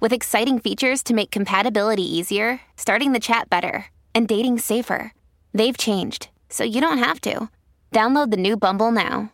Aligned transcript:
with 0.00 0.12
exciting 0.12 0.58
features 0.58 1.02
to 1.02 1.14
make 1.14 1.30
compatibility 1.30 2.02
easier, 2.02 2.60
starting 2.76 3.12
the 3.12 3.20
chat 3.20 3.48
better, 3.48 3.86
and 4.14 4.26
dating 4.26 4.58
safer. 4.58 5.12
They've 5.54 5.76
changed, 5.76 6.28
so 6.48 6.64
you 6.64 6.80
don't 6.80 6.98
have 6.98 7.20
to. 7.22 7.48
Download 7.92 8.30
the 8.30 8.36
new 8.36 8.56
Bumble 8.56 8.90
now. 8.90 9.30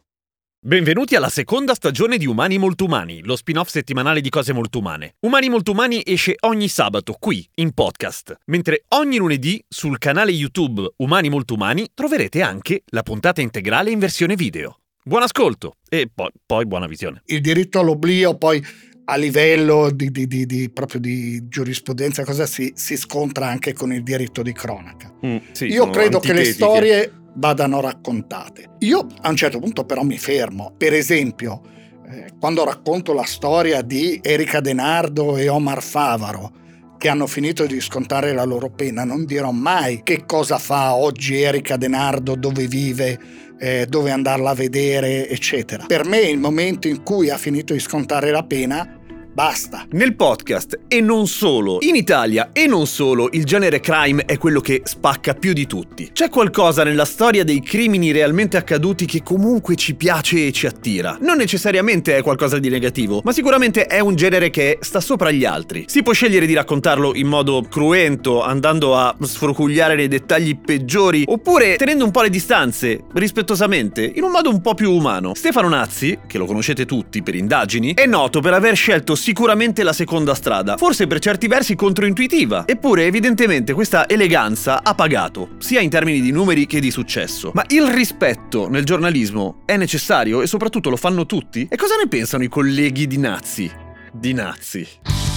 Benvenuti 0.65 1.17
alla 1.17 1.29
seconda 1.29 1.75
stagione 1.75 2.19
di 2.19 2.27
Umani 2.27 2.57
Molto 2.57 2.85
Umani, 2.85 3.21
lo 3.25 3.35
spin-off 3.35 3.69
settimanale 3.69 4.21
di 4.21 4.29
cose 4.29 4.53
molto 4.53 4.79
umane. 4.79 5.17
Umani 5.27 5.49
Molto 5.49 5.73
Umani 5.73 6.03
esce 6.05 6.37
ogni 6.43 6.69
sabato 6.69 7.17
qui, 7.19 7.45
in 7.55 7.73
podcast, 7.73 8.37
mentre 8.45 8.85
ogni 8.91 9.17
lunedì 9.17 9.61
sul 9.69 9.99
canale 9.99 10.31
YouTube 10.31 10.93
Umani 10.99 11.31
Molto 11.31 11.55
Umani 11.55 11.89
troverete 11.93 12.43
anche 12.43 12.85
la 12.91 13.03
puntata 13.03 13.41
integrale 13.41 13.91
in 13.91 13.99
versione 13.99 14.37
video. 14.37 14.77
Buon 15.03 15.23
ascolto 15.23 15.79
e 15.89 16.09
poi, 16.15 16.31
poi 16.47 16.65
buona 16.65 16.87
visione. 16.87 17.23
Il 17.25 17.41
diritto 17.41 17.81
all'oblio 17.81 18.39
poi 18.39 18.65
a 19.05 19.17
livello 19.17 19.91
di, 19.91 20.11
di, 20.11 20.27
di, 20.27 20.47
di 20.47 20.71
proprio 20.71 21.01
di 21.01 21.49
giurisprudenza 21.49 22.25
cosa 22.25 22.47
si, 22.47 22.73
si, 22.75 22.97
scontra 22.97 23.49
anche 23.49 23.73
con 23.73 23.93
il 23.93 24.03
diritto 24.03 24.43
di 24.43 24.53
cronaca. 24.53 25.13
Mm, 25.25 25.37
sì, 25.53 25.67
Io 25.67 25.91
credo 25.91 26.21
che 26.21 26.33
le 26.33 26.45
storie 26.45 27.13
vadano 27.35 27.81
raccontate. 27.81 28.77
Io 28.81 29.07
a 29.21 29.29
un 29.29 29.37
certo 29.37 29.59
punto 29.59 29.85
però 29.85 30.03
mi 30.03 30.19
fermo. 30.19 30.75
Per 30.77 30.93
esempio, 30.93 31.63
eh, 32.09 32.33
quando 32.39 32.65
racconto 32.65 33.13
la 33.13 33.25
storia 33.25 33.83
di 33.83 34.21
Erika 34.23 34.61
Denardo 34.61 35.37
e 35.37 35.49
Omar 35.49 35.83
Favaro, 35.83 36.61
che 36.99 37.09
hanno 37.09 37.27
finito 37.27 37.67
di 37.67 37.81
scontare 37.81 38.33
la 38.33 38.45
loro 38.45 38.71
pena, 38.71 39.03
non 39.03 39.25
dirò 39.25 39.51
mai 39.51 40.03
che 40.05 40.25
cosa 40.25 40.59
fa 40.59 40.95
oggi 40.95 41.41
Erika 41.41 41.77
Denardo, 41.77 42.37
dove 42.37 42.69
vive, 42.69 43.19
eh, 43.59 43.87
dove 43.89 44.13
andarla 44.13 44.51
a 44.51 44.55
vedere, 44.55 45.29
eccetera. 45.29 45.87
Per 45.87 46.05
me 46.05 46.21
il 46.21 46.39
momento 46.39 46.87
in 46.87 47.03
cui 47.03 47.29
ha 47.29 47.37
finito 47.37 47.73
di 47.73 47.81
scontare 47.81 48.31
la 48.31 48.45
pena 48.45 49.01
Basta. 49.35 49.87
Nel 49.93 50.15
podcast 50.15 50.79
e 50.89 51.01
non 51.01 51.27
solo, 51.27 51.79
in 51.81 51.97
Italia 51.97 52.51
e 52.53 52.67
non 52.67 52.87
solo, 52.87 53.31
il 53.33 53.45
genere 53.45 53.81
crime 53.81 54.27
è 54.27 54.37
quello 54.37 54.61
che 54.61 54.83
spacca 54.85 55.33
più 55.33 55.55
di 55.55 55.67
tutti. 55.67 56.11
C'è 56.13 56.29
qualcosa 56.29 56.85
nella 56.85 57.07
storia 57.07 57.43
dei 57.43 57.63
crimini 57.63 58.11
realmente 58.11 58.59
accaduti 58.59 59.07
che 59.07 59.23
comunque 59.23 59.75
ci 59.77 59.95
piace 59.95 60.47
e 60.47 60.53
ci 60.53 60.67
attira. 60.67 61.17
Non 61.19 61.39
necessariamente 61.39 62.15
è 62.15 62.23
qualcosa 62.23 62.59
di 62.59 62.69
negativo, 62.69 63.23
ma 63.25 63.33
sicuramente 63.33 63.87
è 63.87 64.01
un 64.01 64.17
genere 64.17 64.51
che 64.51 64.77
sta 64.83 65.01
sopra 65.01 65.31
gli 65.31 65.47
altri. 65.47 65.85
Si 65.87 66.03
può 66.03 66.13
scegliere 66.13 66.45
di 66.45 66.53
raccontarlo 66.53 67.15
in 67.15 67.27
modo 67.27 67.63
cruento, 67.71 68.43
andando 68.43 68.99
a 68.99 69.17
sfrocugliare 69.19 69.95
nei 69.95 70.09
dettagli 70.09 70.59
peggiori, 70.59 71.23
oppure 71.27 71.77
tenendo 71.77 72.05
un 72.05 72.11
po' 72.11 72.21
le 72.21 72.29
distanze, 72.29 73.05
rispettosamente, 73.15 74.13
in 74.15 74.25
un 74.25 74.31
modo 74.31 74.51
un 74.51 74.61
po' 74.61 74.75
più 74.75 74.93
umano. 74.93 75.33
Stefano 75.33 75.71
Nazzi, 75.71 76.19
che 76.27 76.37
lo 76.37 76.45
conoscete 76.45 76.85
tutti 76.85 77.23
per 77.23 77.35
indagini, 77.35 77.95
è 77.95 78.05
noto 78.05 78.41
per 78.41 78.53
aver 78.53 78.77
scelto 78.77 79.21
sicuramente 79.23 79.85
la 79.85 79.93
seconda 79.93 80.35
strada, 80.35 80.77
forse 80.77 81.07
per 81.07 81.21
certi 81.21 81.47
versi 81.47 81.77
controintuitiva. 81.77 82.65
Eppure 82.67 83.07
evidentemente 83.07 83.73
questa 83.73 84.09
eleganza 84.09 84.83
ha 84.83 84.97
pagato, 84.97 85.51
sia 85.59 85.81
in 85.81 85.91
termini 85.91 86.21
di 86.21 86.33
numeri 86.33 86.67
che 86.67 86.81
di 86.81 86.91
successo. 86.91 87.53
Ma 87.55 87.65
il 87.69 87.87
rispetto 87.87 88.69
nel 88.69 88.85
giornalismo 88.85 89.63
è 89.65 89.77
necessario 89.77 90.43
e 90.43 90.49
soprattutto 90.49 90.91
lo 90.91 90.97
fanno 90.97 91.25
tutti? 91.25 91.69
E 91.71 91.77
cosa 91.77 91.95
ne 91.95 92.09
pensano 92.09 92.43
i 92.43 92.49
colleghi 92.49 93.07
di 93.07 93.19
Nazi? 93.19 93.71
Di 94.13 94.33
Nazi. 94.33 95.32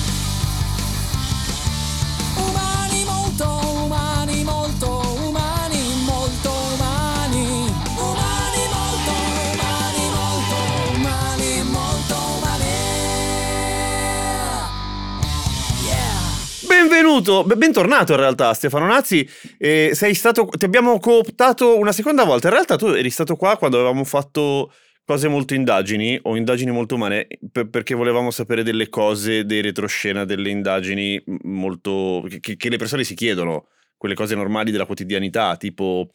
Benvenuto, 16.95 17.43
bentornato 17.43 18.13
in 18.13 18.19
realtà 18.19 18.53
Stefano 18.53 18.85
Nazzi, 18.87 19.29
eh, 19.57 19.91
sei 19.93 20.13
stato, 20.13 20.45
ti 20.45 20.63
abbiamo 20.63 20.97
cooptato 20.97 21.77
una 21.77 21.91
seconda 21.91 22.23
volta, 22.23 22.47
in 22.47 22.53
realtà 22.53 22.77
tu 22.77 22.85
eri 22.85 23.09
stato 23.09 23.35
qua 23.35 23.57
quando 23.57 23.75
avevamo 23.75 24.05
fatto 24.05 24.71
cose 25.03 25.27
molto 25.27 25.53
indagini 25.53 26.17
o 26.21 26.37
indagini 26.37 26.71
molto 26.71 26.95
umane 26.95 27.27
per, 27.51 27.67
perché 27.67 27.95
volevamo 27.95 28.31
sapere 28.31 28.63
delle 28.63 28.87
cose 28.87 29.43
dei 29.43 29.61
retroscena, 29.61 30.23
delle 30.23 30.49
indagini 30.49 31.21
molto, 31.41 32.25
che, 32.39 32.55
che 32.55 32.69
le 32.69 32.77
persone 32.77 33.03
si 33.03 33.13
chiedono, 33.13 33.67
quelle 33.97 34.15
cose 34.15 34.33
normali 34.33 34.71
della 34.71 34.85
quotidianità, 34.85 35.57
tipo 35.57 36.09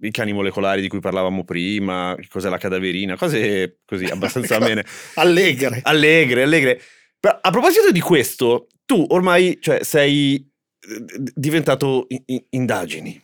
i 0.00 0.10
cani 0.10 0.32
molecolari 0.32 0.80
di 0.80 0.88
cui 0.88 0.98
parlavamo 0.98 1.44
prima, 1.44 2.16
cos'è 2.28 2.48
la 2.48 2.58
cadaverina, 2.58 3.16
cose 3.16 3.78
così 3.84 4.06
abbastanza 4.06 4.58
bene. 4.58 4.84
allegre. 5.14 5.78
Allegre, 5.84 6.42
allegre. 6.42 6.80
A 7.20 7.50
proposito 7.52 7.92
di 7.92 8.00
questo, 8.00 8.66
tu 8.92 9.06
ormai 9.08 9.56
cioè, 9.58 9.82
sei 9.82 10.34
eh, 10.34 11.04
diventato 11.34 12.06
in- 12.08 12.44
indagini. 12.50 13.20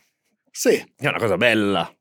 Sì. 0.51 0.83
È 0.95 1.07
una 1.07 1.19
cosa 1.19 1.37
bella. 1.37 1.95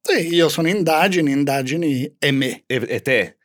Sì, 0.00 0.34
io 0.34 0.48
sono 0.48 0.66
indagini, 0.68 1.30
indagini 1.30 2.16
e 2.18 2.30
me. 2.32 2.64
E, 2.66 2.84
e 2.88 3.00
te? 3.00 3.38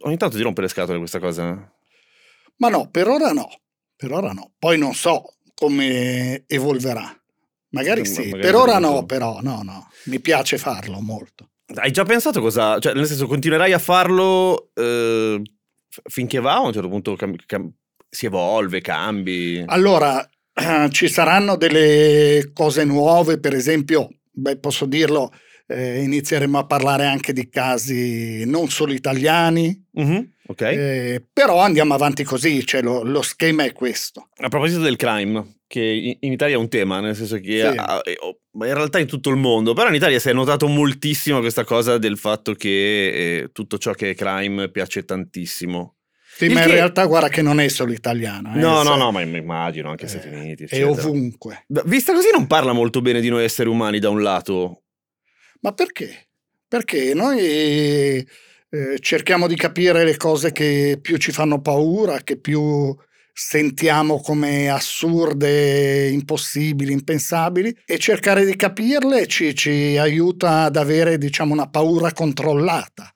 Ogni 0.00 0.18
tanto 0.18 0.36
ti 0.36 0.42
rompe 0.42 0.60
le 0.60 0.68
scatole 0.68 0.98
questa 0.98 1.18
cosa? 1.18 1.72
Ma 2.56 2.68
no, 2.68 2.90
per 2.90 3.08
ora 3.08 3.32
no. 3.32 3.48
Per 3.96 4.12
ora 4.12 4.32
no. 4.32 4.52
Poi 4.58 4.76
non 4.76 4.92
so 4.92 5.36
come 5.54 6.44
evolverà. 6.46 7.18
Magari 7.70 8.04
sì, 8.04 8.24
magari 8.24 8.42
per 8.42 8.54
ora 8.54 8.78
no, 8.78 9.06
però 9.06 9.38
no, 9.40 9.62
no. 9.62 9.88
Mi 10.04 10.20
piace 10.20 10.58
farlo 10.58 11.00
molto. 11.00 11.52
Hai 11.74 11.90
già 11.90 12.04
pensato 12.04 12.42
cosa? 12.42 12.78
Cioè, 12.78 12.92
nel 12.92 13.06
senso, 13.06 13.26
continuerai 13.26 13.72
a 13.72 13.78
farlo 13.78 14.72
eh, 14.74 15.40
finché 16.10 16.38
va 16.38 16.60
o 16.60 16.64
a 16.64 16.66
un 16.66 16.72
certo 16.74 16.88
punto 16.88 17.16
cam- 17.16 17.46
cam- 17.46 17.72
si 18.14 18.26
evolve, 18.26 18.82
cambi? 18.82 19.64
Allora, 19.66 20.28
ci 20.90 21.08
saranno 21.08 21.56
delle 21.56 22.50
cose 22.52 22.84
nuove, 22.84 23.40
per 23.40 23.54
esempio, 23.54 24.10
beh, 24.30 24.58
posso 24.58 24.84
dirlo, 24.84 25.32
eh, 25.66 26.02
inizieremo 26.02 26.58
a 26.58 26.66
parlare 26.66 27.06
anche 27.06 27.32
di 27.32 27.48
casi 27.48 28.44
non 28.44 28.68
solo 28.68 28.92
italiani, 28.92 29.82
mm-hmm, 29.98 30.22
okay. 30.48 30.76
eh, 30.76 31.26
però 31.32 31.60
andiamo 31.60 31.94
avanti 31.94 32.22
così, 32.22 32.66
cioè 32.66 32.82
lo, 32.82 33.02
lo, 33.02 33.22
schema 33.22 33.64
è 33.64 33.72
questo. 33.72 34.28
A 34.36 34.48
proposito 34.48 34.80
del 34.80 34.96
crime, 34.96 35.60
che 35.66 36.18
in 36.20 36.32
Italia 36.32 36.56
è 36.56 36.58
un 36.58 36.68
tema, 36.68 37.00
nel 37.00 37.16
senso 37.16 37.40
che 37.40 37.60
sì. 37.60 37.76
ha, 37.78 37.98
in 38.04 38.74
realtà 38.74 38.98
in 38.98 39.06
tutto 39.06 39.30
il 39.30 39.36
mondo, 39.36 39.72
però 39.72 39.88
in 39.88 39.94
Italia 39.94 40.18
si 40.18 40.28
è 40.28 40.34
notato 40.34 40.68
moltissimo 40.68 41.40
questa 41.40 41.64
cosa 41.64 41.96
del 41.96 42.18
fatto 42.18 42.52
che 42.52 43.38
eh, 43.38 43.48
tutto 43.52 43.78
ciò 43.78 43.92
che 43.92 44.10
è 44.10 44.14
crime 44.14 44.68
piace 44.68 45.06
tantissimo. 45.06 45.94
Sì, 46.46 46.52
ma 46.52 46.62
in 46.62 46.66
che... 46.66 46.72
realtà 46.74 47.06
guarda 47.06 47.28
che 47.28 47.40
non 47.40 47.60
è 47.60 47.68
solo 47.68 47.92
italiano. 47.92 48.54
Eh, 48.54 48.58
no, 48.58 48.82
no, 48.82 48.96
no, 48.96 49.12
ma 49.12 49.20
immagino 49.20 49.90
anche 49.90 50.06
eh, 50.06 50.08
Stati 50.08 50.28
Uniti. 50.28 50.64
Eccetera. 50.64 50.88
È 50.88 50.90
ovunque. 50.90 51.64
Vista 51.84 52.12
così 52.12 52.28
non 52.32 52.48
parla 52.48 52.72
molto 52.72 53.00
bene 53.00 53.20
di 53.20 53.28
noi 53.28 53.44
esseri 53.44 53.68
umani 53.68 54.00
da 54.00 54.10
un 54.10 54.22
lato. 54.22 54.82
Ma 55.60 55.72
perché? 55.72 56.28
Perché 56.66 57.14
noi 57.14 57.38
eh, 57.38 58.26
cerchiamo 58.98 59.46
di 59.46 59.54
capire 59.54 60.04
le 60.04 60.16
cose 60.16 60.50
che 60.50 60.98
più 61.00 61.16
ci 61.18 61.30
fanno 61.30 61.60
paura, 61.60 62.18
che 62.24 62.36
più 62.36 62.92
sentiamo 63.34 64.20
come 64.20 64.68
assurde, 64.68 66.08
impossibili, 66.08 66.92
impensabili 66.92 67.74
e 67.86 67.98
cercare 67.98 68.44
di 68.44 68.56
capirle 68.56 69.26
ci, 69.26 69.54
ci 69.54 69.96
aiuta 69.96 70.64
ad 70.64 70.76
avere 70.76 71.18
diciamo 71.18 71.52
una 71.52 71.68
paura 71.68 72.12
controllata 72.12 73.12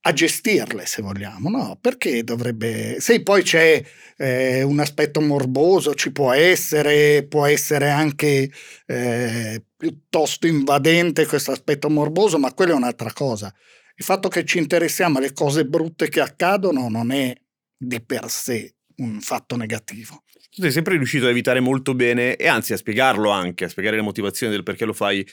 a 0.00 0.12
gestirle 0.12 0.86
se 0.86 1.02
vogliamo, 1.02 1.48
no? 1.48 1.78
Perché 1.80 2.22
dovrebbe... 2.22 2.96
Se 3.00 3.22
poi 3.22 3.42
c'è 3.42 3.82
eh, 4.16 4.62
un 4.62 4.78
aspetto 4.78 5.20
morboso, 5.20 5.94
ci 5.94 6.12
può 6.12 6.32
essere, 6.32 7.26
può 7.28 7.46
essere 7.46 7.90
anche 7.90 8.50
eh, 8.86 9.62
piuttosto 9.76 10.46
invadente 10.46 11.26
questo 11.26 11.50
aspetto 11.50 11.90
morboso, 11.90 12.38
ma 12.38 12.54
quella 12.54 12.72
è 12.72 12.76
un'altra 12.76 13.12
cosa. 13.12 13.52
Il 13.96 14.04
fatto 14.04 14.28
che 14.28 14.44
ci 14.44 14.58
interessiamo 14.58 15.18
alle 15.18 15.32
cose 15.32 15.66
brutte 15.66 16.08
che 16.08 16.20
accadono 16.20 16.88
non 16.88 17.10
è 17.10 17.34
di 17.76 18.00
per 18.00 18.30
sé 18.30 18.74
un 18.96 19.20
fatto 19.20 19.56
negativo. 19.56 20.22
Tu 20.50 20.62
sei 20.62 20.72
sempre 20.72 20.96
riuscito 20.96 21.26
a 21.26 21.30
evitare 21.30 21.60
molto 21.60 21.94
bene, 21.94 22.36
e 22.36 22.46
anzi 22.46 22.72
a 22.72 22.76
spiegarlo 22.76 23.30
anche, 23.30 23.64
a 23.64 23.68
spiegare 23.68 23.96
le 23.96 24.02
motivazioni 24.02 24.52
del 24.52 24.62
perché 24.62 24.84
lo 24.84 24.92
fai, 24.92 25.26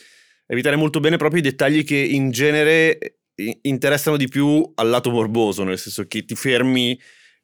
evitare 0.47 0.75
molto 0.75 0.99
bene 0.99 1.17
proprio 1.17 1.39
i 1.39 1.43
dettagli 1.43 1.83
che 1.83 1.95
in 1.95 2.31
genere 2.31 3.19
interessano 3.61 4.17
di 4.17 4.27
più 4.27 4.71
al 4.75 4.89
lato 4.89 5.11
morboso, 5.11 5.63
nel 5.63 5.77
senso 5.77 6.05
che 6.07 6.25
ti 6.25 6.35
fermi 6.35 6.99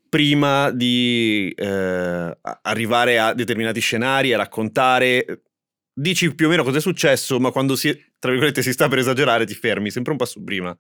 prima 0.10 0.72
di 0.72 1.54
eh, 1.56 2.38
arrivare 2.62 3.20
a 3.20 3.34
determinati 3.34 3.80
scenari, 3.80 4.34
a 4.34 4.38
raccontare. 4.38 5.44
Dici 5.94 6.34
più 6.36 6.48
o 6.48 6.50
meno 6.50 6.64
cosa 6.64 6.78
è 6.78 6.82
successo, 6.82 7.40
ma 7.40 7.52
quando 7.52 7.76
si, 7.76 7.98
tra 8.20 8.32
virgolette, 8.32 8.62
si 8.62 8.72
sta 8.72 8.88
per 8.88 9.00
esagerare, 9.00 9.46
ti 9.46 9.54
fermi 9.54 9.90
sempre 9.90 10.12
un 10.12 10.18
passo 10.18 10.42
prima. 10.44 10.76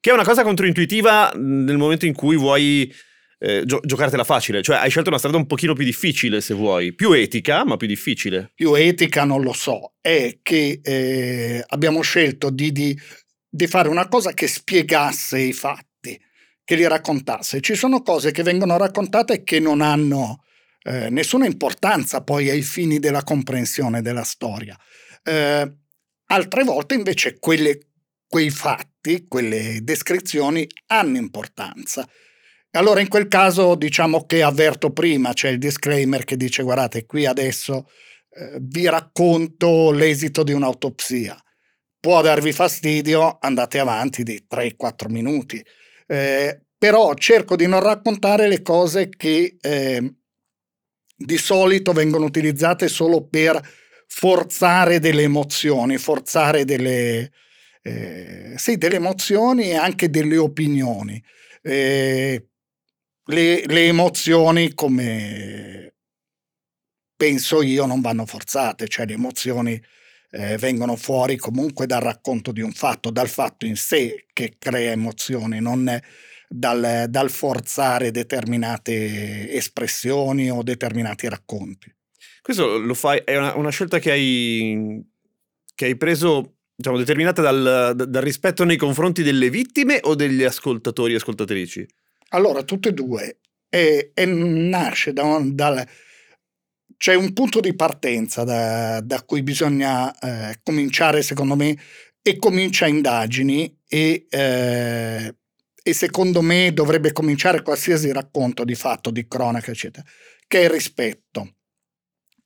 Che 0.00 0.10
è 0.10 0.12
una 0.12 0.24
cosa 0.24 0.42
controintuitiva 0.42 1.32
nel 1.36 1.76
momento 1.76 2.06
in 2.06 2.14
cui 2.14 2.36
vuoi 2.36 2.92
eh, 3.38 3.62
gio- 3.64 3.80
giocartela 3.84 4.24
facile. 4.24 4.62
Cioè, 4.62 4.76
hai 4.76 4.90
scelto 4.90 5.08
una 5.08 5.18
strada 5.18 5.36
un 5.36 5.46
pochino 5.46 5.74
più 5.74 5.84
difficile, 5.84 6.40
se 6.40 6.54
vuoi. 6.54 6.94
Più 6.94 7.12
etica, 7.12 7.64
ma 7.64 7.76
più 7.76 7.86
difficile. 7.86 8.50
Più 8.54 8.74
etica 8.74 9.24
non 9.24 9.42
lo 9.42 9.52
so. 9.52 9.94
È 10.00 10.38
che 10.42 10.80
eh, 10.82 11.62
abbiamo 11.68 12.00
scelto 12.00 12.50
di, 12.50 12.72
di, 12.72 12.98
di 13.54 13.66
fare 13.66 13.88
una 13.88 14.08
cosa 14.08 14.32
che 14.32 14.48
spiegasse 14.48 15.38
i 15.38 15.52
fatti, 15.52 16.20
che 16.64 16.74
li 16.74 16.86
raccontasse. 16.88 17.60
Ci 17.60 17.74
sono 17.74 18.02
cose 18.02 18.32
che 18.32 18.42
vengono 18.42 18.76
raccontate 18.76 19.44
che 19.44 19.60
non 19.60 19.80
hanno 19.80 20.42
eh, 20.82 21.08
nessuna 21.10 21.46
importanza 21.46 22.22
poi 22.22 22.50
ai 22.50 22.62
fini 22.62 22.98
della 22.98 23.22
comprensione 23.22 24.02
della 24.02 24.24
storia. 24.24 24.76
Eh, 25.22 25.72
altre 26.26 26.64
volte 26.64 26.94
invece 26.94 27.38
quelle, 27.38 27.90
quei 28.26 28.50
fatti, 28.50 29.26
quelle 29.28 29.80
descrizioni 29.82 30.66
hanno 30.86 31.16
importanza 31.16 32.08
allora 32.76 33.00
in 33.00 33.08
quel 33.08 33.28
caso 33.28 33.76
diciamo 33.76 34.26
che 34.26 34.42
avverto 34.42 34.90
prima, 34.90 35.32
c'è 35.32 35.50
il 35.50 35.58
disclaimer 35.58 36.24
che 36.24 36.36
dice 36.36 36.64
guardate 36.64 37.06
qui 37.06 37.24
adesso 37.24 37.88
eh, 38.30 38.58
vi 38.60 38.88
racconto 38.88 39.92
l'esito 39.92 40.42
di 40.42 40.52
un'autopsia. 40.52 41.36
Può 42.04 42.20
darvi 42.20 42.52
fastidio, 42.52 43.38
andate 43.40 43.78
avanti 43.78 44.24
di 44.24 44.44
3-4 44.46 45.08
minuti. 45.08 45.64
Eh, 46.06 46.60
però 46.76 47.14
cerco 47.14 47.56
di 47.56 47.66
non 47.66 47.80
raccontare 47.80 48.46
le 48.46 48.60
cose 48.60 49.08
che 49.08 49.56
eh, 49.58 50.14
di 51.16 51.38
solito 51.38 51.92
vengono 51.92 52.26
utilizzate 52.26 52.88
solo 52.88 53.26
per 53.26 53.58
forzare 54.06 54.98
delle 54.98 55.22
emozioni, 55.22 55.96
forzare 55.96 56.66
delle, 56.66 57.32
eh, 57.80 58.52
sì, 58.54 58.76
delle 58.76 58.96
emozioni 58.96 59.70
e 59.70 59.76
anche 59.76 60.10
delle 60.10 60.36
opinioni. 60.36 61.24
Eh, 61.62 62.48
le, 63.24 63.64
le 63.64 63.86
emozioni, 63.86 64.74
come 64.74 65.94
penso 67.16 67.62
io, 67.62 67.86
non 67.86 68.02
vanno 68.02 68.26
forzate, 68.26 68.88
cioè 68.88 69.06
le 69.06 69.14
emozioni 69.14 69.82
eh, 70.34 70.56
vengono 70.58 70.96
fuori 70.96 71.36
comunque 71.36 71.86
dal 71.86 72.00
racconto 72.00 72.50
di 72.50 72.60
un 72.60 72.72
fatto, 72.72 73.10
dal 73.10 73.28
fatto 73.28 73.66
in 73.66 73.76
sé 73.76 74.26
che 74.32 74.56
crea 74.58 74.90
emozioni, 74.90 75.60
non 75.60 76.00
dal, 76.48 77.06
dal 77.08 77.30
forzare 77.30 78.10
determinate 78.10 79.52
espressioni 79.52 80.50
o 80.50 80.64
determinati 80.64 81.28
racconti. 81.28 81.94
Questo 82.42 82.78
lo 82.78 82.94
fai, 82.94 83.22
è 83.24 83.36
una, 83.36 83.54
una 83.54 83.70
scelta 83.70 84.00
che 84.00 84.10
hai, 84.10 85.00
che 85.72 85.84
hai 85.84 85.96
preso 85.96 86.56
diciamo, 86.74 86.98
determinata 86.98 87.40
dal, 87.40 87.92
dal, 87.94 88.22
rispetto 88.22 88.64
nei 88.64 88.76
confronti 88.76 89.22
delle 89.22 89.50
vittime 89.50 90.00
o 90.02 90.16
degli 90.16 90.42
ascoltatori 90.42 91.12
e 91.12 91.16
ascoltatrici? 91.16 91.86
Allora, 92.30 92.64
tutte 92.64 92.88
e 92.88 92.92
due. 92.92 93.38
E, 93.68 94.10
e 94.14 94.26
nasce 94.26 95.12
da 95.12 95.40
dal, 95.44 95.84
c'è 97.04 97.12
un 97.12 97.34
punto 97.34 97.60
di 97.60 97.76
partenza 97.76 98.44
da, 98.44 98.98
da 99.02 99.22
cui 99.24 99.42
bisogna 99.42 100.18
eh, 100.20 100.60
cominciare, 100.62 101.20
secondo 101.20 101.54
me, 101.54 101.78
e 102.22 102.38
comincia 102.38 102.86
indagini 102.86 103.78
e, 103.86 104.26
eh, 104.30 105.36
e, 105.82 105.92
secondo 105.92 106.40
me 106.40 106.72
dovrebbe 106.72 107.12
cominciare 107.12 107.60
qualsiasi 107.60 108.10
racconto 108.10 108.64
di 108.64 108.74
fatto, 108.74 109.10
di 109.10 109.28
cronaca, 109.28 109.70
eccetera, 109.70 110.02
che 110.46 110.60
è 110.60 110.64
il 110.64 110.70
rispetto. 110.70 111.56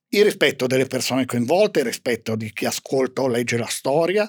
Il 0.09 0.25
rispetto 0.25 0.67
delle 0.67 0.87
persone 0.87 1.25
coinvolte, 1.25 1.79
il 1.79 1.87
rispetto 1.87 2.35
di 2.35 2.53
chi 2.53 2.67
ascolta 2.67 3.23
o 3.23 3.29
legge 3.29 3.59
la 3.59 3.67
storia, 3.67 4.29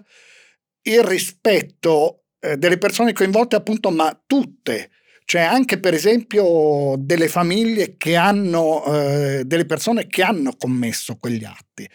il 0.84 1.02
rispetto 1.02 2.26
eh, 2.40 2.56
delle 2.56 2.78
persone 2.78 3.14
coinvolte 3.14 3.56
appunto, 3.56 3.90
ma 3.90 4.16
tutte, 4.28 4.92
c'è 5.30 5.42
anche 5.42 5.80
per 5.80 5.94
esempio 5.94 6.96
delle 6.98 7.28
famiglie 7.28 7.98
che 7.98 8.16
hanno, 8.16 8.84
eh, 8.86 9.44
delle 9.46 9.68
persone 9.68 10.08
che 10.08 10.24
hanno 10.24 10.56
commesso 10.58 11.18
quegli 11.20 11.44
atti, 11.44 11.88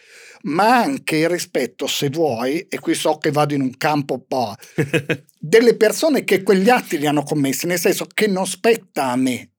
ma 0.43 0.77
anche 0.77 1.17
il 1.17 1.27
rispetto, 1.27 1.85
se 1.85 2.07
vuoi, 2.07 2.65
e 2.69 2.79
qui 2.79 2.93
so 2.93 3.17
che 3.17 3.31
vado 3.31 3.53
in 3.53 3.59
un 3.59 3.75
campo 3.75 4.13
un 4.13 4.25
po', 4.25 4.55
delle 5.37 5.75
persone 5.75 6.23
che 6.23 6.43
quegli 6.43 6.69
atti 6.69 6.97
li 6.97 7.07
hanno 7.07 7.23
commessi, 7.23 7.67
nel 7.67 7.77
senso 7.77 8.05
che 8.05 8.27
non 8.27 8.47
spetta 8.47 9.11
a 9.11 9.17
me 9.17 9.49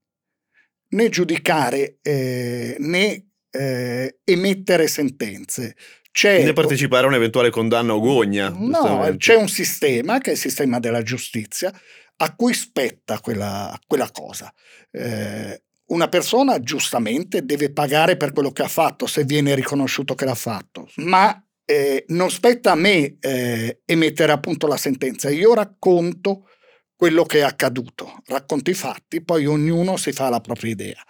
né 0.92 1.10
giudicare 1.10 1.98
eh, 2.00 2.76
né 2.78 3.26
eh, 3.50 4.20
emettere 4.24 4.86
sentenze. 4.86 5.76
C'è, 6.10 6.42
né 6.42 6.54
partecipare 6.54 7.04
a 7.04 7.08
un'eventuale 7.08 7.50
condanna 7.50 7.94
o 7.94 8.00
gogna. 8.00 8.48
No, 8.48 9.14
c'è 9.18 9.34
un 9.34 9.48
sistema 9.48 10.18
che 10.18 10.30
è 10.30 10.32
il 10.32 10.38
sistema 10.38 10.80
della 10.80 11.02
giustizia 11.02 11.70
a 12.16 12.34
cui 12.34 12.54
spetta 12.54 13.20
quella, 13.20 13.78
quella 13.86 14.10
cosa. 14.10 14.52
Eh, 14.90 15.62
una 15.86 16.08
persona 16.08 16.60
giustamente 16.60 17.44
deve 17.44 17.72
pagare 17.72 18.16
per 18.16 18.32
quello 18.32 18.50
che 18.50 18.62
ha 18.62 18.68
fatto 18.68 19.06
se 19.06 19.24
viene 19.24 19.54
riconosciuto 19.54 20.14
che 20.14 20.24
l'ha 20.24 20.34
fatto, 20.34 20.88
ma 20.96 21.40
eh, 21.64 22.04
non 22.08 22.30
spetta 22.30 22.72
a 22.72 22.76
me 22.76 23.16
eh, 23.20 23.80
emettere 23.84 24.32
appunto 24.32 24.66
la 24.66 24.76
sentenza, 24.76 25.30
io 25.30 25.54
racconto 25.54 26.48
quello 26.96 27.24
che 27.24 27.38
è 27.38 27.42
accaduto, 27.42 28.22
racconto 28.26 28.70
i 28.70 28.74
fatti, 28.74 29.22
poi 29.22 29.46
ognuno 29.46 29.96
si 29.96 30.12
fa 30.12 30.28
la 30.28 30.40
propria 30.40 30.70
idea. 30.70 31.02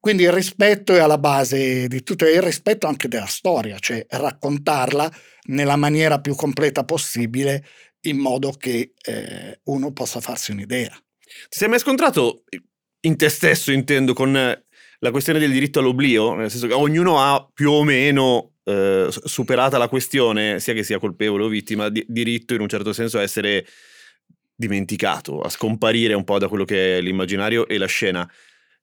Quindi 0.00 0.22
il 0.22 0.32
rispetto 0.32 0.94
è 0.94 1.00
alla 1.00 1.18
base 1.18 1.88
di 1.88 2.02
tutto 2.02 2.24
e 2.24 2.32
il 2.32 2.42
rispetto 2.42 2.86
anche 2.86 3.08
della 3.08 3.26
storia, 3.26 3.78
cioè 3.78 4.06
raccontarla 4.08 5.12
nella 5.48 5.76
maniera 5.76 6.20
più 6.20 6.34
completa 6.34 6.84
possibile 6.84 7.64
in 8.08 8.18
modo 8.18 8.52
che 8.52 8.94
eh, 9.02 9.60
uno 9.64 9.92
possa 9.92 10.20
farsi 10.20 10.52
un'idea. 10.52 10.96
Ti 11.48 11.58
sei 11.58 11.68
mai 11.68 11.78
scontrato 11.78 12.44
in 13.00 13.16
te 13.16 13.28
stesso, 13.28 13.70
intendo, 13.72 14.12
con 14.12 14.32
la 14.32 15.10
questione 15.10 15.38
del 15.38 15.52
diritto 15.52 15.78
all'oblio? 15.78 16.34
Nel 16.34 16.50
senso 16.50 16.66
che 16.66 16.74
ognuno 16.74 17.20
ha 17.20 17.48
più 17.52 17.70
o 17.70 17.84
meno 17.84 18.54
eh, 18.64 19.08
superata 19.10 19.78
la 19.78 19.88
questione, 19.88 20.60
sia 20.60 20.74
che 20.74 20.82
sia 20.82 20.98
colpevole 20.98 21.44
o 21.44 21.48
vittima, 21.48 21.88
di, 21.88 22.04
diritto 22.08 22.54
in 22.54 22.60
un 22.60 22.68
certo 22.68 22.92
senso 22.92 23.18
a 23.18 23.22
essere 23.22 23.66
dimenticato, 24.54 25.40
a 25.40 25.48
scomparire 25.48 26.14
un 26.14 26.24
po' 26.24 26.38
da 26.38 26.48
quello 26.48 26.64
che 26.64 26.98
è 26.98 27.00
l'immaginario 27.00 27.68
e 27.68 27.78
la 27.78 27.86
scena. 27.86 28.28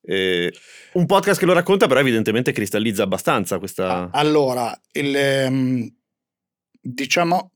Eh, 0.02 0.54
un 0.94 1.06
podcast 1.06 1.40
che 1.40 1.46
lo 1.46 1.54
racconta, 1.54 1.88
però, 1.88 2.00
evidentemente 2.00 2.52
cristallizza 2.52 3.04
abbastanza 3.04 3.60
questa. 3.60 4.10
Allora, 4.12 4.80
il, 4.94 5.16
ehm, 5.16 5.94
diciamo, 6.80 7.52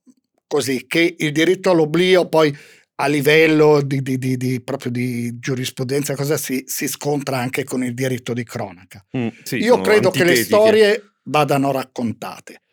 così, 0.50 0.88
che 0.88 1.15
il 1.18 1.32
diritto 1.32 1.70
all'oblio 1.70 2.27
poi 2.27 2.53
a 2.96 3.08
livello 3.08 3.82
di, 3.82 4.01
di, 4.01 4.18
di, 4.18 4.36
di 4.36 4.62
proprio 4.62 4.91
di 4.91 5.39
giurisprudenza 5.39 6.15
cosa 6.15 6.36
si, 6.36 6.63
si, 6.65 6.88
scontra 6.88 7.38
anche 7.38 7.63
con 7.63 7.84
il 7.84 7.94
diritto 7.94 8.34
di 8.34 8.44
cronaca. 8.44 9.06
Mm, 9.15 9.27
sì, 9.44 9.58
io 9.58 9.79
credo 9.79 10.10
che 10.10 10.25
le 10.25 10.36
storie 10.36 11.12
vadano 11.24 11.72
raccontate. 11.72 12.63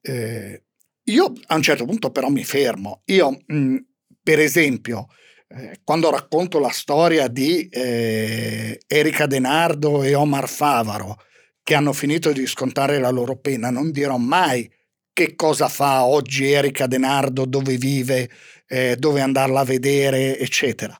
Eh, 0.00 0.62
io 1.04 1.32
a 1.46 1.56
un 1.56 1.62
certo 1.62 1.84
punto 1.84 2.10
però 2.10 2.28
mi 2.28 2.44
fermo. 2.44 3.02
Io, 3.06 3.42
mh, 3.44 3.56
mm, 3.56 3.76
per 4.22 4.38
esempio, 4.38 5.06
eh, 5.48 5.80
quando 5.82 6.10
racconto 6.10 6.60
la 6.60 6.70
storia 6.70 7.26
di 7.26 7.66
eh, 7.68 8.78
Erika 8.86 9.26
Denardo 9.26 10.02
e 10.04 10.14
Omar 10.14 10.48
Favaro, 10.48 11.16
che 11.62 11.74
hanno 11.74 11.92
finito 11.92 12.30
di 12.30 12.46
scontare 12.46 12.98
la 13.00 13.10
loro 13.10 13.36
pena, 13.36 13.70
non 13.70 13.90
dirò 13.90 14.16
mai 14.16 14.70
che 15.12 15.34
cosa 15.34 15.68
fa 15.68 16.04
oggi 16.04 16.50
Erika 16.50 16.86
Denardo, 16.86 17.44
dove 17.44 17.76
vive, 17.76 18.30
eh, 18.66 18.96
dove 18.96 19.20
andarla 19.20 19.60
a 19.60 19.64
vedere, 19.64 20.38
eccetera. 20.38 20.96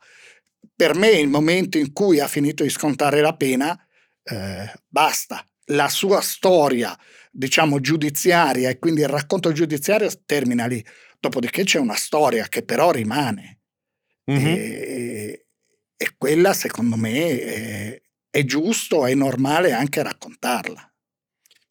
Per 0.74 0.94
me 0.94 1.10
il 1.10 1.28
momento 1.28 1.78
in 1.78 1.92
cui 1.92 2.20
ha 2.20 2.28
finito 2.28 2.62
di 2.62 2.68
scontare 2.68 3.20
la 3.20 3.34
pena, 3.34 3.78
eh, 4.24 4.72
basta. 4.88 5.44
La 5.66 5.88
sua 5.88 6.20
storia, 6.20 6.96
diciamo, 7.30 7.80
giudiziaria 7.80 8.68
e 8.68 8.78
quindi 8.78 9.00
il 9.02 9.08
racconto 9.08 9.52
giudiziario 9.52 10.10
termina 10.26 10.66
lì. 10.66 10.84
Dopodiché 11.18 11.62
c'è 11.62 11.78
una 11.78 11.94
storia 11.94 12.48
che 12.48 12.64
però 12.64 12.90
rimane. 12.90 13.60
Mm-hmm. 14.30 14.46
E, 14.46 15.46
e, 15.96 16.14
quella, 16.18 16.52
secondo 16.52 16.96
me, 16.96 17.40
è, 17.40 18.02
è 18.28 18.44
giusto, 18.44 19.06
è 19.06 19.14
normale 19.14 19.72
anche 19.72 20.02
raccontarla. 20.02 20.91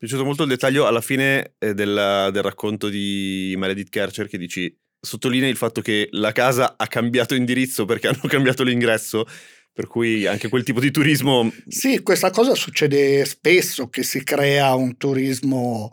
Piaciuto 0.01 0.25
molto 0.25 0.41
il 0.41 0.49
dettaglio 0.49 0.87
alla 0.87 0.99
fine 0.99 1.53
eh, 1.59 1.75
del, 1.75 2.29
del, 2.33 2.41
racconto 2.41 2.89
di 2.89 3.53
Meredith 3.55 3.89
Kercher 3.89 4.27
che 4.27 4.39
dici 4.39 4.75
sottolinea 4.99 5.47
il 5.47 5.57
fatto 5.57 5.79
che 5.81 6.07
la 6.13 6.31
casa 6.31 6.73
ha 6.75 6.87
cambiato 6.87 7.35
indirizzo 7.35 7.85
perché 7.85 8.07
hanno 8.09 8.23
cambiato 8.27 8.63
l'ingresso 8.63 9.27
per 9.71 9.85
cui 9.85 10.25
anche 10.25 10.49
quel 10.49 10.63
tipo 10.63 10.79
di 10.79 10.89
turismo 10.89 11.53
sì 11.67 12.01
questa 12.01 12.31
cosa 12.31 12.55
succede 12.55 13.23
spesso 13.25 13.89
che 13.89 14.01
si 14.01 14.23
crea 14.23 14.73
un 14.73 14.97
turismo 14.97 15.91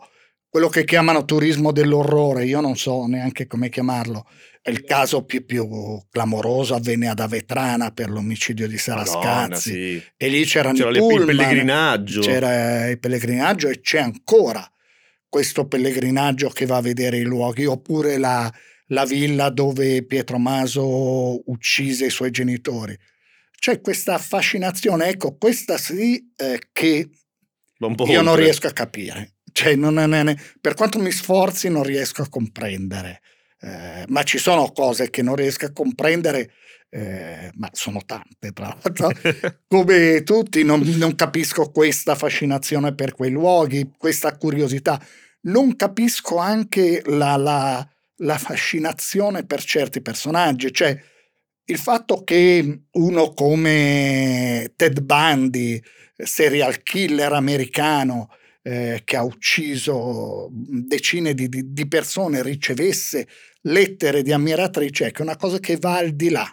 quello 0.49 0.69
che 0.69 0.85
chiamano 0.85 1.23
turismo 1.23 1.71
dell'orrore 1.71 2.45
io 2.45 2.61
non 2.61 2.75
so 2.77 3.05
neanche 3.05 3.45
come 3.45 3.69
chiamarlo 3.69 4.25
Il 4.69 4.83
caso 4.83 5.23
più, 5.23 5.45
più 5.45 5.67
clamoroso 6.09 6.75
avvenne 6.75 7.07
ad 7.09 7.19
Avetrana 7.19 7.91
per 7.91 8.09
l'omicidio 8.09 8.67
di 8.67 8.77
Sarascazzi. 8.77 9.71
sì. 9.71 10.03
E 10.17 10.27
lì 10.29 10.45
c'erano 10.45 10.77
C'era 10.77 10.89
i 10.89 10.93
le- 10.93 10.99
il 10.99 11.05
pullman, 11.05 11.25
pellegrinaggio. 11.27 12.21
C'era 12.21 12.87
il 12.87 12.99
pellegrinaggio 12.99 13.67
e 13.67 13.79
c'è 13.81 13.99
ancora 13.99 14.69
questo 15.27 15.67
pellegrinaggio 15.67 16.49
che 16.49 16.65
va 16.65 16.77
a 16.77 16.81
vedere 16.81 17.17
i 17.17 17.23
luoghi, 17.23 17.65
oppure 17.65 18.17
la, 18.17 18.51
la 18.87 19.05
villa 19.05 19.49
dove 19.49 20.03
Pietro 20.03 20.37
Maso 20.39 21.49
uccise 21.51 22.07
i 22.07 22.09
suoi 22.09 22.31
genitori. 22.31 22.97
C'è 23.59 23.81
questa 23.81 24.13
affascinazione, 24.15 25.07
ecco, 25.09 25.35
questa 25.37 25.77
sì 25.77 26.31
eh, 26.35 26.61
che 26.71 27.09
io 27.77 28.21
non 28.21 28.27
oltre. 28.29 28.43
riesco 28.43 28.67
a 28.67 28.71
capire. 28.71 29.33
Cioè, 29.51 29.75
non 29.75 29.99
è- 29.99 30.05
non 30.07 30.29
è- 30.29 30.35
per 30.61 30.73
quanto 30.75 30.99
mi 30.99 31.11
sforzi, 31.11 31.69
non 31.69 31.83
riesco 31.83 32.21
a 32.21 32.29
comprendere. 32.29 33.21
Eh, 33.61 34.05
ma 34.07 34.23
ci 34.23 34.37
sono 34.37 34.71
cose 34.71 35.09
che 35.09 35.21
non 35.21 35.35
riesco 35.35 35.65
a 35.65 35.71
comprendere, 35.71 36.51
eh, 36.89 37.51
ma 37.55 37.69
sono 37.73 38.01
tante, 38.05 38.51
tra 38.53 38.67
l'altro. 38.67 39.11
Come 39.67 40.23
tutti, 40.23 40.63
non, 40.63 40.81
non 40.81 41.15
capisco 41.15 41.69
questa 41.71 42.15
fascinazione 42.15 42.95
per 42.95 43.13
quei 43.13 43.31
luoghi, 43.31 43.91
questa 43.97 44.37
curiosità. 44.37 44.99
Non 45.41 45.75
capisco 45.75 46.37
anche 46.37 47.01
la, 47.05 47.35
la- 47.35 47.87
la 48.21 48.37
fascinazione 48.37 49.45
per 49.45 49.63
certi 49.63 50.01
personaggi. 50.01 50.73
Cioè, 50.73 50.97
il 51.65 51.77
fatto 51.77 52.23
che 52.23 52.81
uno 52.91 53.33
come 53.33 54.71
Ted 54.75 55.01
Bundy, 55.01 55.81
serial 56.15 56.81
killer 56.83 57.31
americano, 57.33 58.29
eh, 58.61 59.01
che 59.03 59.15
ha 59.15 59.23
ucciso 59.23 60.49
decine 60.51 61.33
di, 61.33 61.47
di- 61.49 61.71
di 61.73 61.87
persone, 61.87 62.41
ricevesse 62.43 63.27
lettere 63.61 64.21
di 64.21 64.31
ammiratrici, 64.31 65.03
ecco, 65.03 65.19
è 65.19 65.23
una 65.23 65.37
cosa 65.37 65.59
che 65.59 65.77
va 65.77 65.97
al 65.97 66.11
di 66.11 66.29
là 66.29 66.51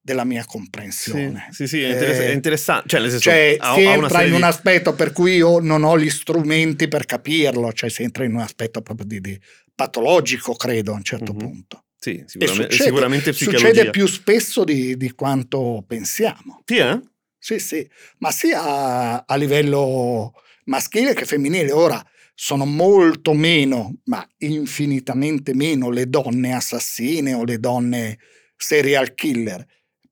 della 0.00 0.24
mia 0.24 0.42
Sì, 0.42 0.48
comprensione. 0.48 1.48
sì, 1.50 1.66
sì, 1.66 1.80
è, 1.82 1.90
interess- 1.90 2.20
Eh, 2.20 2.26
è 2.26 2.32
interessante. 2.32 2.88
Cioè, 2.88 3.00
senso, 3.00 3.18
cioè, 3.20 3.56
ha, 3.58 3.74
si 3.74 3.80
entra 3.84 4.22
in 4.22 4.32
un 4.34 4.42
aspetto 4.42 4.94
per 4.94 5.12
cui 5.12 5.36
io 5.36 5.60
non 5.60 5.82
ho 5.82 5.98
gli 5.98 6.10
strumenti 6.10 6.88
per 6.88 7.06
capirlo, 7.06 7.72
cioè 7.72 7.88
si 7.88 8.02
entra 8.02 8.24
in 8.24 8.34
un 8.34 8.40
aspetto 8.40 8.82
proprio 8.82 9.06
di, 9.06 9.20
di 9.20 9.40
patologico, 9.74 10.54
credo, 10.54 10.92
a 10.92 10.96
un 10.96 11.02
certo 11.04 11.32
Mhm. 11.32 11.38
punto. 11.38 11.84
Sì, 11.96 12.22
sicuramente, 12.26 12.72
succede, 12.74 12.82
sicuramente 12.90 13.32
succede 13.32 13.90
più 13.90 14.06
spesso 14.06 14.62
di, 14.62 14.94
di 14.98 15.10
quanto 15.12 15.82
pensiamo. 15.86 16.60
Sì, 16.66 16.76
eh? 16.76 17.00
Sì, 17.38 17.58
sì, 17.58 17.88
ma 18.18 18.30
sia 18.30 19.24
a 19.26 19.36
livello 19.36 20.32
maschile 20.64 21.14
che 21.14 21.24
femminile. 21.24 21.72
Ora 21.72 22.04
sono 22.34 22.64
molto 22.64 23.32
meno, 23.32 24.00
ma 24.04 24.26
infinitamente 24.38 25.54
meno 25.54 25.90
le 25.90 26.08
donne 26.08 26.54
assassine 26.54 27.32
o 27.32 27.44
le 27.44 27.58
donne 27.58 28.18
serial 28.56 29.14
killer. 29.14 29.64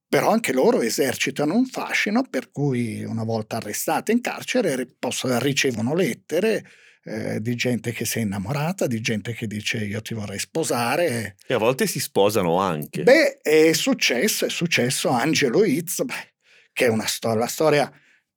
Però 0.09 0.30
anche 0.30 0.52
loro 0.52 0.82
esercitano 0.82 1.54
un 1.54 1.66
fascino 1.66 2.23
per 2.28 2.50
cui 2.50 3.02
una 3.02 3.25
volta 3.25 3.56
arrestate 3.56 4.12
in 4.12 4.21
carcere 4.21 4.87
possono- 4.99 5.38
ricevono 5.38 5.94
lettere 5.94 6.64
eh, 7.04 7.40
di 7.40 7.56
gente 7.56 7.92
che 7.92 8.04
si 8.04 8.18
è 8.18 8.23
innamorata, 8.23 8.87
di 8.87 9.00
gente 9.00 9.32
che 9.32 9.47
dice 9.47 9.78
io 9.78 10.00
ti 10.02 10.14
vorrei 10.14 10.38
sposare. 10.38 11.37
E 11.47 11.54
a 11.54 11.59
volte 11.59 11.87
si 11.87 11.99
sposano 11.99 12.59
anche. 12.61 13.02
Beh, 13.02 13.40
è 13.40 13.73
successo, 13.73 14.47
è 14.47 14.50
successo 14.50 15.09
Angelo 15.09 15.61
beh, 15.61 16.35
che 16.73 16.85
è 16.85 16.88
una 16.88 17.06
storia. 17.06 17.40
La 17.40 17.47
storia 17.47 17.92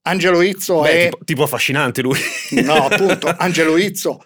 Angelo 0.07 0.41
Izzo 0.41 0.81
Beh, 0.81 0.89
è 0.89 1.09
tipo, 1.09 1.23
tipo 1.23 1.43
affascinante 1.43 2.01
lui. 2.01 2.19
No, 2.63 2.85
appunto, 2.85 3.27
Angelo 3.27 3.77
Izzo 3.77 4.23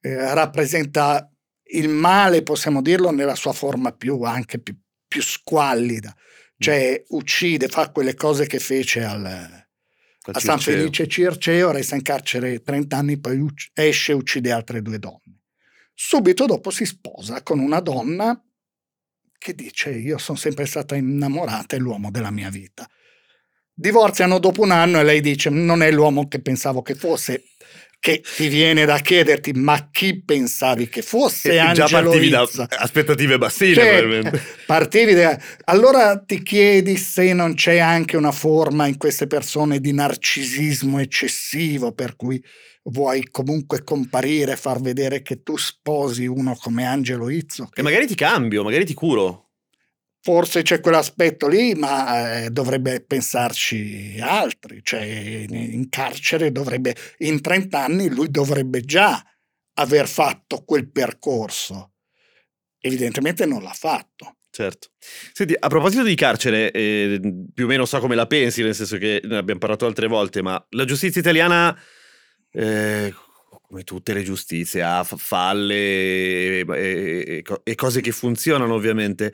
eh, 0.00 0.34
rappresenta 0.34 1.30
il 1.72 1.88
male, 1.88 2.42
possiamo 2.42 2.82
dirlo, 2.82 3.10
nella 3.10 3.34
sua 3.34 3.52
forma 3.52 3.92
più 3.92 4.22
anche 4.22 4.58
più, 4.58 4.76
più 5.06 5.22
squallida. 5.22 6.14
Cioè 6.58 7.02
uccide, 7.08 7.66
fa 7.66 7.90
quelle 7.90 8.14
cose 8.14 8.46
che 8.46 8.60
fece 8.60 9.02
al, 9.02 9.24
a 9.24 10.38
San. 10.38 10.60
Felice 10.60 11.08
Circeo, 11.08 11.72
resta 11.72 11.96
in 11.96 12.02
carcere 12.02 12.62
30 12.62 12.96
anni, 12.96 13.18
poi 13.18 13.44
esce 13.74 14.12
e 14.12 14.14
uccide 14.14 14.52
altre 14.52 14.80
due 14.80 14.98
donne. 14.98 15.40
Subito 15.94 16.46
dopo 16.46 16.70
si 16.70 16.84
sposa 16.84 17.42
con 17.42 17.58
una 17.58 17.80
donna 17.80 18.40
che 19.38 19.54
dice 19.54 19.90
io 19.90 20.18
sono 20.18 20.38
sempre 20.38 20.66
stata 20.66 20.94
innamorata, 20.94 21.74
è 21.74 21.78
l'uomo 21.78 22.10
della 22.10 22.30
mia 22.30 22.48
vita. 22.48 22.88
Divorziano 23.74 24.38
dopo 24.38 24.62
un 24.62 24.70
anno 24.70 25.00
e 25.00 25.04
lei 25.04 25.20
dice 25.20 25.48
non 25.50 25.82
è 25.82 25.90
l'uomo 25.90 26.28
che 26.28 26.40
pensavo 26.40 26.82
che 26.82 26.94
fosse, 26.94 27.44
che 27.98 28.20
ti 28.36 28.48
viene 28.48 28.84
da 28.84 28.98
chiederti 28.98 29.52
ma 29.52 29.88
chi 29.90 30.22
pensavi 30.22 30.88
che 30.88 31.02
fosse 31.02 31.50
E 31.50 31.54
già 31.54 31.68
Angelo 31.68 32.10
partivi 32.10 32.28
da 32.28 32.42
Izzo? 32.42 32.66
aspettative 32.68 33.38
bassine, 33.38 33.74
Cioè, 33.74 34.30
partivi 34.66 35.14
da- 35.14 35.38
allora 35.64 36.18
ti 36.18 36.42
chiedi 36.42 36.96
se 36.96 37.32
non 37.32 37.54
c'è 37.54 37.78
anche 37.78 38.16
una 38.16 38.32
forma 38.32 38.86
in 38.86 38.98
queste 38.98 39.26
persone 39.26 39.80
di 39.80 39.92
narcisismo 39.92 40.98
eccessivo 40.98 41.92
per 41.92 42.14
cui 42.16 42.42
vuoi 42.84 43.28
comunque 43.30 43.84
comparire, 43.84 44.56
far 44.56 44.80
vedere 44.80 45.22
che 45.22 45.42
tu 45.42 45.56
sposi 45.56 46.26
uno 46.26 46.56
come 46.60 46.84
Angelo 46.84 47.30
Izzo. 47.30 47.68
che 47.72 47.80
E 47.80 47.84
magari 47.84 48.06
ti 48.06 48.14
cambio, 48.16 48.64
magari 48.64 48.84
ti 48.84 48.94
curo. 48.94 49.51
Forse 50.24 50.62
c'è 50.62 50.78
quell'aspetto 50.78 51.48
lì, 51.48 51.74
ma 51.74 52.44
eh, 52.44 52.50
dovrebbe 52.50 53.02
pensarci 53.04 54.18
altri. 54.20 54.78
Cioè, 54.80 55.02
in, 55.02 55.88
carcere 55.88 56.52
dovrebbe, 56.52 56.94
in 57.18 57.40
30 57.40 57.82
anni, 57.82 58.08
lui 58.08 58.30
dovrebbe 58.30 58.82
già 58.82 59.20
aver 59.74 60.06
fatto 60.06 60.62
quel 60.64 60.88
percorso. 60.92 61.94
Evidentemente 62.78 63.46
non 63.46 63.64
l'ha 63.64 63.72
fatto. 63.72 64.36
Certo. 64.48 64.90
Senti, 65.32 65.56
a 65.58 65.66
proposito 65.66 66.04
di 66.04 66.14
carcere, 66.14 66.70
eh, 66.70 67.18
più 67.52 67.64
o 67.64 67.68
meno 67.68 67.84
so 67.84 67.98
come 67.98 68.14
la 68.14 68.26
pensi, 68.28 68.62
nel 68.62 68.76
senso 68.76 68.98
che 68.98 69.20
ne 69.24 69.38
abbiamo 69.38 69.58
parlato 69.58 69.86
altre 69.86 70.06
volte, 70.06 70.40
ma 70.40 70.64
la 70.70 70.84
giustizia 70.84 71.20
italiana, 71.20 71.76
eh, 72.52 73.12
come 73.66 73.82
tutte 73.82 74.12
le 74.12 74.22
giustizie, 74.22 74.82
ha 74.82 75.02
fa- 75.02 75.16
falle 75.16 75.74
e, 75.74 76.64
e- 76.68 77.24
e 77.38 77.60
e 77.64 77.74
cose 77.74 78.00
che 78.00 78.12
funzionano 78.12 78.74
ovviamente. 78.74 79.32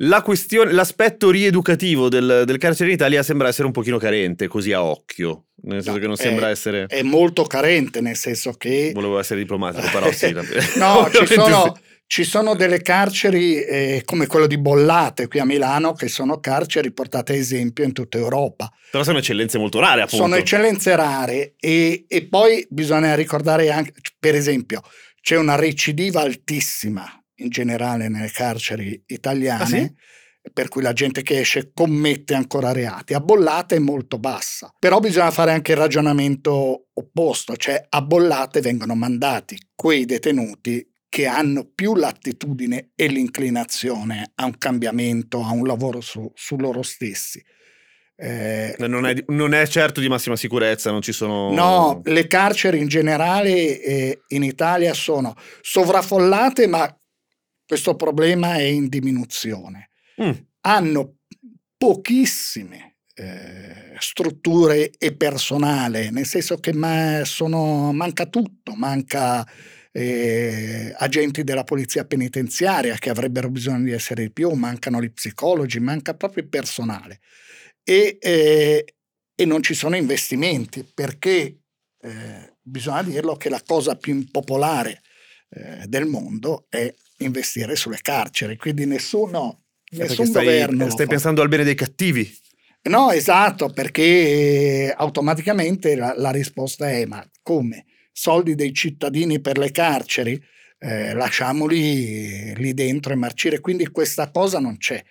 La 0.00 0.20
questione, 0.20 0.72
l'aspetto 0.72 1.30
rieducativo 1.30 2.08
del, 2.08 2.42
del 2.44 2.58
carcere 2.58 2.90
in 2.90 2.96
Italia 2.96 3.22
sembra 3.22 3.48
essere 3.48 3.66
un 3.66 3.72
pochino 3.72 3.96
carente, 3.96 4.46
così 4.46 4.72
a 4.72 4.82
occhio, 4.82 5.46
nel 5.62 5.82
senso 5.82 5.92
No, 5.92 5.98
che 5.98 6.06
non 6.06 6.16
è- 6.18 6.22
sembra 6.22 6.48
essere... 6.50 6.84
È 6.86 7.02
molto 7.02 7.44
carente, 7.44 8.02
nel 8.02 8.16
senso 8.16 8.52
che 8.52 8.90
Volevo 8.92 9.18
essere 9.18 9.40
diplomatico, 9.40 9.88
però 9.90 10.10
sì. 10.12 10.32
no, 10.76 11.08
ci 11.14 11.26
sono, 11.26 11.72
sì. 11.74 11.82
ci 12.06 12.24
sono 12.24 12.54
delle 12.54 12.82
carceri 12.82 13.54
eh, 13.62 14.02
come 14.04 14.26
quello 14.26 14.46
di 14.46 14.58
Bollate 14.58 15.28
qui 15.28 15.38
a 15.38 15.46
Milano, 15.46 15.94
che 15.94 16.08
sono 16.08 16.40
carceri 16.40 16.92
portate 16.92 17.32
a 17.32 17.36
esempio 17.36 17.82
in 17.82 17.92
tutta 17.92 18.18
Europa. 18.18 18.70
Però 18.90 19.02
sono 19.02 19.18
eccellenze 19.18 19.56
molto 19.56 19.80
rare, 19.80 20.02
appunto. 20.02 20.24
Sono 20.24 20.36
eccellenze 20.36 20.94
rare 20.94 21.54
e, 21.58 22.04
e 22.06 22.26
poi 22.26 22.66
bisogna 22.68 23.14
ricordare 23.14 23.70
anche, 23.70 23.92
per 24.18 24.34
esempio, 24.34 24.82
c'è 25.22 25.36
una 25.36 25.56
recidiva 25.56 26.20
altissima 26.20 27.10
in 27.36 27.48
generale 27.48 28.08
nelle 28.08 28.30
carceri 28.30 29.02
italiane, 29.06 29.62
Ah, 29.62 29.66
sì? 29.66 29.94
per 30.52 30.68
cui 30.68 30.80
la 30.80 30.92
gente 30.92 31.22
che 31.22 31.40
esce 31.40 31.72
commette 31.74 32.34
ancora 32.34 32.70
reati. 32.72 33.14
A 33.14 33.20
Bollate 33.20 33.76
è 33.76 33.80
molto 33.80 34.18
bassa, 34.18 34.72
però 34.78 35.00
bisogna 35.00 35.30
fare 35.32 35.50
anche 35.52 35.72
il 35.72 35.78
ragionamento 35.78 36.86
opposto, 36.94 37.56
cioè 37.56 37.84
a 37.88 38.00
Bollate 38.02 38.60
vengono 38.60 38.94
mandati 38.94 39.58
quei 39.74 40.04
detenuti 40.04 40.88
che 41.08 41.26
hanno 41.26 41.68
più 41.74 41.94
l'attitudine 41.94 42.90
e 42.94 43.06
l'inclinazione 43.08 44.32
a 44.36 44.44
un 44.44 44.56
cambiamento, 44.58 45.42
a 45.42 45.50
un 45.52 45.66
lavoro 45.66 46.00
su, 46.00 46.30
su 46.34 46.56
loro 46.56 46.82
stessi. 46.82 47.42
Eh, 48.18 48.74
Non 48.78 49.04
è, 49.06 49.14
non 49.28 49.52
è 49.52 49.66
certo 49.66 50.00
di 50.00 50.08
massima 50.08 50.36
sicurezza, 50.36 50.90
non 50.90 51.02
ci 51.02 51.12
sono... 51.12 51.52
No, 51.52 52.00
le 52.04 52.26
carceri 52.26 52.78
in 52.78 52.88
generale 52.88 53.80
eh, 53.82 54.20
in 54.28 54.42
Italia 54.42 54.94
sono 54.94 55.34
sovraffollate, 55.60 56.66
ma 56.66 56.95
questo 57.66 57.96
problema 57.96 58.54
è 58.56 58.62
in 58.62 58.88
diminuzione. 58.88 59.90
Mm. 60.22 60.30
Hanno 60.60 61.16
pochissime 61.76 62.96
eh, 63.14 63.94
strutture 63.98 64.90
e 64.96 65.16
personale, 65.16 66.10
nel 66.10 66.26
senso 66.26 66.58
che 66.58 66.72
ma- 66.72 67.24
sono- 67.24 67.92
manca 67.92 68.26
tutto, 68.26 68.74
manca 68.74 69.46
eh, 69.92 70.94
agenti 70.98 71.42
della 71.42 71.64
polizia 71.64 72.04
penitenziaria 72.04 72.96
che 72.96 73.08
avrebbero 73.08 73.48
bisogno 73.48 73.84
di 73.84 73.92
essere 73.92 74.24
di 74.24 74.30
più, 74.30 74.50
mancano 74.50 75.00
gli 75.00 75.10
psicologi, 75.10 75.80
manca 75.80 76.14
proprio 76.14 76.42
il 76.42 76.50
personale. 76.50 77.20
E, 77.82 78.18
eh, 78.20 78.84
e 79.34 79.44
non 79.44 79.62
ci 79.62 79.74
sono 79.74 79.96
investimenti 79.96 80.84
perché 80.92 81.60
eh, 82.00 82.56
bisogna 82.60 83.02
dirlo 83.02 83.36
che 83.36 83.48
la 83.48 83.62
cosa 83.64 83.96
più 83.96 84.12
impopolare 84.14 85.00
eh, 85.48 85.86
del 85.86 86.04
mondo 86.04 86.66
è 86.68 86.92
investire 87.18 87.76
sulle 87.76 87.98
carceri, 88.02 88.56
quindi 88.56 88.86
nessuno, 88.86 89.64
nessun 89.90 90.26
stai, 90.26 90.44
governo 90.44 90.90
stai 90.90 91.06
pensando 91.06 91.42
al 91.42 91.48
bene 91.48 91.64
dei 91.64 91.74
cattivi. 91.74 92.30
No, 92.82 93.10
esatto, 93.10 93.70
perché 93.70 94.02
eh, 94.02 94.94
automaticamente 94.96 95.96
la, 95.96 96.14
la 96.16 96.30
risposta 96.30 96.88
è 96.88 97.04
ma 97.04 97.24
come? 97.42 97.86
Soldi 98.12 98.54
dei 98.54 98.72
cittadini 98.72 99.40
per 99.40 99.58
le 99.58 99.70
carceri? 99.72 100.40
eh, 100.78 101.14
lasciamoli 101.14 102.54
lì 102.54 102.74
dentro 102.74 103.12
e 103.12 103.16
marcire. 103.16 103.60
Quindi 103.60 103.88
questa 103.88 104.30
cosa 104.30 104.58
non 104.58 104.76
c'è. 104.76 105.02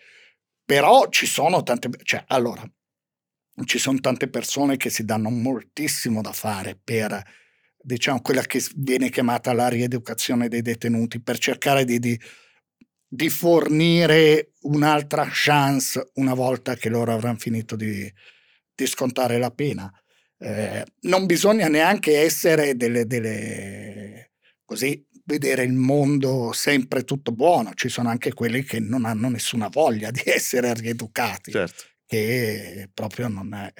Però 0.63 1.09
ci 1.09 1.25
sono 1.25 1.63
tante, 1.63 1.89
cioè, 2.03 2.23
allora, 2.27 2.63
ci 3.65 3.77
sono 3.77 3.99
tante 3.99 4.29
persone 4.29 4.77
che 4.77 4.89
si 4.89 5.05
danno 5.05 5.29
moltissimo 5.29 6.21
da 6.21 6.33
fare 6.33 6.79
per, 6.81 7.21
diciamo, 7.85 8.21
quella 8.21 8.41
che 8.41 8.63
viene 8.75 9.09
chiamata 9.09 9.53
la 9.53 9.67
rieducazione 9.67 10.47
dei 10.47 10.61
detenuti, 10.61 11.21
per 11.21 11.37
cercare 11.37 11.85
di, 11.85 11.99
di, 11.99 12.19
di 13.07 13.29
fornire 13.29 14.53
un'altra 14.61 15.27
chance 15.31 16.11
una 16.15 16.33
volta 16.33 16.75
che 16.75 16.89
loro 16.89 17.13
avranno 17.13 17.37
finito 17.37 17.75
di, 17.75 18.11
di 18.73 18.87
scontare 18.87 19.37
la 19.37 19.51
pena. 19.51 19.91
Eh, 20.37 20.83
non 21.01 21.25
bisogna 21.25 21.67
neanche 21.67 22.19
essere 22.19 22.75
delle, 22.75 23.05
delle 23.05 24.31
così 24.65 25.05
vedere 25.23 25.63
il 25.63 25.73
mondo 25.73 26.51
sempre 26.53 27.03
tutto 27.03 27.31
buono, 27.31 27.73
ci 27.73 27.89
sono 27.89 28.09
anche 28.09 28.33
quelli 28.33 28.63
che 28.63 28.79
non 28.79 29.05
hanno 29.05 29.29
nessuna 29.29 29.69
voglia 29.69 30.11
di 30.11 30.21
essere 30.25 30.73
rieducati, 30.73 31.51
Certo. 31.51 31.83
che 32.05 32.89
proprio 32.93 33.27
non 33.27 33.53
è... 33.53 33.71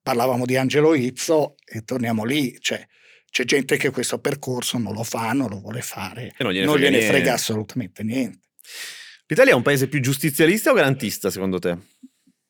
Parlavamo 0.00 0.46
di 0.46 0.56
Angelo 0.56 0.94
Izzo 0.94 1.56
e 1.66 1.82
torniamo 1.82 2.24
lì, 2.24 2.56
cioè 2.60 2.82
c'è 3.30 3.44
gente 3.44 3.76
che 3.76 3.90
questo 3.90 4.18
percorso 4.18 4.78
non 4.78 4.92
lo 4.92 5.04
fa, 5.04 5.32
non 5.32 5.48
lo 5.48 5.60
vuole 5.60 5.82
fare, 5.82 6.34
E 6.36 6.42
non 6.42 6.52
gliene 6.52 6.66
non 6.66 6.76
frega 6.76 6.90
gliene 6.90 7.06
frega 7.06 7.32
assolutamente 7.32 8.02
niente. 8.02 8.48
L'Italia 9.26 9.52
è 9.52 9.56
un 9.56 9.62
paese 9.62 9.88
più 9.88 10.00
giustizialista 10.00 10.70
o 10.70 10.74
garantista, 10.74 11.30
secondo 11.30 11.58
te? 11.58 11.76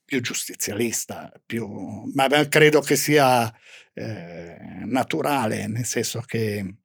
più 0.08 0.22
giustizialista, 0.22 1.30
più, 1.44 1.68
ma 2.14 2.28
credo 2.48 2.80
che 2.80 2.96
sia 2.96 3.52
eh, 3.92 4.56
naturale, 4.86 5.66
nel 5.66 5.84
senso 5.84 6.22
che 6.22 6.76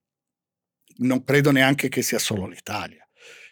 non 0.97 1.23
credo 1.23 1.51
neanche 1.51 1.87
che 1.87 2.01
sia 2.01 2.19
solo 2.19 2.47
l'Italia, 2.47 3.07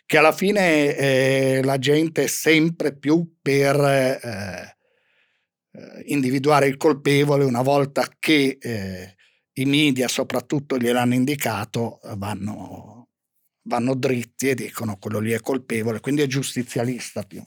che 0.05 0.17
alla 0.17 0.33
fine 0.33 0.93
eh, 0.97 1.61
la 1.63 1.77
gente 1.77 2.23
è 2.23 2.27
sempre 2.27 2.93
più 2.93 3.37
per 3.41 3.79
eh, 3.79 4.77
eh, 5.71 6.03
individuare 6.07 6.67
il 6.67 6.75
colpevole 6.75 7.45
una 7.45 7.61
volta 7.61 8.05
che 8.19 8.57
eh, 8.59 9.15
i 9.53 9.65
media 9.65 10.07
soprattutto 10.07 10.77
gliel'hanno 10.77 11.13
indicato, 11.13 11.99
vanno, 12.15 13.09
vanno 13.63 13.95
dritti 13.95 14.49
e 14.49 14.55
dicono 14.55 14.97
quello 14.97 15.19
lì 15.19 15.31
è 15.31 15.39
colpevole, 15.39 15.99
quindi 15.99 16.21
è 16.21 16.27
giustizialista 16.27 17.23
più. 17.23 17.43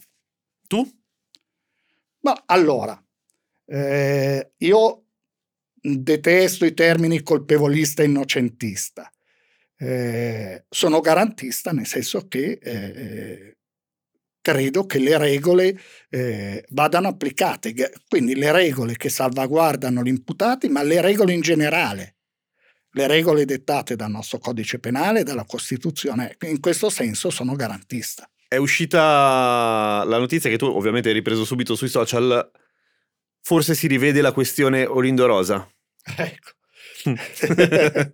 Tu? 0.66 0.86
Ma 2.20 2.42
allora, 2.46 3.02
eh, 3.66 4.52
io 4.58 5.04
detesto 5.74 6.64
i 6.64 6.74
termini 6.74 7.22
colpevolista 7.22 8.02
e 8.02 8.06
innocentista. 8.06 9.10
Eh, 9.76 10.64
sono 10.68 11.00
garantista 11.00 11.72
nel 11.72 11.86
senso 11.86 12.26
che 12.28 12.58
eh, 12.62 13.53
credo 14.44 14.84
che 14.84 14.98
le 14.98 15.16
regole 15.16 15.80
eh, 16.10 16.62
vadano 16.72 17.08
applicate, 17.08 17.72
quindi 18.06 18.34
le 18.34 18.52
regole 18.52 18.94
che 18.94 19.08
salvaguardano 19.08 20.02
gli 20.02 20.08
imputati, 20.08 20.68
ma 20.68 20.82
le 20.82 21.00
regole 21.00 21.32
in 21.32 21.40
generale, 21.40 22.16
le 22.90 23.06
regole 23.06 23.46
dettate 23.46 23.96
dal 23.96 24.10
nostro 24.10 24.36
codice 24.36 24.78
penale, 24.78 25.22
dalla 25.22 25.46
Costituzione. 25.46 26.36
In 26.42 26.60
questo 26.60 26.90
senso 26.90 27.30
sono 27.30 27.56
garantista. 27.56 28.28
È 28.46 28.56
uscita 28.56 30.04
la 30.06 30.18
notizia 30.18 30.50
che 30.50 30.58
tu 30.58 30.66
ovviamente 30.66 31.08
hai 31.08 31.14
ripreso 31.14 31.46
subito 31.46 31.74
sui 31.74 31.88
social. 31.88 32.50
Forse 33.40 33.74
si 33.74 33.86
rivede 33.86 34.20
la 34.20 34.32
questione 34.32 34.84
Olindo 34.84 35.24
Rosa. 35.24 35.66
Ecco. 36.18 36.50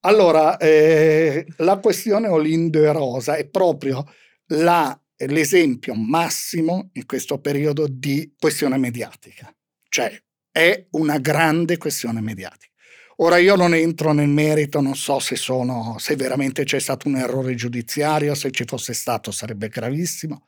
allora, 0.00 0.58
eh, 0.58 1.46
la 1.56 1.78
questione 1.78 2.28
Olindo 2.28 2.84
e 2.84 2.92
Rosa 2.92 3.36
è 3.36 3.48
proprio 3.48 4.04
la- 4.48 4.98
l'esempio 5.16 5.94
massimo 5.94 6.90
in 6.94 7.06
questo 7.06 7.38
periodo 7.40 7.86
di 7.88 8.34
questione 8.38 8.76
mediatica. 8.78 9.54
Cioè, 9.88 10.22
è 10.50 10.86
una 10.92 11.18
grande 11.18 11.76
questione 11.76 12.20
mediatica. 12.20 12.72
Ora 13.18 13.38
io 13.38 13.54
non 13.54 13.74
entro 13.74 14.12
nel 14.12 14.28
merito, 14.28 14.80
non 14.80 14.96
so 14.96 15.20
se, 15.20 15.36
sono, 15.36 15.96
se 15.98 16.16
veramente 16.16 16.64
c'è 16.64 16.80
stato 16.80 17.06
un 17.06 17.16
errore 17.16 17.54
giudiziario, 17.54 18.34
se 18.34 18.50
ci 18.50 18.64
fosse 18.66 18.92
stato 18.92 19.30
sarebbe 19.30 19.68
gravissimo. 19.68 20.46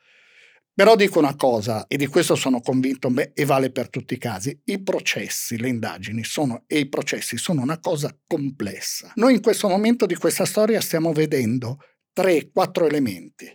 Però 0.75 0.95
dico 0.95 1.21
una 1.21 1.37
cosa, 1.37 1.87
e 1.87 1.97
di 1.97 2.07
questo 2.07 2.35
sono 2.35 2.61
convinto 2.61 3.09
beh, 3.09 3.33
e 3.35 3.45
vale 3.45 3.71
per 3.71 3.89
tutti 3.89 4.15
i 4.15 4.19
casi, 4.19 4.61
i 4.65 4.83
processi, 4.83 5.59
le 5.59 5.69
indagini 5.69 6.23
sono, 6.23 6.65
e 6.67 6.81
i 6.81 6.89
processi 6.89 7.39
sono 7.39 7.63
una 7.63 7.79
cosa 7.79 8.15
complessa. 8.27 9.11
Noi 9.15 9.35
in 9.35 9.41
questo 9.41 9.69
momento 9.69 10.05
di 10.05 10.17
questa 10.17 10.45
storia 10.45 10.81
stiamo 10.81 11.13
vedendo 11.13 11.79
tre, 12.13 12.51
quattro 12.51 12.87
elementi, 12.87 13.49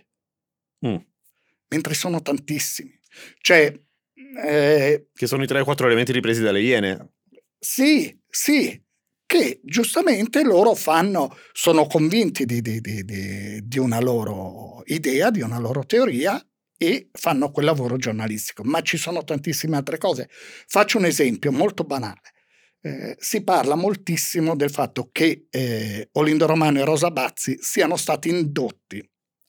Mm. 0.86 0.96
mentre 1.68 1.94
sono 1.94 2.20
tantissimi. 2.22 2.98
Cioè, 3.40 3.72
eh, 4.44 5.08
Che 5.12 5.26
sono 5.26 5.42
i 5.42 5.46
3-4 5.46 5.86
elementi 5.86 6.12
ripresi 6.12 6.40
dalle 6.42 6.60
Iene. 6.60 7.12
Sì, 7.58 8.18
sì, 8.28 8.80
che 9.24 9.60
giustamente 9.62 10.42
loro 10.42 10.74
fanno, 10.74 11.36
sono 11.52 11.86
convinti 11.86 12.44
di, 12.44 12.60
di- 12.60 12.80
di- 12.80 13.04
di- 13.04 13.60
di 13.62 13.78
una 13.78 14.00
loro 14.00 14.82
idea, 14.86 15.30
di 15.30 15.40
una 15.42 15.58
loro 15.58 15.84
teoria 15.86 16.44
e 16.76 17.08
fanno 17.12 17.50
quel 17.52 17.66
lavoro 17.66 17.96
giornalistico, 17.96 18.64
ma 18.64 18.80
ci 18.82 18.96
sono 18.96 19.22
tantissime 19.22 19.76
altre 19.76 19.98
cose. 19.98 20.28
Faccio 20.66 20.98
un 20.98 21.04
esempio 21.04 21.52
molto 21.52 21.84
banale. 21.84 22.20
Eh, 22.84 23.16
si 23.20 23.44
parla 23.44 23.76
moltissimo 23.76 24.56
del 24.56 24.70
fatto 24.70 25.08
che 25.12 25.46
eh, 25.50 26.08
Olindo 26.12 26.46
Romano 26.46 26.80
e 26.80 26.84
Rosa 26.84 27.12
Bazzi 27.12 27.56
siano 27.60 27.96
stati 27.96 28.28
indotti 28.28 29.00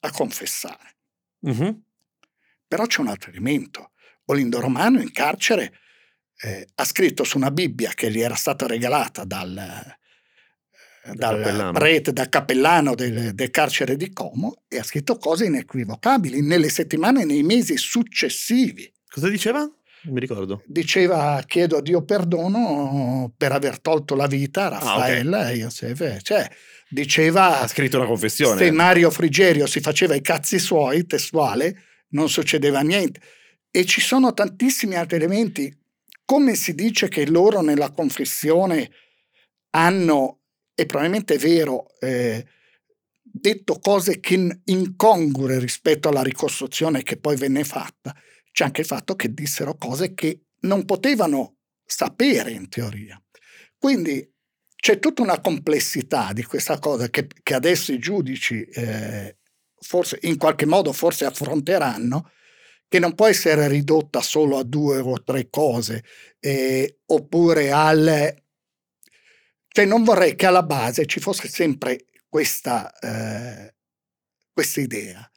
a 0.02 0.12
confessare. 0.12 0.92
Mhm. 1.43 1.82
Però 2.67 2.86
c'è 2.86 3.01
un 3.01 3.08
altro 3.08 3.29
elemento. 3.29 3.91
Olindo 4.25 4.60
Romano 4.60 5.01
in 5.01 5.12
carcere 5.12 5.79
eh, 6.41 6.67
ha 6.75 6.84
scritto 6.86 7.23
su 7.23 7.38
una 7.38 7.51
Bibbia 7.51 7.91
che 7.93 8.10
gli 8.12 8.21
era 8.21 8.36
stata 8.36 8.65
regalata 8.65 9.23
dal, 9.25 9.58
eh, 9.58 11.13
dal 11.13 11.38
cappellano. 11.38 11.71
prete, 11.71 12.13
dal 12.13 12.29
cappellano 12.29 12.95
del, 12.95 13.34
del 13.34 13.49
carcere 13.49 13.95
di 13.95 14.12
Como 14.12 14.63
e 14.67 14.79
ha 14.79 14.84
scritto 14.84 15.17
cose 15.17 15.45
inequivocabili 15.45 16.41
nelle 16.41 16.69
settimane 16.69 17.21
e 17.21 17.25
nei 17.25 17.43
mesi 17.43 17.77
successivi. 17.77 18.91
Cosa 19.08 19.29
diceva? 19.29 19.60
Non 19.60 20.15
mi 20.15 20.19
ricordo. 20.19 20.63
Diceva 20.65 21.41
chiedo 21.45 21.77
a 21.77 21.82
Dio 21.82 22.03
perdono 22.03 23.34
per 23.38 23.53
aver 23.53 23.79
tolto 23.79 24.15
la 24.15 24.27
vita 24.27 24.65
a 24.65 24.69
Raffaella 24.69 25.49
e 25.49 25.58
Iosef. 25.58 26.21
Cioè, 26.21 26.49
diceva 26.93 27.60
Ha 27.62 27.67
scritto 27.67 27.97
una 27.97 28.06
confessione. 28.06 28.58
se 28.60 28.71
Mario 28.71 29.10
Frigerio 29.12 29.65
si 29.67 29.79
faceva 29.82 30.15
i 30.15 30.21
cazzi 30.21 30.60
suoi, 30.60 31.06
testuale, 31.06 31.84
non 32.10 32.29
succedeva 32.29 32.82
niente. 32.82 33.19
E 33.69 33.86
ci 33.86 34.01
sono 34.01 34.34
tantissimi 34.34 34.95
altri 34.95 35.17
elementi. 35.17 35.75
Come 36.25 36.56
si 36.56 36.73
dice 36.73 37.10
che 37.10 37.27
loro 37.27 37.62
nella 37.62 37.91
confessione 37.91 38.89
hanno, 39.71 40.41
e 40.75 40.86
probabilmente 40.86 41.36
è 41.36 41.38
vero, 41.38 41.88
eh, 41.99 42.45
detto 43.21 43.79
cose 43.79 44.19
che 44.19 44.36
in- 44.36 44.62
incongrue 44.65 45.60
rispetto 45.60 46.10
alla 46.10 46.21
ricostruzione 46.21 47.03
che 47.03 47.17
poi 47.17 47.36
venne 47.36 47.63
fatta, 47.63 48.15
c'è 48.51 48.65
anche 48.65 48.82
il 48.82 48.88
fatto 48.88 49.15
che 49.15 49.34
dissero 49.34 49.75
cose 49.75 50.13
che 50.13 50.43
non 50.62 50.86
potevano 50.86 51.58
sapere 51.84 52.51
in 52.51 52.69
teoria. 52.69 53.21
Quindi 53.77 54.33
c'è 54.84 55.00
tutta 55.00 55.22
una 55.22 55.39
complessità 55.39 56.34
di 56.34 56.43
questa 56.43 56.78
cosa 56.78 57.10
che, 57.10 57.26
che 57.41 57.54
adesso 57.54 57.93
i 57.93 58.00
giudici 58.00 58.65
eh, 58.65 59.38
forse 59.80 60.19
in 60.24 60.36
qualche 60.36 60.65
modo 60.65 60.91
forse 60.91 61.24
affronteranno, 61.24 62.30
che 62.89 63.00
non 63.00 63.15
può 63.15 63.28
essere 63.28 63.69
ridotta 63.69 64.19
solo 64.22 64.58
a 64.58 64.63
due 64.63 65.00
o 65.00 65.24
tre 65.24 65.50
cose, 65.50 66.04
eh, 66.38 67.00
oppure 67.06 67.72
al... 67.72 68.36
Cioè 69.69 69.86
non 69.86 70.04
vorrei 70.04 70.36
che 70.36 70.48
alla 70.48 70.63
base 70.63 71.06
ci 71.06 71.22
fosse 71.22 71.48
sempre 71.48 72.08
questa, 72.28 72.91
eh, 73.00 73.76
questa 74.52 74.82
idea, 74.82 75.32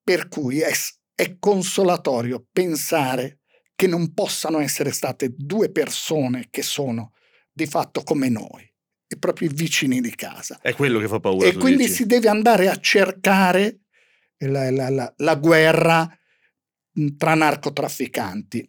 per 0.00 0.28
cui 0.28 0.60
è, 0.60 0.72
è 1.12 1.38
consolatorio 1.40 2.46
pensare 2.52 3.40
che 3.74 3.88
non 3.88 4.14
possano 4.14 4.60
essere 4.60 4.92
state 4.92 5.34
due 5.36 5.72
persone 5.72 6.46
che 6.50 6.62
sono 6.62 7.14
di 7.52 7.66
fatto 7.66 8.04
come 8.04 8.28
noi, 8.28 8.71
i 9.14 9.18
propri 9.18 9.48
vicini 9.48 10.00
di 10.00 10.14
casa. 10.14 10.58
È 10.60 10.72
quello 10.74 10.98
che 10.98 11.08
fa 11.08 11.20
paura. 11.20 11.46
E 11.46 11.54
quindi 11.54 11.84
dici. 11.84 11.94
si 11.94 12.06
deve 12.06 12.28
andare 12.28 12.68
a 12.68 12.76
cercare 12.76 13.80
la, 14.38 14.70
la- 14.70 14.90
la- 14.90 15.12
la 15.16 15.34
guerra 15.36 16.08
tra 17.16 17.34
narcotrafficanti. 17.34 18.68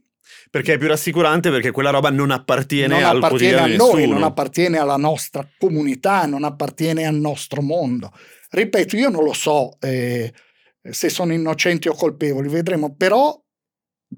Perché 0.49 0.73
è 0.73 0.77
più 0.77 0.88
rassicurante 0.88 1.49
perché 1.49 1.71
quella 1.71 1.89
roba 1.89 2.10
non 2.10 2.32
appartiene 2.32 2.99
non 2.99 3.17
appartiene 3.17 3.58
a 3.58 3.65
noi, 3.67 3.95
nessuno. 3.95 4.13
non 4.13 4.23
appartiene 4.23 4.77
alla 4.77 4.97
nostra 4.97 5.47
comunità, 5.58 6.25
non 6.25 6.43
appartiene 6.43 7.06
al 7.06 7.15
nostro 7.15 7.62
mondo. 7.62 8.12
Ripeto, 8.49 8.95
io 8.95 9.10
non 9.10 9.23
lo 9.23 9.34
so 9.34 9.77
eh, 9.79 10.32
se 10.82 11.10
sono 11.10 11.34
innocenti 11.34 11.88
o 11.88 11.93
colpevoli, 11.93 12.49
vedremo, 12.49 12.95
però 12.95 13.39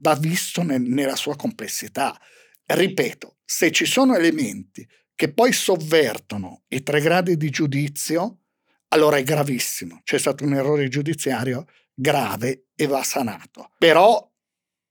va 0.01 0.15
visto 0.15 0.61
nel- 0.61 0.81
nella 0.81 1.15
sua 1.15 1.35
complessità. 1.35 2.17
Ripeto, 2.65 3.37
se 3.43 3.71
ci 3.71 3.85
sono 3.85 4.15
elementi 4.15 4.87
che 5.15 5.33
poi 5.33 5.53
sovvertono 5.53 6.63
i 6.67 6.83
tre 6.83 6.99
gradi 6.99 7.37
di 7.37 7.49
giudizio, 7.49 8.41
allora 8.89 9.17
è 9.17 9.23
gravissimo. 9.23 10.01
C'è 10.03 10.19
stato 10.19 10.43
un 10.43 10.53
errore 10.53 10.89
giudiziario 10.89 11.65
grave 11.93 12.67
e 12.75 12.85
va 12.87 13.01
sanato. 13.03 13.71
Però 13.77 14.31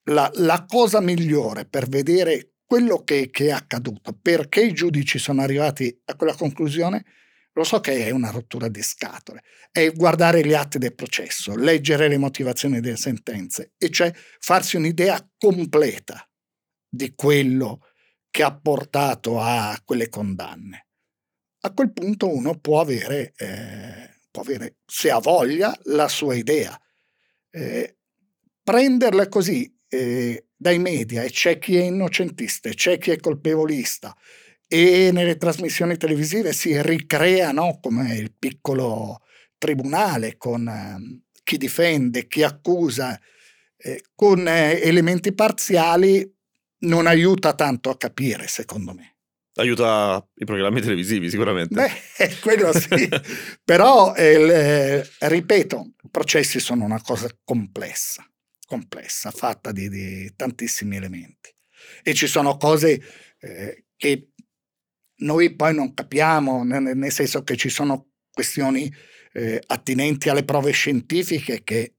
la, 0.05 0.31
la 0.35 0.65
cosa 0.67 1.01
migliore 1.01 1.67
per 1.67 1.89
vedere 1.89 2.55
quello 2.65 3.05
che, 3.05 3.31
che, 3.31 3.47
è 3.47 3.51
accaduto, 3.51 4.19
perché 4.21 4.65
i 4.65 4.73
giudici 4.73 5.19
sono 5.19 5.43
arrivati 5.43 5.97
a 6.07 6.17
quella 6.17 6.35
conclusione, 6.35 7.05
lo 7.53 7.63
so 7.63 7.79
che 7.81 8.07
è 8.07 8.11
una 8.11 8.31
rottura 8.31 8.69
di 8.69 8.83
scatole, 8.83 9.43
è 9.71 9.93
guardare 9.93 10.45
gli 10.45 10.55
atti 10.55 10.79
del 10.79 10.95
processo, 10.95 11.55
leggere 11.55 12.09
le 12.09 12.19
motivazioni 12.19 12.81
delle 12.81 12.97
sentenze, 12.97 13.75
e 13.79 13.91
cioè 13.91 14.13
farsi 14.41 14.77
un'idea 14.77 15.25
completa 15.39 16.29
di 16.89 17.15
quello 17.15 17.81
che 18.35 18.43
ha 18.43 18.53
portato 18.53 19.39
a 19.41 19.81
quelle 19.85 20.09
condanne. 20.09 20.89
A 21.61 21.73
quel 21.73 21.93
punto 21.93 22.35
uno 22.35 22.59
può 22.59 22.81
avere, 22.81 23.33
eh, 23.37 24.19
può 24.29 24.43
avere 24.43 24.79
se 24.85 25.13
ha 25.13 25.21
voglia, 25.21 25.73
la 25.85 26.09
sua 26.09 26.35
idea. 26.35 26.77
Eh, 27.49 27.99
prenderla 28.61 29.29
così 29.29 29.73
eh, 29.87 30.49
dai 30.57 30.81
media 30.81 31.23
e 31.23 31.31
c'è 31.31 31.61
chi 31.61 31.77
è 31.77 31.83
innocentista 31.83 32.69
c'è 32.71 32.99
chi 32.99 33.13
è 33.13 33.19
colpevolista 33.19 34.17
e 34.67 35.11
nelle 35.13 35.37
trasmissioni 35.37 35.97
televisive 35.97 36.53
si 36.53 36.83
ricrea 36.83 37.53
no, 37.53 37.79
come 37.81 38.17
il 38.17 38.33
piccolo 38.37 39.21
tribunale 39.59 40.37
con 40.37 40.67
eh, 40.67 41.23
chi 41.45 41.57
difende, 41.57 42.27
chi 42.27 42.43
accusa, 42.43 43.17
eh, 43.77 44.03
con 44.17 44.49
eh, 44.49 44.81
elementi 44.81 45.33
parziali 45.33 46.35
non 46.85 47.07
aiuta 47.07 47.55
tanto 47.55 47.91
a 47.91 47.97
capire, 47.97 48.47
secondo 48.47 48.95
me. 48.95 49.17
Aiuta 49.57 50.27
i 50.37 50.45
programmi 50.45 50.81
televisivi, 50.81 51.31
sicuramente. 51.31 51.75
Beh, 51.75 52.37
quello 52.41 52.73
sì. 52.73 53.09
Però, 53.65 54.15
eh, 54.15 55.09
ripeto, 55.21 55.93
i 56.03 56.09
processi 56.11 56.59
sono 56.59 56.85
una 56.85 57.01
cosa 57.01 57.29
complessa, 57.45 58.29
complessa, 58.67 59.31
fatta 59.31 59.71
di, 59.71 59.89
di 59.89 60.33
tantissimi 60.35 60.97
elementi. 60.97 61.55
E 62.03 62.15
ci 62.15 62.27
sono 62.27 62.57
cose 62.57 63.01
eh, 63.39 63.85
che 63.97 64.31
noi 65.17 65.55
poi 65.55 65.75
non 65.75 65.95
capiamo, 65.95 66.65
nel, 66.65 66.97
nel 66.97 67.13
senso 67.13 67.45
che 67.45 67.57
ci 67.57 67.69
sono 67.69 68.09
questioni 68.33 68.93
eh, 69.33 69.63
attinenti 69.67 70.29
alle 70.29 70.45
prove 70.45 70.73
scientifiche 70.73 71.63
che 71.63 71.95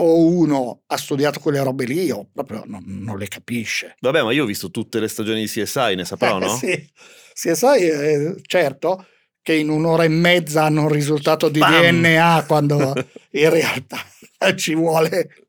o 0.00 0.26
uno 0.26 0.82
ha 0.86 0.96
studiato 0.96 1.40
quelle 1.40 1.62
robe 1.62 1.84
lì 1.84 2.10
o 2.10 2.28
proprio 2.32 2.62
non, 2.66 2.82
non, 2.86 3.18
le 3.18 3.28
capisce. 3.28 3.96
Vabbè, 4.00 4.22
ma 4.22 4.32
io 4.32 4.44
ho 4.44 4.46
visto 4.46 4.70
tutte 4.70 4.98
le 4.98 5.08
stagioni 5.08 5.40
di 5.40 5.46
CSI, 5.46 5.94
ne 5.94 6.04
saprò, 6.04 6.38
eh, 6.38 6.44
no? 6.44 6.56
sì, 6.56 6.90
CSI, 7.34 7.86
eh, 7.86 8.34
certo, 8.42 9.06
che 9.42 9.54
in 9.54 9.68
un'ora 9.68 10.04
e 10.04 10.08
mezza 10.08 10.64
hanno 10.64 10.82
un 10.82 10.88
risultato 10.88 11.48
di 11.48 11.58
Bam! 11.58 12.00
DNA 12.00 12.44
quando 12.46 12.92
in 13.32 13.50
realtà 13.50 13.98
ci 14.56 14.74
vuole, 14.74 15.46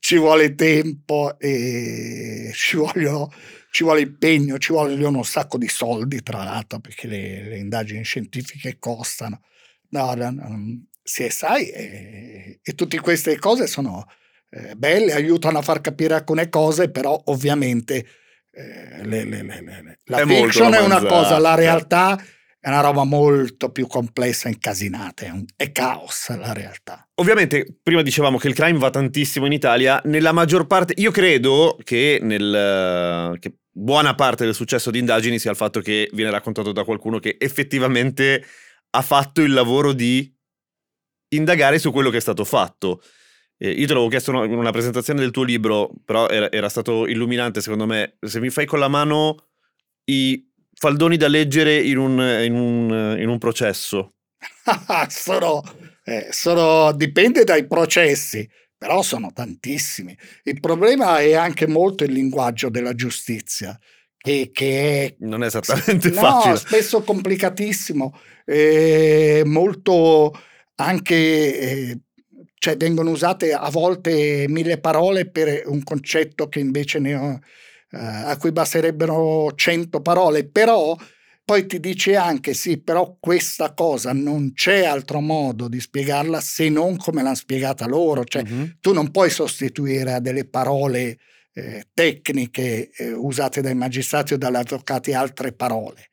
ci 0.00 0.16
vuole 0.16 0.54
tempo 0.54 1.38
e 1.38 2.50
ci, 2.54 2.76
vogliono, 2.76 3.32
ci 3.70 3.84
vuole 3.84 4.00
impegno, 4.00 4.58
ci 4.58 4.72
vogliono 4.72 5.18
un 5.18 5.24
sacco 5.24 5.58
di 5.58 5.68
soldi, 5.68 6.22
tra 6.22 6.42
l'altro, 6.42 6.80
perché 6.80 7.06
le, 7.06 7.48
le 7.48 7.58
indagini 7.58 8.02
scientifiche 8.02 8.78
costano. 8.80 9.42
No, 9.90 10.14
no, 10.14 10.30
no 10.30 10.86
CSI 11.02 11.70
e, 11.70 12.60
e 12.62 12.74
tutte 12.74 13.00
queste 13.00 13.38
cose 13.38 13.66
sono 13.66 14.06
eh, 14.50 14.74
belle, 14.76 15.12
aiutano 15.12 15.58
a 15.58 15.62
far 15.62 15.80
capire 15.80 16.14
alcune 16.14 16.48
cose, 16.48 16.90
però 16.90 17.20
ovviamente 17.26 18.06
eh, 18.50 19.04
le, 19.04 19.24
le, 19.24 19.42
le, 19.42 19.98
la 20.04 20.18
è 20.18 20.26
fiction 20.26 20.74
è 20.74 20.80
una 20.80 21.02
cosa, 21.04 21.38
la 21.38 21.54
realtà 21.54 22.22
è 22.60 22.68
una 22.68 22.80
roba 22.80 23.02
molto 23.02 23.70
più 23.70 23.88
complessa, 23.88 24.48
incasinata, 24.48 25.24
è, 25.24 25.30
un, 25.30 25.44
è 25.56 25.72
caos 25.72 26.28
la 26.36 26.52
realtà. 26.52 27.08
Ovviamente, 27.14 27.78
prima 27.82 28.02
dicevamo 28.02 28.38
che 28.38 28.46
il 28.46 28.54
crime 28.54 28.78
va 28.78 28.90
tantissimo 28.90 29.46
in 29.46 29.52
Italia, 29.52 30.00
nella 30.04 30.30
maggior 30.30 30.68
parte, 30.68 30.94
io 30.98 31.10
credo 31.10 31.76
che, 31.82 32.20
nel, 32.22 33.36
che 33.40 33.54
buona 33.68 34.14
parte 34.14 34.44
del 34.44 34.54
successo 34.54 34.92
di 34.92 35.00
indagini 35.00 35.40
sia 35.40 35.50
il 35.50 35.56
fatto 35.56 35.80
che 35.80 36.08
viene 36.12 36.30
raccontato 36.30 36.70
da 36.70 36.84
qualcuno 36.84 37.18
che 37.18 37.36
effettivamente 37.36 38.44
ha 38.90 39.02
fatto 39.02 39.40
il 39.40 39.52
lavoro 39.52 39.92
di 39.92 40.32
indagare 41.32 41.78
su 41.78 41.92
quello 41.92 42.10
che 42.10 42.16
è 42.18 42.20
stato 42.20 42.44
fatto. 42.44 43.02
Eh, 43.58 43.70
io 43.70 43.86
te 43.86 43.92
l'avevo 43.92 44.08
chiesto 44.08 44.30
in 44.44 44.56
una 44.56 44.72
presentazione 44.72 45.20
del 45.20 45.30
tuo 45.30 45.44
libro, 45.44 45.90
però 46.04 46.28
era, 46.28 46.50
era, 46.50 46.68
stato 46.68 47.06
illuminante 47.06 47.60
secondo 47.60 47.86
me. 47.86 48.16
Se 48.20 48.40
mi 48.40 48.50
fai 48.50 48.66
con 48.66 48.78
la 48.78 48.88
mano 48.88 49.48
i 50.04 50.50
faldoni 50.74 51.16
da 51.16 51.28
leggere 51.28 51.76
in 51.78 51.96
un, 51.98 52.18
in 52.42 52.54
un, 52.54 53.16
in 53.18 53.28
un 53.28 53.38
processo. 53.38 54.14
sono, 55.08 55.62
eh, 56.04 56.28
sono, 56.30 56.92
dipende 56.92 57.44
dai 57.44 57.66
processi, 57.66 58.48
però 58.76 59.02
sono 59.02 59.30
tantissimi. 59.32 60.16
Il 60.42 60.58
problema 60.58 61.20
è 61.20 61.34
anche 61.34 61.68
molto 61.68 62.02
il 62.04 62.12
linguaggio 62.12 62.68
della 62.68 62.94
giustizia. 62.94 63.78
Che, 64.16 64.50
che 64.52 65.04
è, 65.04 65.14
non 65.20 65.42
è 65.42 65.46
esattamente 65.46 66.10
no, 66.10 66.20
facile. 66.20 66.56
spesso 66.56 67.02
complicatissimo, 67.02 68.16
eh, 68.44 69.42
molto 69.44 70.32
anche 70.76 71.14
eh, 71.60 72.00
cioè 72.62 72.76
vengono 72.76 73.10
usate 73.10 73.52
a 73.52 73.68
volte 73.70 74.46
mille 74.48 74.78
parole 74.78 75.28
per 75.28 75.64
un 75.66 75.82
concetto 75.82 76.48
che 76.48 76.60
invece 76.60 77.00
ne 77.00 77.14
ho, 77.16 77.40
eh, 77.90 77.98
a 77.98 78.36
cui 78.36 78.52
basterebbero 78.52 79.52
cento 79.56 80.00
parole, 80.00 80.46
però 80.48 80.96
poi 81.44 81.66
ti 81.66 81.80
dice 81.80 82.14
anche 82.14 82.54
sì, 82.54 82.80
però 82.80 83.16
questa 83.18 83.74
cosa 83.74 84.12
non 84.12 84.52
c'è 84.52 84.84
altro 84.84 85.20
modo 85.20 85.66
di 85.66 85.80
spiegarla 85.80 86.40
se 86.40 86.68
non 86.68 86.96
come 86.96 87.24
l'hanno 87.24 87.34
spiegata 87.34 87.88
loro, 87.88 88.22
cioè 88.24 88.44
mm-hmm. 88.44 88.64
tu 88.80 88.92
non 88.92 89.10
puoi 89.10 89.28
sostituire 89.28 90.12
a 90.12 90.20
delle 90.20 90.48
parole 90.48 91.18
eh, 91.54 91.86
tecniche 91.92 92.90
eh, 92.90 93.12
usate 93.12 93.60
dai 93.60 93.74
magistrati 93.74 94.34
o 94.34 94.38
dagli 94.38 94.54
avvocati 94.54 95.12
altre 95.12 95.52
parole 95.52 96.11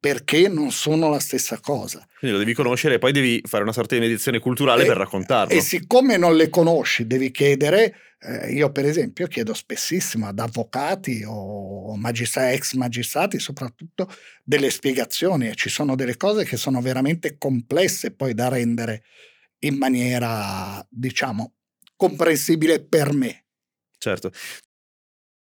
perché 0.00 0.48
non 0.48 0.72
sono 0.72 1.10
la 1.10 1.20
stessa 1.20 1.60
cosa. 1.60 2.04
Quindi 2.18 2.38
lo 2.38 2.42
devi 2.42 2.54
conoscere 2.54 2.94
e 2.94 2.98
poi 2.98 3.12
devi 3.12 3.42
fare 3.44 3.62
una 3.62 3.72
sorta 3.72 3.94
di 3.94 4.00
medizione 4.00 4.38
culturale 4.38 4.84
e, 4.84 4.86
per 4.86 4.96
raccontarlo. 4.96 5.52
E 5.52 5.60
siccome 5.60 6.16
non 6.16 6.36
le 6.36 6.48
conosci, 6.48 7.06
devi 7.06 7.30
chiedere, 7.30 7.94
eh, 8.18 8.50
io 8.50 8.72
per 8.72 8.86
esempio 8.86 9.26
chiedo 9.26 9.52
spessissimo 9.52 10.26
ad 10.26 10.38
avvocati 10.38 11.22
o 11.26 11.94
magistrati, 11.96 12.54
ex 12.54 12.72
magistrati 12.74 13.38
soprattutto, 13.38 14.10
delle 14.42 14.70
spiegazioni 14.70 15.48
e 15.48 15.54
ci 15.54 15.68
sono 15.68 15.94
delle 15.94 16.16
cose 16.16 16.44
che 16.46 16.56
sono 16.56 16.80
veramente 16.80 17.36
complesse 17.36 18.10
poi 18.10 18.32
da 18.32 18.48
rendere 18.48 19.04
in 19.60 19.76
maniera, 19.76 20.84
diciamo, 20.88 21.52
comprensibile 21.94 22.82
per 22.82 23.12
me. 23.12 23.44
Certo. 23.98 24.32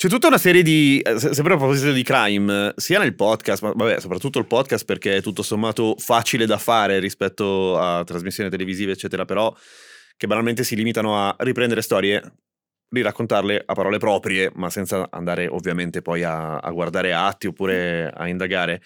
C'è 0.00 0.08
tutta 0.08 0.28
una 0.28 0.38
serie 0.38 0.62
di, 0.62 0.98
eh, 1.00 1.18
sempre 1.18 1.52
a 1.52 1.56
proposito 1.58 1.92
di 1.92 2.02
crime, 2.02 2.72
sia 2.76 2.98
nel 2.98 3.14
podcast, 3.14 3.62
ma 3.62 3.72
vabbè, 3.74 4.00
soprattutto 4.00 4.38
il 4.38 4.46
podcast 4.46 4.86
perché 4.86 5.16
è 5.16 5.20
tutto 5.20 5.42
sommato 5.42 5.94
facile 5.98 6.46
da 6.46 6.56
fare 6.56 6.98
rispetto 7.00 7.78
a 7.78 8.02
trasmissioni 8.02 8.48
televisive, 8.48 8.92
eccetera, 8.92 9.26
però 9.26 9.54
che 10.16 10.26
banalmente 10.26 10.64
si 10.64 10.74
limitano 10.74 11.18
a 11.18 11.36
riprendere 11.40 11.82
storie, 11.82 12.22
riraccontarle 12.88 13.62
a 13.66 13.74
parole 13.74 13.98
proprie, 13.98 14.50
ma 14.54 14.70
senza 14.70 15.06
andare 15.10 15.46
ovviamente 15.48 16.00
poi 16.00 16.22
a, 16.22 16.56
a 16.56 16.70
guardare 16.70 17.12
atti 17.12 17.48
oppure 17.48 18.08
a 18.08 18.26
indagare. 18.26 18.80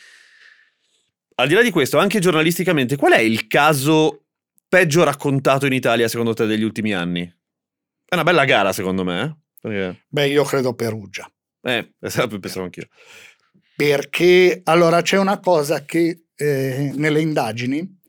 Al 1.36 1.46
di 1.46 1.54
là 1.54 1.62
di 1.62 1.70
questo, 1.70 1.96
anche 1.96 2.18
giornalisticamente, 2.18 2.96
qual 2.96 3.12
è 3.12 3.20
il 3.20 3.46
caso 3.46 4.24
peggio 4.68 5.04
raccontato 5.04 5.66
in 5.66 5.74
Italia 5.74 6.08
secondo 6.08 6.34
te 6.34 6.44
degli 6.46 6.64
ultimi 6.64 6.92
anni? 6.92 7.22
È 8.04 8.14
una 8.14 8.24
bella 8.24 8.44
gara 8.44 8.72
secondo 8.72 9.04
me, 9.04 9.43
Perché... 9.64 10.04
Beh, 10.08 10.28
io 10.28 10.44
credo 10.44 10.74
Perugia. 10.74 11.30
Eh, 11.62 11.94
esatto, 12.00 12.38
pensavo 12.38 12.66
anch'io. 12.66 12.88
Perché 13.74 14.60
allora 14.64 15.00
c'è 15.00 15.18
una 15.18 15.40
cosa 15.40 15.84
che 15.84 16.26
eh, 16.34 16.92
nelle 16.94 17.20
indagini 17.20 18.00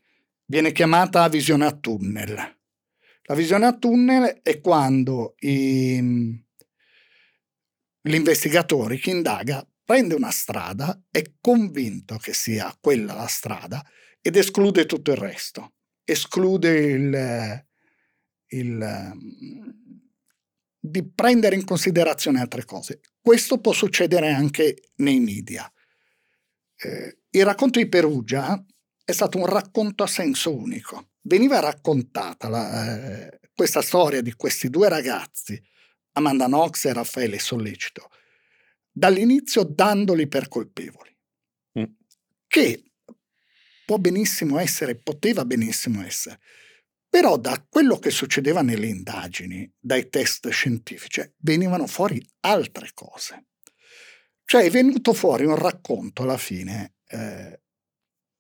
viene 0.46 0.72
chiamata 0.74 1.28
visione 1.30 1.66
a 1.66 1.72
tunnel. 1.72 2.36
La 3.28 3.36
visione 3.36 3.66
a 3.66 3.76
tunnel 3.76 4.42
è 4.44 4.60
quando 4.60 5.36
i, 5.40 6.40
l'investigatore, 8.02 8.98
chi 8.98 9.10
indaga, 9.10 9.66
prende 9.84 10.14
una 10.14 10.32
strada, 10.32 11.02
è 11.10 11.24
convinto 11.40 12.18
che 12.18 12.34
sia 12.34 12.76
quella 12.80 13.14
la 13.14 13.28
strada 13.28 13.84
ed 14.22 14.36
esclude 14.36 14.86
tutto 14.86 15.12
il 15.12 15.18
resto. 15.18 15.74
Esclude 16.04 16.70
il, 16.70 17.66
il 18.50 19.14
di 20.90 21.08
prendere 21.08 21.56
in 21.56 21.66
considerazione 21.66 22.40
altre 22.40 22.66
cose. 22.66 23.02
Questo 23.22 23.60
può 23.60 23.74
succedere 23.74 24.32
anche 24.32 24.92
nei 24.96 25.20
media. 25.20 25.72
Eh, 26.78 27.18
il 27.30 27.46
racconto 27.46 27.80
di 27.80 27.88
Perugia 27.88 28.64
è 29.04 29.12
stato 29.12 29.38
un 29.38 29.46
racconto 29.46 30.04
a 30.04 30.08
senso 30.08 30.56
unico. 30.56 31.12
Veniva 31.22 31.60
raccontata 31.60 32.50
la, 32.50 33.28
eh, 33.28 33.40
questa 33.54 33.82
storia 33.82 34.22
di 34.22 34.34
questi 34.34 34.70
due 34.70 34.90
ragazzi, 34.90 35.62
Amanda 36.14 36.46
Knox 36.46 36.86
e 36.86 36.94
Raffaele 36.94 37.40
Sollecito, 37.40 38.10
dall'inizio 38.92 39.64
dandoli 39.64 40.28
per 40.28 40.48
colpevoli, 40.48 41.18
mm. 41.80 41.84
che 42.48 42.84
può 43.86 43.98
benissimo 43.98 44.60
essere, 44.60 44.96
poteva 44.96 45.46
benissimo 45.46 46.04
essere, 46.04 46.40
però 47.16 47.38
da 47.38 47.66
quello 47.70 47.98
che 47.98 48.10
succedeva 48.10 48.62
nelle 48.62 48.88
indagini, 48.88 49.72
dai 49.80 50.10
test 50.10 50.50
scientifici, 50.50 51.24
venivano 51.38 51.88
fuori 51.88 52.22
altre 52.42 52.90
cose. 52.94 53.46
Cioè 54.44 54.66
è 54.66 54.70
venuto 54.70 55.14
fuori 55.14 55.46
un 55.46 55.56
racconto 55.56 56.24
alla 56.24 56.36
fine 56.36 56.96
eh, 57.08 57.62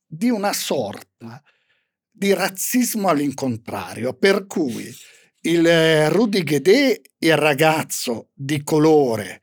di 0.05 0.29
una 0.29 0.51
sorta 0.51 1.41
di 2.11 2.33
razzismo 2.33 3.07
all'incontrario, 3.07 4.13
per 4.13 4.45
cui 4.45 4.93
il 5.43 5.65
eh, 5.65 6.09
Rudy 6.09 6.43
Guedé, 6.43 7.01
il 7.19 7.37
ragazzo 7.37 8.31
di 8.33 8.61
colore, 8.61 9.41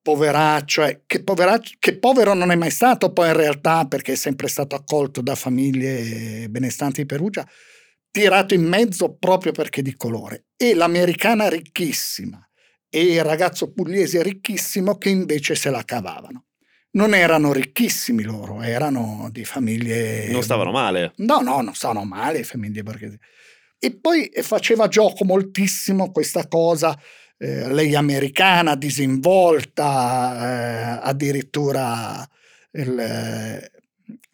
poveraccio, 0.00 0.82
eh, 0.82 1.02
che, 1.04 1.22
poveraccio, 1.22 1.74
che 1.78 1.98
povero 1.98 2.32
non 2.32 2.50
è 2.50 2.54
mai 2.54 2.70
stato 2.70 3.12
poi 3.12 3.28
in 3.28 3.36
realtà 3.36 3.84
perché 3.84 4.12
è 4.12 4.16
sempre 4.16 4.48
stato 4.48 4.74
accolto 4.74 5.20
da 5.20 5.34
famiglie 5.34 6.48
benestanti 6.48 7.02
di 7.02 7.06
Perugia, 7.06 7.46
tirato 8.16 8.54
in 8.54 8.64
mezzo 8.64 9.14
proprio 9.14 9.52
perché 9.52 9.82
di 9.82 9.94
colore. 9.94 10.46
E 10.56 10.72
l'americana 10.72 11.50
ricchissima 11.50 12.40
e 12.88 13.02
il 13.02 13.22
ragazzo 13.22 13.72
pugliese 13.74 14.22
ricchissimo 14.22 14.96
che 14.96 15.10
invece 15.10 15.54
se 15.54 15.68
la 15.68 15.82
cavavano 15.84 16.44
non 16.92 17.12
erano 17.12 17.52
ricchissimi 17.52 18.22
loro, 18.22 18.62
erano 18.62 19.28
di 19.30 19.44
famiglie... 19.44 20.28
Non 20.30 20.42
stavano 20.42 20.70
male. 20.70 21.12
No, 21.16 21.40
no, 21.40 21.60
non 21.60 21.74
stavano 21.74 22.04
male, 22.04 22.42
famiglie 22.42 22.82
borghesi. 22.82 23.18
E 23.78 23.98
poi 24.00 24.30
faceva 24.40 24.88
gioco 24.88 25.26
moltissimo 25.26 26.10
questa 26.10 26.48
cosa, 26.48 26.98
eh, 27.36 27.70
lei 27.70 27.94
americana, 27.94 28.76
disinvolta, 28.76 30.38
eh, 30.38 31.00
addirittura 31.02 32.26
il, 32.72 33.70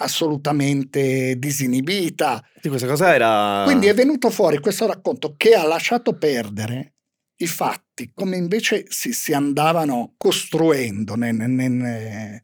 assolutamente 0.03 1.37
disinibita. 1.39 2.45
Sì, 2.61 2.69
questa 2.69 2.87
cosa 2.87 3.15
era... 3.15 3.63
Quindi 3.65 3.87
è 3.87 3.95
venuto 3.95 4.31
fuori 4.31 4.59
questo 4.59 4.87
racconto 4.87 5.35
che 5.37 5.55
ha 5.55 5.65
lasciato 5.65 6.17
perdere 6.17 6.95
i 7.37 7.47
fatti, 7.47 8.13
come 8.15 8.37
invece 8.37 8.85
si, 8.89 9.13
si 9.13 9.33
andavano 9.33 10.15
costruendo 10.17 11.17
nel, 11.17 11.35
nel, 11.35 12.41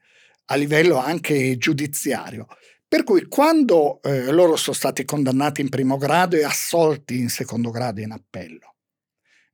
a 0.47 0.55
livello 0.57 0.97
anche 0.97 1.57
giudiziario. 1.57 2.47
Per 2.87 3.05
cui 3.05 3.27
quando 3.27 4.01
eh, 4.03 4.33
loro 4.33 4.57
sono 4.57 4.75
stati 4.75 5.05
condannati 5.05 5.61
in 5.61 5.69
primo 5.69 5.99
grado 5.99 6.37
e 6.37 6.45
assolti 6.45 7.19
in 7.19 7.29
secondo 7.29 7.71
grado 7.71 8.01
in 8.01 8.13
appello, 8.13 8.77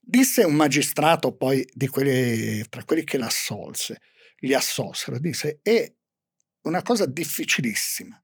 disse 0.01 0.45
un 0.45 0.55
magistrato 0.55 1.35
poi 1.35 1.67
di 1.73 1.89
quelli, 1.89 2.65
tra 2.69 2.85
quelli 2.85 3.03
che 3.03 3.19
l'assolse, 3.19 4.01
li 4.39 4.55
assolsero, 4.55 5.19
disse 5.19 5.59
è 5.63 5.93
una 6.65 6.83
cosa 6.83 7.07
difficilissima 7.07 8.21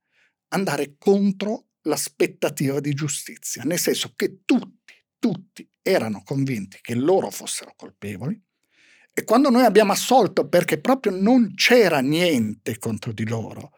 andare 0.49 0.97
contro 0.99 1.69
l'aspettativa 1.83 2.81
di 2.81 2.93
giustizia, 2.93 3.63
nel 3.63 3.79
senso 3.79 4.13
che 4.17 4.41
tutti, 4.45 4.95
tutti 5.19 5.69
erano 5.83 6.23
convinti 6.23 6.79
che 6.81 6.95
loro 6.95 7.31
fossero 7.31 7.73
colpevoli 7.77 8.41
e 9.13 9.25
quando 9.25 9.51
noi 9.51 9.65
abbiamo 9.65 9.93
assolto 9.93 10.49
perché 10.49 10.79
proprio 10.81 11.13
non 11.13 11.55
c'era 11.55 12.01
niente 12.01 12.79
contro 12.79 13.13
di 13.13 13.27
loro, 13.27 13.73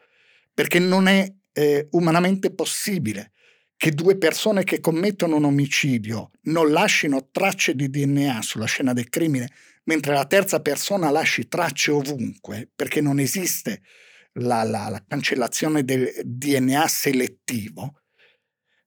perché 0.53 0.79
non 0.79 1.07
è 1.07 1.31
eh, 1.53 1.87
umanamente 1.91 2.53
possibile 2.53 3.31
che 3.75 3.91
due 3.91 4.17
persone 4.17 4.63
che 4.63 4.79
commettono 4.79 5.35
un 5.35 5.45
omicidio 5.45 6.31
non 6.43 6.71
lasciano 6.71 7.29
tracce 7.31 7.75
di 7.75 7.89
DNA 7.89 8.41
sulla 8.41 8.65
scena 8.65 8.93
del 8.93 9.09
crimine, 9.09 9.49
mentre 9.85 10.13
la 10.13 10.25
terza 10.25 10.61
persona 10.61 11.09
lasci 11.09 11.47
tracce 11.47 11.91
ovunque, 11.91 12.69
perché 12.73 13.01
non 13.01 13.19
esiste 13.19 13.81
la, 14.33 14.63
la, 14.63 14.89
la 14.89 15.03
cancellazione 15.07 15.83
del 15.83 16.11
DNA 16.23 16.87
selettivo. 16.87 18.01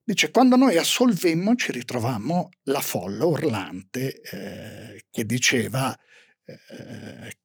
Dice, 0.03 0.31
quando 0.31 0.57
noi 0.57 0.77
assolvemmo 0.77 1.57
ci 1.57 1.73
ritrovammo 1.73 2.51
la 2.65 2.81
folla 2.81 3.25
urlante 3.25 4.21
eh, 4.21 5.05
che 5.11 5.25
diceva 5.25 5.97
eh, 6.45 7.37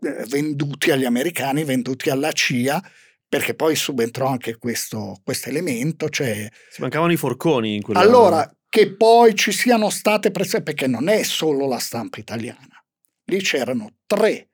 eh, 0.00 0.24
venduti 0.28 0.90
agli 0.90 1.04
americani, 1.04 1.64
venduti 1.64 2.08
alla 2.08 2.32
CIA, 2.32 2.82
perché 3.28 3.54
poi 3.54 3.76
subentrò 3.76 4.28
anche 4.28 4.56
questo 4.56 5.20
elemento. 5.44 6.08
Cioè, 6.08 6.48
si 6.70 6.80
mancavano 6.80 7.12
i 7.12 7.16
forconi 7.16 7.74
in 7.74 7.82
quella... 7.82 8.00
Allora, 8.00 8.50
che 8.70 8.94
poi 8.94 9.34
ci 9.34 9.52
siano 9.52 9.90
state 9.90 10.30
prese, 10.30 10.62
perché 10.62 10.86
non 10.86 11.08
è 11.08 11.22
solo 11.22 11.66
la 11.66 11.78
stampa 11.78 12.18
italiana, 12.18 12.82
lì 13.24 13.40
c'erano 13.40 13.96
tre 14.06 14.50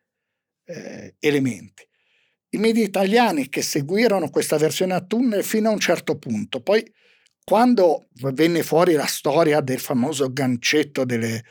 eh, 0.65 1.15
elementi. 1.19 1.87
I 2.55 2.59
media 2.59 2.85
italiani 2.85 3.49
che 3.49 3.63
seguirono 3.63 4.31
questa 4.31 4.57
versione 4.59 4.95
a 4.95 5.01
tunnel 5.01 5.43
fino 5.43 5.71
a 5.71 5.73
un 5.73 5.81
certo 5.81 6.17
punto, 6.17 6.61
poi 6.61 6.89
quando 7.43 8.07
venne 8.33 8.63
fuori 8.63 8.93
la 8.93 9.07
storia 9.07 9.61
del 9.61 9.81
famoso 9.81 10.33
gancetto 10.33 11.05
delle, 11.05 11.43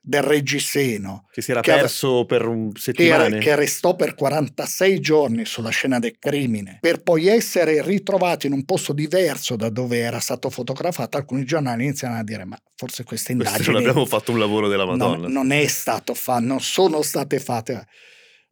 del 0.00 0.22
reggiseno. 0.22 1.26
Che 1.32 1.42
si 1.42 1.50
era 1.50 1.62
che 1.62 1.72
perso 1.72 2.26
per 2.26 2.46
un 2.46 2.70
settimane. 2.76 3.38
Che, 3.38 3.44
che, 3.44 3.56
restò 3.56 3.96
per 3.96 4.14
46 4.14 5.00
giorni 5.00 5.44
sulla 5.44 5.70
scena 5.70 5.98
del 5.98 6.16
crimine, 6.16 6.78
per 6.80 7.02
poi 7.02 7.26
essere 7.26 7.82
ritrovato 7.82 8.46
in 8.46 8.52
un 8.52 8.64
posto 8.64 8.92
diverso 8.92 9.56
da 9.56 9.68
dove 9.68 9.98
era 9.98 10.20
stato 10.20 10.48
fotografato. 10.48 11.16
Alcuni 11.16 11.44
giornali 11.44 11.82
iniziano 11.82 12.16
a 12.16 12.22
dire: 12.22 12.44
Ma 12.44 12.56
forse 12.76 13.02
queste 13.02 13.32
indagini. 13.32 13.66
non 13.66 13.76
abbiamo 13.76 14.06
fatto 14.06 14.30
un 14.30 14.38
lavoro 14.38 14.68
della 14.68 14.86
Madonna. 14.86 15.16
Non, 15.16 15.32
non 15.32 15.50
è 15.50 15.66
stato 15.66 16.14
fatto, 16.14 16.44
non 16.44 16.60
sono 16.60 17.02
state 17.02 17.40
fatte. 17.40 17.86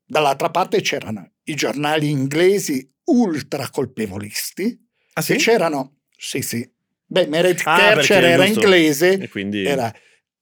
Dall'altra 0.04 0.50
parte 0.50 0.80
c'erano 0.80 1.34
i 1.50 1.54
giornali 1.54 2.08
inglesi 2.10 2.88
ultra 3.04 3.68
colpevolisti. 3.70 4.78
Ah, 5.14 5.22
sì? 5.22 5.36
C'erano, 5.36 5.98
sì, 6.16 6.42
sì. 6.42 6.68
Beh, 7.06 7.26
Meredith 7.26 7.62
ah, 7.66 7.76
Kercher 7.76 8.24
era 8.24 8.44
inglese. 8.44 9.18
E 9.18 9.28
quindi... 9.28 9.64
Era, 9.64 9.92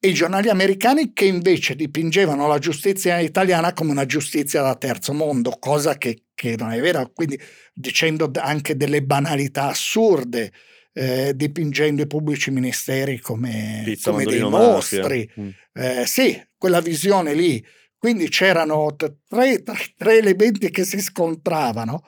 e 0.00 0.08
i 0.08 0.14
giornali 0.14 0.48
americani 0.48 1.12
che 1.12 1.24
invece 1.24 1.74
dipingevano 1.74 2.46
la 2.46 2.58
giustizia 2.58 3.18
italiana 3.18 3.72
come 3.72 3.90
una 3.90 4.06
giustizia 4.06 4.62
da 4.62 4.76
terzo 4.76 5.12
mondo, 5.12 5.56
cosa 5.58 5.98
che, 5.98 6.24
che 6.34 6.54
non 6.56 6.70
è 6.70 6.80
vera, 6.80 7.04
quindi 7.12 7.40
dicendo 7.74 8.30
anche 8.34 8.76
delle 8.76 9.02
banalità 9.02 9.68
assurde, 9.70 10.52
eh, 10.92 11.32
dipingendo 11.34 12.02
i 12.02 12.06
pubblici 12.06 12.50
ministeri 12.50 13.18
come, 13.18 13.82
Pizza, 13.84 14.10
come 14.10 14.24
dei 14.24 14.42
mostri. 14.42 15.28
Mm. 15.40 15.48
Eh, 15.72 16.06
sì, 16.06 16.40
quella 16.56 16.80
visione 16.80 17.34
lì. 17.34 17.64
Quindi 17.98 18.28
c'erano 18.28 18.94
tre, 18.94 19.62
tre, 19.62 19.74
tre, 19.96 20.18
elementi 20.18 20.70
che 20.70 20.84
si 20.84 21.00
scontravano. 21.00 22.06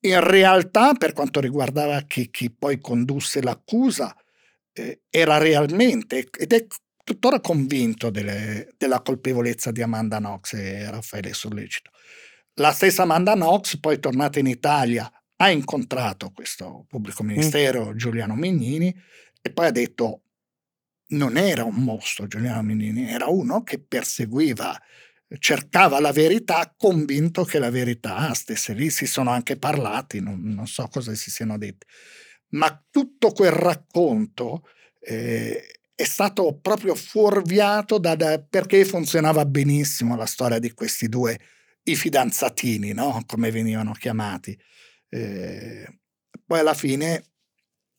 In 0.00 0.20
realtà, 0.20 0.94
per 0.94 1.12
quanto 1.12 1.40
riguardava 1.40 2.00
chi, 2.02 2.30
chi 2.30 2.50
poi 2.50 2.80
condusse 2.80 3.40
l'accusa, 3.40 4.14
eh, 4.72 5.02
era 5.10 5.38
realmente, 5.38 6.28
ed 6.36 6.52
è 6.52 6.66
tuttora 7.04 7.40
convinto 7.40 8.10
delle, 8.10 8.68
della 8.76 9.00
colpevolezza 9.00 9.70
di 9.70 9.80
Amanda 9.80 10.18
Knox 10.18 10.54
e 10.54 10.90
Raffaele 10.90 11.32
Sollecito. 11.32 11.90
La 12.54 12.72
stessa 12.72 13.02
Amanda 13.02 13.34
Knox, 13.34 13.78
poi 13.78 13.98
tornata 14.00 14.38
in 14.38 14.46
Italia, 14.46 15.10
ha 15.36 15.50
incontrato 15.50 16.32
questo 16.34 16.84
pubblico 16.88 17.22
mm. 17.22 17.26
ministero, 17.26 17.90
mm. 17.90 17.96
Giuliano 17.96 18.34
Mignini, 18.34 18.94
e 19.40 19.52
poi 19.52 19.66
ha 19.66 19.70
detto 19.70 20.22
non 21.10 21.36
era 21.36 21.64
un 21.64 21.76
mostro 21.76 22.26
Giuliano 22.26 22.62
Mignini, 22.62 23.08
era 23.08 23.26
uno 23.26 23.62
che 23.62 23.78
perseguiva, 23.78 24.78
cercava 25.38 26.00
la 26.00 26.12
verità, 26.12 26.72
convinto 26.76 27.44
che 27.44 27.58
la 27.58 27.70
verità 27.70 28.32
stesse 28.32 28.72
lì. 28.72 28.90
Si 28.90 29.06
sono 29.06 29.30
anche 29.30 29.58
parlati, 29.58 30.20
non, 30.20 30.40
non 30.40 30.66
so 30.66 30.88
cosa 30.88 31.14
si 31.14 31.30
siano 31.30 31.58
detti. 31.58 31.86
Ma 32.50 32.82
tutto 32.90 33.32
quel 33.32 33.50
racconto 33.50 34.62
eh, 35.00 35.80
è 35.94 36.04
stato 36.04 36.58
proprio 36.60 36.94
fuorviato 36.94 37.98
da, 37.98 38.14
da, 38.14 38.40
perché 38.40 38.84
funzionava 38.84 39.44
benissimo 39.44 40.16
la 40.16 40.26
storia 40.26 40.58
di 40.58 40.72
questi 40.72 41.08
due, 41.08 41.38
i 41.82 41.96
fidanzatini, 41.96 42.92
no? 42.92 43.22
come 43.26 43.50
venivano 43.50 43.92
chiamati. 43.92 44.58
Eh, 45.10 46.00
poi 46.46 46.58
alla 46.58 46.74
fine 46.74 47.24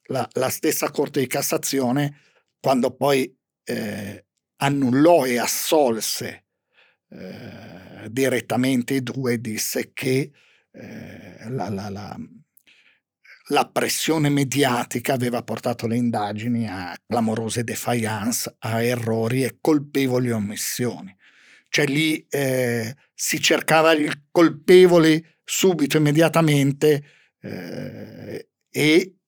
la, 0.07 0.27
la, 0.33 0.49
stessa 0.49 0.89
Corte 0.89 1.19
di 1.19 1.27
Cassazione, 1.27 2.21
quando 2.59 2.95
poi 2.95 3.31
eh, 3.63 4.25
annullò 4.57 5.25
e 5.25 5.37
assolse 5.37 6.45
eh, 7.09 8.09
direttamente 8.09 8.95
i 8.95 9.03
due, 9.03 9.39
disse 9.39 9.91
che 9.93 10.31
eh, 10.71 11.49
la, 11.49 11.69
la, 11.69 12.17
la 13.47 13.69
pressione 13.69 14.29
mediatica 14.29 15.13
aveva 15.13 15.41
portato 15.43 15.87
le 15.87 15.95
indagini 15.95 16.67
a 16.67 16.95
clamorose 17.05 17.63
defiance, 17.63 18.55
a 18.59 18.81
errori 18.81 19.43
e 19.43 19.57
colpevoli 19.59 20.31
omissioni. 20.31 21.15
Cioè 21.69 21.85
lì 21.85 22.25
eh, 22.29 22.95
si 23.13 23.39
cercava 23.41 23.91
il 23.93 24.25
colpevole 24.31 25.37
subito, 25.43 25.97
immediatamente 25.97 27.03
eh, 27.41 28.49
e 28.69 29.18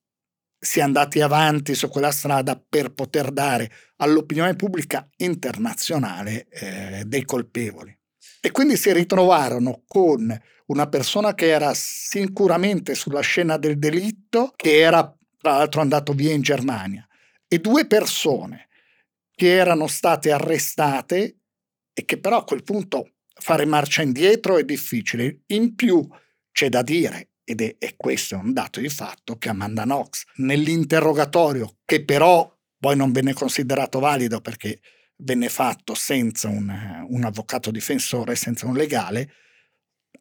si 0.63 0.78
è 0.78 0.84
andati 0.84 1.21
avanti 1.21 1.74
su 1.74 1.89
quella 1.89 2.12
strada 2.12 2.56
per 2.56 2.93
poter 2.93 3.32
dare 3.32 3.71
all'opinione 3.97 4.56
pubblica 4.56 5.10
internazionale 5.17 6.47
eh, 6.50 7.04
dei 7.08 7.26
colpevoli. 7.26 7.97
E 8.39 8.52
quindi 8.52 8.78
si 8.78 8.93
ritrovarono 8.93 9.82
con 9.88 10.39
una 10.67 10.88
persona 10.88 11.34
che 11.34 11.47
era 11.47 11.71
sicuramente 11.74 12.93
sulla 12.93 13.21
scena 13.21 13.58
del 13.58 13.80
delitto, 13.80 14.54
che 14.56 14.78
era 14.78 15.02
tra 15.39 15.58
l'altro 15.58 15.82
andato 15.82 16.13
via 16.13 16.32
in 16.32 16.41
Germania, 16.41 17.08
e 17.47 17.58
due 17.58 17.88
persone 17.88 18.67
che 19.34 19.56
erano 19.56 19.88
state 19.88 20.32
arrestate 20.32 21.39
e 21.91 22.06
che 22.06 22.19
però 22.19 22.38
a 22.38 22.43
quel 22.43 22.63
punto 22.63 23.13
fare 23.34 23.65
marcia 23.65 24.04
indietro 24.04 24.58
è 24.58 24.63
difficile. 24.63 25.41
In 25.47 25.74
più 25.74 26.08
c'è 26.52 26.69
da 26.69 26.84
dire, 26.84 27.30
ed 27.43 27.62
è, 27.62 27.75
e 27.77 27.93
questo 27.97 28.36
è 28.36 28.38
un 28.38 28.54
dato 28.54 28.80
di 28.80 28.89
fatto, 28.89 29.38
che 29.38 29.49
Amanda 29.49 29.84
Knox 29.84 30.23
nell'interrogatorio, 30.36 31.77
che 31.86 32.04
però 32.04 32.51
poi 32.77 32.95
non 32.95 33.12
venne 33.12 33.34
considerato 33.34 33.99
valido 33.99 34.41
perché 34.41 34.80
venne 35.17 35.49
fatto 35.49 35.93
senza 35.93 36.47
un, 36.47 37.06
un 37.08 37.23
avvocato 37.23 37.71
difensore, 37.71 38.36
senza 38.36 38.65
un 38.65 38.73
legale, 38.73 39.34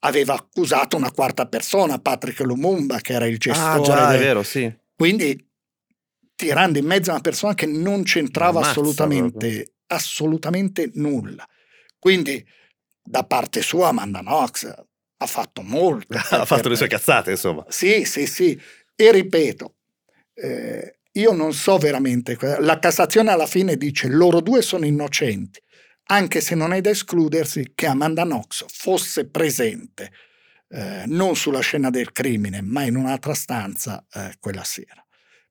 aveva 0.00 0.34
accusato 0.34 0.96
una 0.96 1.10
quarta 1.10 1.46
persona, 1.46 1.98
Patrick 1.98 2.40
Lumumba, 2.40 2.98
che 3.00 3.14
era 3.14 3.26
il 3.26 3.38
gestore. 3.38 3.78
Ah, 3.78 3.80
già, 3.80 4.10
del... 4.10 4.20
è 4.20 4.22
vero, 4.22 4.42
sì. 4.42 4.72
Quindi 4.94 5.48
tirando 6.34 6.78
in 6.78 6.86
mezzo 6.86 7.10
a 7.10 7.14
una 7.14 7.22
persona 7.22 7.54
che 7.54 7.66
non 7.66 8.02
c'entrava 8.02 8.60
Ammazza, 8.60 8.70
assolutamente, 8.70 9.74
assolutamente 9.86 10.90
nulla. 10.94 11.46
Quindi 11.98 12.44
da 13.02 13.24
parte 13.24 13.62
sua 13.62 13.88
Amanda 13.88 14.20
Knox 14.20 14.72
ha 15.22 15.26
fatto 15.26 15.62
molto. 15.62 16.16
ha 16.30 16.44
fatto 16.44 16.68
le 16.68 16.76
sue 16.76 16.88
cazzate, 16.88 17.30
insomma. 17.30 17.64
Sì, 17.68 18.04
sì, 18.04 18.26
sì. 18.26 18.58
E 18.94 19.12
ripeto, 19.12 19.74
eh, 20.34 20.98
io 21.12 21.32
non 21.32 21.52
so 21.52 21.78
veramente, 21.78 22.36
la 22.60 22.78
Cassazione 22.78 23.30
alla 23.30 23.46
fine 23.46 23.76
dice 23.76 24.08
loro 24.08 24.40
due 24.40 24.62
sono 24.62 24.84
innocenti, 24.84 25.60
anche 26.04 26.40
se 26.40 26.54
non 26.54 26.72
è 26.72 26.80
da 26.80 26.90
escludersi 26.90 27.72
che 27.74 27.86
Amanda 27.86 28.24
Knox 28.24 28.64
fosse 28.68 29.28
presente 29.28 30.10
eh, 30.68 31.04
non 31.06 31.36
sulla 31.36 31.60
scena 31.60 31.90
del 31.90 32.12
crimine, 32.12 32.62
ma 32.62 32.82
in 32.82 32.96
un'altra 32.96 33.34
stanza 33.34 34.04
eh, 34.12 34.34
quella 34.38 34.64
sera. 34.64 35.04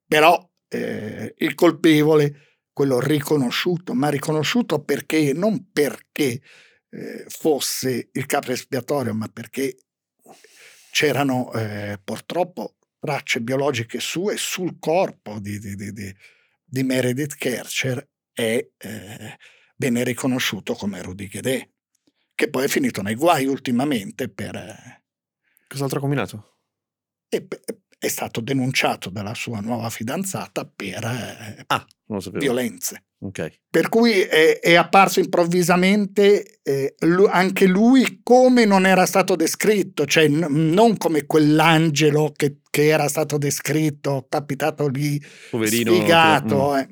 Però 0.08 0.50
eh, 0.68 1.34
il 1.38 1.54
colpevole, 1.56 2.58
quello 2.72 3.00
riconosciuto, 3.00 3.94
ma 3.94 4.10
riconosciuto 4.10 4.80
perché 4.84 5.34
non 5.34 5.72
perché 5.72 6.42
eh, 6.90 7.26
fosse 7.28 8.10
il 8.12 8.26
capo 8.26 8.52
espiatorio, 8.52 9.14
ma 9.14 9.28
perché 9.28 9.78
c'erano 10.92 11.52
eh, 11.54 12.00
purtroppo 12.04 12.76
tracce 13.00 13.42
biologiche 13.42 14.00
sue 14.00 14.36
sul 14.38 14.78
corpo 14.80 15.40
di, 15.40 15.60
di, 15.60 15.76
di, 15.76 16.16
di 16.64 16.84
Meredith 16.84 17.36
Kercher 17.36 18.08
e 18.34 18.74
eh, 18.78 19.38
venne 19.78 20.04
riconosciuto 20.04 20.74
come 20.74 21.02
Rudy 21.02 21.30
Guedet, 21.30 21.70
che 22.36 22.50
poi 22.50 22.66
è 22.66 22.68
finito 22.68 23.02
nei 23.02 23.16
guai 23.16 23.46
ultimamente 23.46 24.30
per... 24.30 24.56
Eh, 24.56 25.04
Cos'altro 25.68 25.98
ha 25.98 26.02
combinato? 26.02 26.58
E, 27.30 27.48
è 28.00 28.08
stato 28.08 28.40
denunciato 28.40 29.10
dalla 29.10 29.34
sua 29.34 29.60
nuova 29.60 29.90
fidanzata 29.90 30.66
per 30.66 31.04
eh, 31.04 31.64
ah, 31.68 31.86
violenze. 32.32 33.04
Okay. 33.22 33.52
Per 33.70 33.90
cui 33.90 34.22
è, 34.22 34.60
è 34.60 34.76
apparso 34.76 35.20
improvvisamente 35.20 36.62
eh, 36.64 36.96
lui, 37.00 37.28
anche 37.30 37.66
lui 37.66 38.22
come 38.24 38.64
non 38.64 38.86
era 38.86 39.06
stato 39.06 39.36
descritto, 39.36 40.06
cioè 40.06 40.30
n- 40.30 40.72
non 40.72 40.96
come 40.96 41.26
quell'angelo 41.26 42.32
che, 42.34 42.60
che, 42.70 42.88
era 42.88 43.10
stato 43.10 43.38
descritto, 43.38 44.26
capitato 44.30 44.88
lì, 44.88 45.22
Poverino, 45.50 45.94
sfigato, 45.94 46.72
che... 46.72 46.80
eh. 46.80 46.88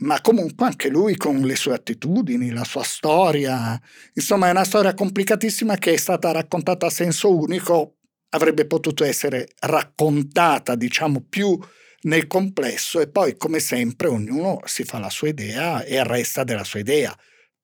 ma 0.00 0.20
comunque 0.20 0.66
anche 0.66 0.90
lui 0.90 1.16
con 1.16 1.40
le 1.40 1.56
sue 1.56 1.72
attitudini, 1.72 2.50
la 2.50 2.64
sua 2.64 2.82
storia. 2.82 3.80
Insomma, 4.12 4.48
è 4.48 4.50
una 4.50 4.64
storia 4.64 4.92
complicatissima 4.92 5.76
che 5.76 5.94
è 5.94 5.96
stata 5.96 6.30
raccontata 6.30 6.84
a 6.84 6.90
senso 6.90 7.34
unico, 7.34 7.96
avrebbe 8.34 8.66
potuto 8.66 9.04
essere 9.04 9.48
raccontata, 9.60 10.74
diciamo, 10.74 11.24
più 11.28 11.58
nel 12.02 12.26
complesso 12.26 13.00
e 13.00 13.08
poi 13.08 13.36
come 13.36 13.60
sempre 13.60 14.08
ognuno 14.08 14.60
si 14.64 14.84
fa 14.84 14.98
la 14.98 15.10
sua 15.10 15.28
idea 15.28 15.82
e 15.84 16.02
resta 16.04 16.44
della 16.44 16.64
sua 16.64 16.80
idea, 16.80 17.16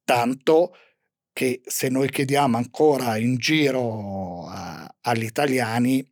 tanto 0.04 0.76
che 1.32 1.60
se 1.64 1.88
noi 1.88 2.10
chiediamo 2.10 2.56
ancora 2.56 3.16
in 3.16 3.36
giro 3.36 4.46
a, 4.48 4.92
agli 5.02 5.24
italiani, 5.24 6.04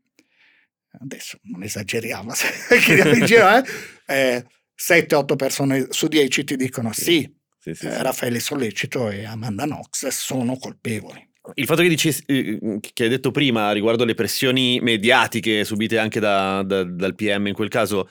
adesso 1.01 1.38
non 1.42 1.62
esageriamo, 1.62 2.33
se 2.35 2.79
chiediamo 2.79 3.14
in 3.14 3.25
giro, 3.25 3.49
eh, 3.57 3.64
eh, 4.07 4.47
7-8 4.77 5.37
persone 5.37 5.87
su 5.90 6.09
10 6.09 6.45
ti 6.45 6.57
dicono 6.57 6.92
sì, 6.92 7.31
sì, 7.59 7.75
sì, 7.75 7.87
eh, 7.87 8.03
Raffaele 8.03 8.40
Sollecito 8.40 9.11
e 9.11 9.25
Amanda 9.25 9.64
Knox 9.64 10.09
sono 10.09 10.57
colpevoli. 10.57 11.26
Il 11.54 11.66
fatto 11.66 11.82
che, 11.82 11.88
dici, 11.88 12.14
eh, 12.26 12.78
che 12.80 13.02
hai 13.04 13.09
detto 13.09 13.30
prima 13.30 13.72
riguardo 13.72 14.04
le 14.04 14.14
pressioni 14.14 14.80
mediatiche 14.80 15.64
subite 15.64 15.98
anche 15.98 16.20
da, 16.20 16.62
da, 16.62 16.82
dal 16.82 17.14
PM 17.14 17.46
in 17.46 17.54
quel 17.54 17.68
caso, 17.68 18.09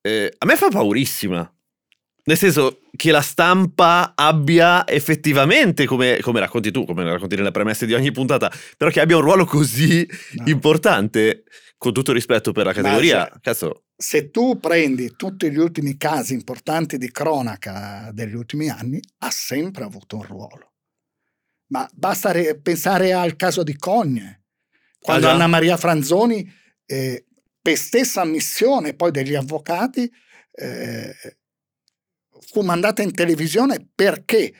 eh, 0.00 0.32
a 0.38 0.46
me 0.46 0.56
fa 0.56 0.68
paurissima. 0.68 1.52
Nel 2.24 2.36
senso 2.36 2.82
che 2.94 3.10
la 3.10 3.20
stampa 3.20 4.12
abbia 4.14 4.86
effettivamente, 4.86 5.86
come, 5.86 6.18
come, 6.20 6.38
racconti 6.38 6.70
tu, 6.70 6.84
come 6.84 7.02
racconti 7.02 7.34
nelle 7.34 7.50
premesse 7.50 7.84
di 7.84 7.94
ogni 7.94 8.12
puntata, 8.12 8.50
però 8.76 8.90
che 8.90 9.00
abbia 9.00 9.16
un 9.16 9.22
ruolo 9.22 9.44
così 9.44 10.08
no. 10.34 10.44
importante, 10.46 11.42
con 11.76 11.92
tutto 11.92 12.12
rispetto 12.12 12.52
per 12.52 12.66
la 12.66 12.72
categoria. 12.72 13.26
Cioè, 13.28 13.40
cazzo. 13.40 13.82
Se 13.96 14.30
tu 14.30 14.60
prendi 14.60 15.14
tutti 15.16 15.50
gli 15.50 15.58
ultimi 15.58 15.96
casi 15.96 16.34
importanti 16.34 16.96
di 16.96 17.10
cronaca 17.10 18.10
degli 18.12 18.34
ultimi 18.34 18.68
anni, 18.68 19.00
ha 19.18 19.30
sempre 19.30 19.82
avuto 19.82 20.16
un 20.16 20.22
ruolo. 20.22 20.71
Ma 21.72 21.88
basta 21.94 22.32
re- 22.32 22.60
pensare 22.60 23.14
al 23.14 23.34
caso 23.34 23.62
di 23.62 23.74
Cogne, 23.76 24.44
quando 25.00 25.28
ah, 25.28 25.32
Anna 25.32 25.46
Maria 25.46 25.78
Franzoni, 25.78 26.46
eh, 26.84 27.26
per 27.62 27.76
stessa 27.78 28.20
ammissione 28.20 28.92
poi 28.92 29.10
degli 29.10 29.34
avvocati, 29.34 30.10
eh, 30.52 31.14
fu 32.40 32.60
mandata 32.60 33.00
in 33.00 33.14
televisione 33.14 33.88
perché 33.94 34.52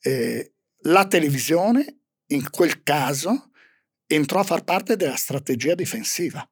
eh, 0.00 0.54
la 0.84 1.06
televisione 1.06 1.98
in 2.28 2.48
quel 2.48 2.82
caso 2.82 3.50
entrò 4.06 4.40
a 4.40 4.44
far 4.44 4.64
parte 4.64 4.96
della 4.96 5.16
strategia 5.16 5.74
difensiva. 5.74 6.48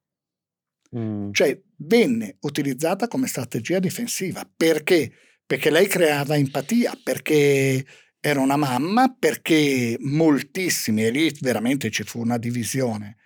Mm. 0.94 1.32
Cioè 1.32 1.58
venne 1.78 2.36
utilizzata 2.40 3.08
come 3.08 3.28
strategia 3.28 3.78
difensiva. 3.78 4.46
Perché? 4.54 5.10
Perché 5.46 5.70
lei 5.70 5.86
creava 5.86 6.36
empatia, 6.36 6.98
perché 7.02 7.82
era 8.24 8.38
una 8.38 8.56
mamma 8.56 9.12
perché 9.18 9.96
moltissimi, 9.98 11.04
e 11.04 11.10
lì 11.10 11.36
veramente 11.40 11.90
ci 11.90 12.04
fu 12.04 12.20
una 12.20 12.38
divisione, 12.38 13.16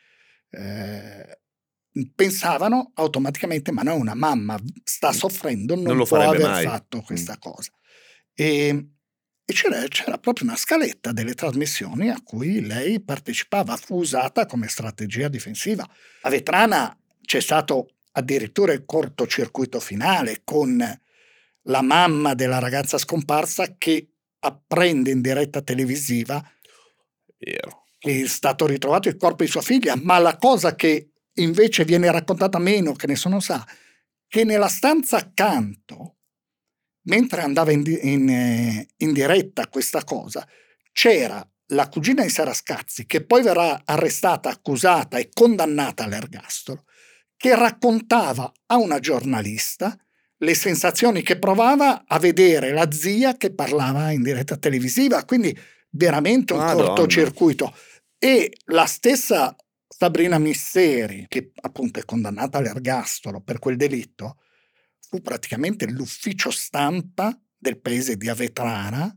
eh, 0.49 1.39
pensavano 2.15 2.93
automaticamente 2.95 3.73
ma 3.73 3.83
no, 3.83 3.95
una 3.95 4.15
mamma 4.15 4.59
sta 4.83 5.13
soffrendo, 5.13 5.75
non, 5.75 5.99
non 5.99 6.07
può 6.07 6.19
aver 6.19 6.49
mai. 6.49 6.65
fatto 6.65 7.03
questa 7.03 7.35
mm. 7.35 7.41
cosa. 7.41 7.73
E, 8.33 8.89
e 9.45 9.53
c'era, 9.53 9.87
c'era, 9.89 10.17
proprio 10.17 10.47
una 10.47 10.57
scaletta 10.57 11.13
delle 11.13 11.35
trasmissioni 11.35 12.09
a 12.09 12.23
cui 12.25 12.65
lei 12.65 12.99
partecipava, 12.99 13.77
fu 13.77 13.97
usata 13.97 14.47
come 14.47 14.67
strategia 14.67 15.29
difensiva. 15.29 15.87
A 16.23 16.31
Vetrana 16.31 16.99
c'è 17.21 17.41
stato 17.41 17.97
addirittura 18.13 18.73
il 18.73 18.87
cortocircuito 18.87 19.79
finale 19.79 20.41
con 20.43 20.83
la 21.69 21.83
mamma 21.83 22.33
della 22.33 22.61
ragazza 22.61 22.97
scomparsa 22.97 23.75
che 23.77 24.13
apprende 24.47 25.11
in 25.11 25.21
diretta 25.21 25.63
televisiva 25.63 26.43
Vero. 27.39 27.87
che 27.99 28.23
è 28.23 28.27
stato 28.27 28.67
ritrovato 28.67 29.09
il 29.09 29.17
corpo 29.17 29.45
di 29.45 29.51
sua 29.51 29.63
figlia, 29.63 29.95
ma 29.97 30.19
la 30.19 30.37
cosa 30.37 30.75
che 30.75 31.11
invece 31.35 31.85
viene 31.85 32.11
raccontata 32.11 32.59
meno, 32.59 32.93
che 32.93 33.07
nessuno 33.07 33.41
sa, 33.41 33.67
che 34.29 34.45
nella 34.45 34.69
stanza 34.69 35.19
accanto, 35.19 36.17
mentre 37.03 37.43
andava 37.43 37.73
in, 37.73 37.83
in, 37.87 38.29
eh, 38.29 38.89
in 38.97 39.13
diretta 39.13 39.69
questa 39.69 40.03
cosa, 40.05 40.47
c'era 40.93 41.47
la 41.71 41.89
cugina 41.89 42.23
di 42.23 42.29
Sara 42.29 42.55
Scazzi, 42.55 43.07
che 43.07 43.25
poi 43.25 43.43
verrà 43.43 43.83
arrestata, 43.85 44.49
accusata 44.49 45.19
e 45.19 45.31
condannata 45.33 46.05
all'ergastolo, 46.05 46.85
che 47.37 47.55
raccontava 47.55 48.51
a 48.67 48.77
una 48.77 48.99
giornalista 48.99 49.97
le 50.39 50.55
sensazioni 50.55 51.23
che 51.23 51.39
provava 51.39 52.05
a 52.07 52.19
vedere 52.19 52.73
la 52.73 52.91
zia 52.91 53.37
che 53.37 53.55
parlava 53.55 54.11
in 54.11 54.23
diretta 54.23 54.57
televisiva, 54.57 55.25
quindi 55.25 55.57
veramente 55.91 56.53
un 56.53 56.59
Madonna. 56.61 56.89
cortocircuito. 56.89 57.75
E 58.19 58.53
la 58.67 58.87
stessa 58.87 59.55
Sabrina 59.89 60.39
Misseri, 60.39 61.27
che 61.29 61.53
appunto 61.63 61.99
è 61.99 62.05
condannata 62.05 62.59
all'ergastolo 62.59 63.41
per 63.41 63.59
quel 63.59 63.77
delitto, 63.77 64.39
fu 65.09 65.23
praticamente 65.23 65.87
l'ufficio 65.87 66.51
stampa 66.51 67.39
del 67.57 67.81
paese 67.81 68.17
di 68.17 68.29
Avetrana 68.29 69.17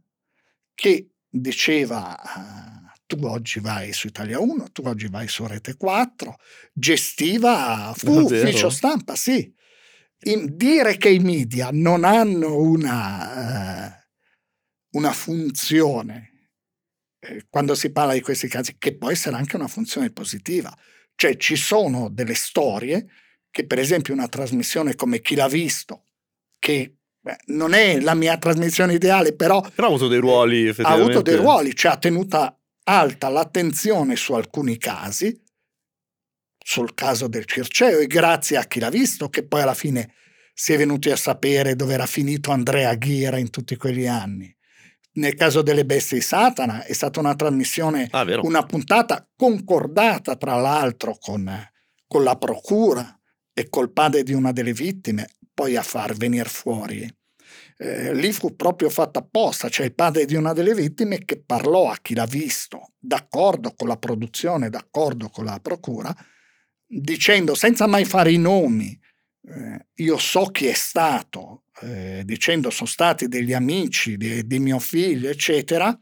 che 0.73 1.09
diceva 1.27 2.17
uh, 2.17 2.89
tu 3.05 3.25
oggi 3.25 3.59
vai 3.59 3.91
su 3.91 4.07
Italia 4.07 4.39
1, 4.39 4.71
tu 4.71 4.83
oggi 4.85 5.07
vai 5.07 5.27
su 5.27 5.45
Rete 5.45 5.75
4, 5.75 6.37
gestiva, 6.71 7.91
fu 7.95 8.13
Davvero? 8.13 8.47
ufficio 8.47 8.69
stampa, 8.69 9.15
sì. 9.15 9.51
In, 10.23 10.57
dire 10.57 10.97
che 10.97 11.09
i 11.09 11.19
media 11.19 11.69
non 11.71 12.03
hanno 12.03 12.57
una, 12.57 13.87
uh, 13.87 14.97
una 14.97 15.13
funzione 15.13 16.29
eh, 17.19 17.45
quando 17.49 17.75
si 17.75 17.91
parla 17.91 18.13
di 18.13 18.21
questi 18.21 18.47
casi, 18.47 18.77
che 18.77 18.97
può 18.97 19.11
essere 19.11 19.35
anche 19.35 19.55
una 19.55 19.67
funzione 19.67 20.09
positiva, 20.11 20.75
cioè 21.15 21.35
ci 21.35 21.55
sono 21.55 22.09
delle 22.09 22.33
storie 22.33 23.07
che 23.51 23.65
per 23.65 23.79
esempio 23.79 24.13
una 24.13 24.27
trasmissione 24.27 24.95
come 24.95 25.19
Chi 25.21 25.35
l'ha 25.35 25.47
visto, 25.47 26.05
che 26.59 26.97
beh, 27.19 27.37
non 27.47 27.73
è 27.73 27.99
la 27.99 28.13
mia 28.13 28.37
trasmissione 28.37 28.93
ideale, 28.93 29.35
però, 29.35 29.61
però 29.61 29.87
ha 29.87 29.89
avuto 29.89 30.07
dei 30.07 30.19
ruoli. 30.19 30.69
Ha 30.69 30.89
avuto 30.89 31.21
dei 31.21 31.35
ruoli, 31.35 31.75
cioè 31.75 31.93
ha 31.93 31.97
tenuta 31.97 32.57
alta 32.83 33.29
l'attenzione 33.29 34.15
su 34.15 34.33
alcuni 34.33 34.77
casi, 34.77 35.37
sul 36.69 36.93
caso 36.93 37.27
del 37.27 37.45
Circeo, 37.45 37.97
e 37.97 38.05
grazie 38.05 38.55
a 38.55 38.65
chi 38.65 38.79
l'ha 38.79 38.91
visto, 38.91 39.27
che 39.27 39.43
poi 39.43 39.63
alla 39.63 39.73
fine 39.73 40.13
si 40.53 40.71
è 40.71 40.77
venuti 40.77 41.09
a 41.09 41.15
sapere 41.15 41.75
dove 41.75 41.95
era 41.95 42.05
finito 42.05 42.51
Andrea 42.51 42.93
Ghira 42.93 43.39
in 43.39 43.49
tutti 43.49 43.75
quegli 43.75 44.05
anni. 44.05 44.55
Nel 45.13 45.33
caso 45.33 45.63
delle 45.63 45.83
bestie 45.83 46.19
di 46.19 46.23
Satana 46.23 46.83
è 46.83 46.93
stata 46.93 47.19
una 47.19 47.33
trasmissione, 47.33 48.07
ah, 48.11 48.23
una 48.41 48.63
puntata 48.65 49.27
concordata 49.35 50.35
tra 50.35 50.57
l'altro 50.57 51.17
con, 51.19 51.51
con 52.05 52.23
la 52.23 52.37
procura 52.37 53.19
e 53.51 53.67
col 53.67 53.91
padre 53.91 54.21
di 54.21 54.33
una 54.33 54.51
delle 54.51 54.73
vittime, 54.73 55.27
poi 55.51 55.75
a 55.75 55.81
far 55.81 56.13
venire 56.13 56.49
fuori. 56.49 57.11
Eh, 57.77 58.13
lì 58.13 58.31
fu 58.31 58.55
proprio 58.55 58.91
fatta 58.91 59.19
apposta, 59.19 59.69
cioè 59.69 59.87
il 59.87 59.95
padre 59.95 60.25
di 60.25 60.35
una 60.35 60.53
delle 60.53 60.75
vittime 60.75 61.25
che 61.25 61.41
parlò 61.43 61.89
a 61.89 61.97
chi 61.99 62.13
l'ha 62.13 62.27
visto, 62.27 62.91
d'accordo 62.99 63.73
con 63.75 63.87
la 63.87 63.97
produzione, 63.97 64.69
d'accordo 64.69 65.29
con 65.29 65.45
la 65.45 65.59
procura, 65.59 66.15
dicendo 66.91 67.53
senza 67.53 67.85
mai 67.85 68.03
fare 68.03 68.31
i 68.31 68.37
nomi, 68.37 68.99
eh, 69.47 69.85
io 69.95 70.17
so 70.17 70.45
chi 70.45 70.65
è 70.65 70.73
stato, 70.73 71.65
eh, 71.81 72.23
dicendo 72.25 72.71
sono 72.71 72.89
stati 72.89 73.27
degli 73.27 73.53
amici 73.53 74.17
di, 74.17 74.45
di 74.45 74.59
mio 74.59 74.79
figlio, 74.79 75.29
eccetera, 75.29 75.97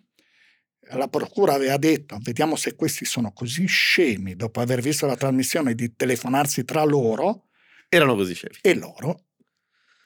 la 0.92 1.08
procura 1.10 1.54
aveva 1.54 1.76
detto 1.76 2.18
vediamo 2.22 2.56
se 2.56 2.74
questi 2.76 3.04
sono 3.04 3.34
così 3.34 3.66
scemi 3.66 4.38
dopo 4.38 4.62
aver 4.62 4.80
visto 4.80 5.06
la 5.06 5.18
trasmissione 5.18 5.76
di 5.76 5.94
telefonarsi 5.94 6.64
tra 6.64 6.84
loro 6.86 7.48
erano 7.90 8.16
così 8.16 8.34
scemi. 8.34 8.56
E 8.62 8.74
loro, 8.74 9.26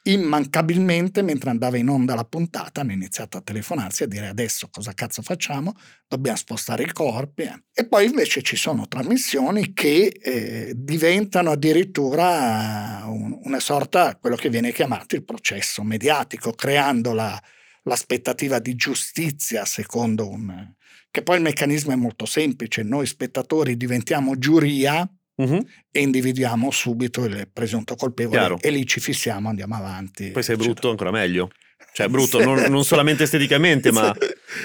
immancabilmente, 0.04 1.22
mentre 1.22 1.50
andava 1.50 1.76
in 1.76 1.88
onda 1.88 2.14
la 2.14 2.24
puntata, 2.24 2.80
hanno 2.80 2.92
iniziato 2.92 3.36
a 3.36 3.40
telefonarsi 3.40 4.02
a 4.02 4.06
dire 4.06 4.26
adesso 4.26 4.68
cosa 4.70 4.92
cazzo 4.94 5.22
facciamo? 5.22 5.74
Dobbiamo 6.08 6.36
spostare 6.36 6.82
i 6.82 6.92
corpi. 6.92 7.42
Eh. 7.42 7.62
E 7.72 7.86
poi 7.86 8.06
invece 8.06 8.42
ci 8.42 8.56
sono 8.56 8.88
trasmissioni 8.88 9.72
che 9.72 10.06
eh, 10.06 10.72
diventano 10.74 11.52
addirittura 11.52 13.02
un, 13.06 13.38
una 13.44 13.60
sorta, 13.60 14.16
quello 14.16 14.36
che 14.36 14.48
viene 14.48 14.72
chiamato 14.72 15.14
il 15.14 15.24
processo 15.24 15.82
mediatico, 15.84 16.52
creando 16.52 17.12
la, 17.12 17.40
l'aspettativa 17.84 18.58
di 18.58 18.74
giustizia 18.74 19.64
secondo 19.64 20.28
un... 20.28 20.72
che 21.10 21.22
poi 21.22 21.36
il 21.36 21.42
meccanismo 21.42 21.92
è 21.92 21.96
molto 21.96 22.26
semplice, 22.26 22.82
noi 22.82 23.06
spettatori 23.06 23.76
diventiamo 23.76 24.36
giuria 24.36 25.08
uh-huh. 25.42 25.66
e 25.90 26.00
individuiamo 26.00 26.70
subito 26.70 27.24
il 27.24 27.48
presunto 27.52 27.94
colpevole 27.94 28.38
Chiaro. 28.38 28.58
e 28.60 28.70
lì 28.70 28.86
ci 28.86 29.00
fissiamo, 29.00 29.48
andiamo 29.48 29.74
avanti. 29.76 30.30
Poi 30.30 30.42
sei 30.42 30.56
brutto 30.56 30.90
ancora 30.90 31.10
meglio. 31.10 31.50
Cioè 31.92 32.08
brutto, 32.10 32.38
sì. 32.38 32.44
non, 32.44 32.62
non, 32.68 32.84
solamente 32.84 33.24
esteticamente, 33.24 33.92
ma... 33.92 34.14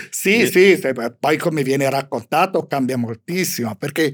Sì, 0.10 0.48
sì, 0.48 0.80
poi 1.20 1.38
come 1.38 1.64
viene 1.64 1.90
raccontato 1.90 2.66
cambia 2.66 2.98
moltissimo, 2.98 3.76
perché 3.76 4.14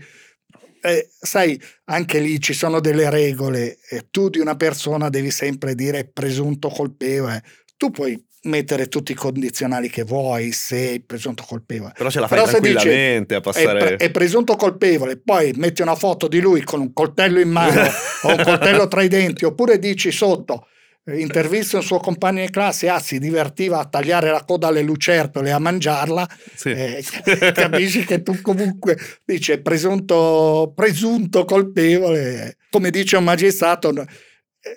eh, 0.81 1.09
sai, 1.17 1.59
anche 1.85 2.19
lì 2.19 2.39
ci 2.39 2.53
sono 2.53 2.79
delle 2.79 3.09
regole, 3.09 3.77
eh, 3.89 4.07
tu 4.11 4.29
di 4.29 4.39
una 4.39 4.55
persona 4.55 5.09
devi 5.09 5.31
sempre 5.31 5.75
dire 5.75 6.09
presunto 6.11 6.67
colpevole, 6.69 7.41
tu 7.77 7.89
puoi 7.89 8.21
mettere 8.43 8.87
tutti 8.87 9.11
i 9.11 9.15
condizionali 9.15 9.89
che 9.89 10.03
vuoi 10.03 10.51
se 10.51 10.95
è 10.95 10.99
presunto 10.99 11.43
colpevole. 11.47 11.93
Però 11.95 12.09
ce 12.09 12.19
la 12.19 12.27
fai 12.27 12.39
Però 12.39 12.49
tranquillamente 12.49 13.35
dice, 13.35 13.35
a 13.35 13.41
passare... 13.41 13.79
È, 13.79 13.85
pre- 13.85 13.95
è, 13.97 14.11
presunto 14.11 14.55
colpevole, 14.55 15.17
poi 15.17 15.53
metti 15.55 15.81
una 15.81 15.95
foto 15.95 16.27
di 16.27 16.39
lui 16.39 16.63
con 16.63 16.81
un 16.81 16.93
coltello 16.93 17.39
in 17.39 17.49
mano 17.49 17.81
o 18.23 18.29
un 18.29 18.43
coltello 18.43 18.87
tra 18.87 19.01
i 19.01 19.07
denti, 19.07 19.45
oppure 19.45 19.79
dici 19.79 20.11
sotto, 20.11 20.67
eh, 21.05 21.19
intervista 21.19 21.77
un 21.77 21.83
suo 21.83 21.99
compagno 21.99 22.41
di 22.41 22.49
classe, 22.49 22.89
ah 22.89 22.99
si 22.99 23.19
divertiva 23.19 23.79
a 23.79 23.85
tagliare 23.85 24.29
la 24.29 24.43
coda 24.43 24.67
alle 24.67 24.81
lucertole 24.81 25.49
e 25.49 25.51
a 25.51 25.59
mangiarla, 25.59 26.27
sì. 26.55 26.69
eh, 26.69 27.03
capisci 27.53 28.03
che 28.03 28.23
tu 28.23 28.41
comunque 28.41 28.97
dice 29.23 29.61
presunto, 29.61 30.73
presunto 30.75 31.45
colpevole, 31.45 32.57
come 32.69 32.89
dice 32.89 33.17
un 33.17 33.23
magistrato 33.23 33.93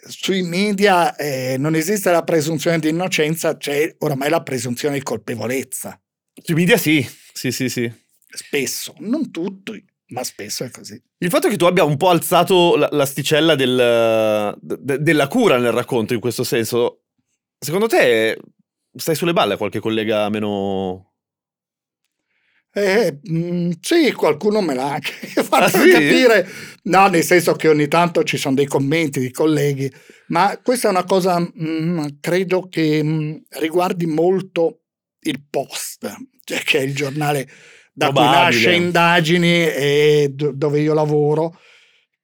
sui 0.08 0.42
media 0.42 1.14
eh, 1.16 1.56
non 1.58 1.74
esiste 1.74 2.10
la 2.10 2.24
presunzione 2.24 2.78
di 2.78 2.88
innocenza, 2.88 3.56
c'è 3.56 3.94
oramai 3.98 4.30
la 4.30 4.42
presunzione 4.42 4.98
di 4.98 5.02
colpevolezza. 5.02 6.00
Sui 6.42 6.54
media 6.54 6.76
sì, 6.76 7.06
sì, 7.32 7.50
sì, 7.52 7.68
sì. 7.68 7.90
Spesso, 8.28 8.94
non 8.98 9.30
tutti, 9.30 9.82
ma 10.08 10.24
spesso 10.24 10.64
è 10.64 10.70
così. 10.70 11.00
Il 11.18 11.30
fatto 11.30 11.48
che 11.48 11.56
tu 11.56 11.64
abbia 11.64 11.84
un 11.84 11.96
po' 11.96 12.10
alzato 12.10 12.76
l'asticella 12.76 13.54
del, 13.54 14.56
de, 14.60 15.00
della 15.00 15.28
cura 15.28 15.58
nel 15.58 15.72
racconto 15.72 16.14
in 16.14 16.20
questo 16.20 16.44
senso, 16.44 17.04
secondo 17.58 17.86
te 17.86 18.38
stai 18.94 19.14
sulle 19.14 19.32
balle 19.32 19.54
a 19.54 19.56
qualche 19.56 19.80
collega 19.80 20.28
meno 20.28 21.15
eh, 22.78 23.20
mh, 23.22 23.38
mm, 23.38 23.70
sì, 23.80 24.12
qualcuno 24.12 24.60
me 24.60 24.74
l'ha 24.74 24.92
anche 24.92 25.12
fatto 25.42 25.78
ah, 25.78 25.80
sì? 25.80 25.88
capire, 25.88 26.46
no, 26.82 27.08
nel 27.08 27.22
senso 27.22 27.54
che 27.54 27.68
ogni 27.68 27.88
tanto 27.88 28.22
ci 28.22 28.36
sono 28.36 28.54
dei 28.54 28.66
commenti 28.66 29.18
di 29.18 29.30
colleghi, 29.30 29.90
ma 30.26 30.60
questa 30.62 30.88
è 30.88 30.90
una 30.90 31.04
cosa, 31.04 31.40
mh, 31.40 31.52
mm, 31.54 32.06
credo 32.20 32.68
che 32.68 33.02
mh, 33.02 33.08
mm, 33.08 33.34
riguardi 33.60 34.04
molto 34.04 34.80
il 35.20 35.42
Post, 35.48 36.14
cioè 36.44 36.58
che 36.58 36.80
è 36.80 36.82
il 36.82 36.94
giornale 36.94 37.48
da 37.94 38.12
Probabile. 38.12 38.26
cui 38.26 38.44
nasce 38.44 38.74
indagini 38.74 39.66
e 39.66 40.28
do, 40.34 40.52
dove 40.52 40.80
io 40.80 40.92
lavoro, 40.92 41.58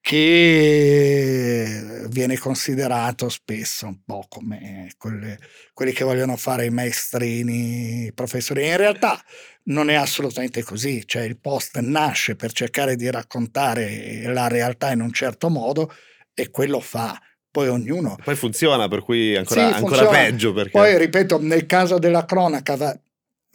che 0.02 2.04
viene 2.08 2.36
considerato 2.36 3.30
spesso 3.30 3.86
un 3.86 4.02
po' 4.04 4.26
come 4.28 4.90
quelle, 4.98 5.38
quelli 5.72 5.92
che 5.92 6.04
vogliono 6.04 6.36
fare 6.36 6.66
i 6.66 6.70
maestrini, 6.70 8.06
i 8.06 8.12
professori. 8.12 8.66
In 8.66 8.76
realtà 8.76 9.18
non 9.64 9.90
è 9.90 9.94
assolutamente 9.94 10.62
così, 10.62 11.06
cioè 11.06 11.22
il 11.22 11.38
post 11.38 11.78
nasce 11.78 12.36
per 12.36 12.52
cercare 12.52 12.96
di 12.96 13.10
raccontare 13.10 14.22
la 14.26 14.48
realtà 14.48 14.90
in 14.92 15.00
un 15.00 15.12
certo 15.12 15.48
modo 15.48 15.92
e 16.34 16.50
quello 16.50 16.80
fa. 16.80 17.20
Poi 17.50 17.68
ognuno... 17.68 18.16
Poi 18.24 18.34
funziona, 18.34 18.88
per 18.88 19.02
cui 19.02 19.36
ancora, 19.36 19.68
sì, 19.68 19.74
ancora 19.74 20.06
peggio. 20.06 20.52
Perché... 20.54 20.70
Poi, 20.70 20.96
ripeto, 20.96 21.38
nel 21.40 21.66
caso 21.66 21.98
della 21.98 22.24
cronaca 22.24 22.76
va, 22.76 22.98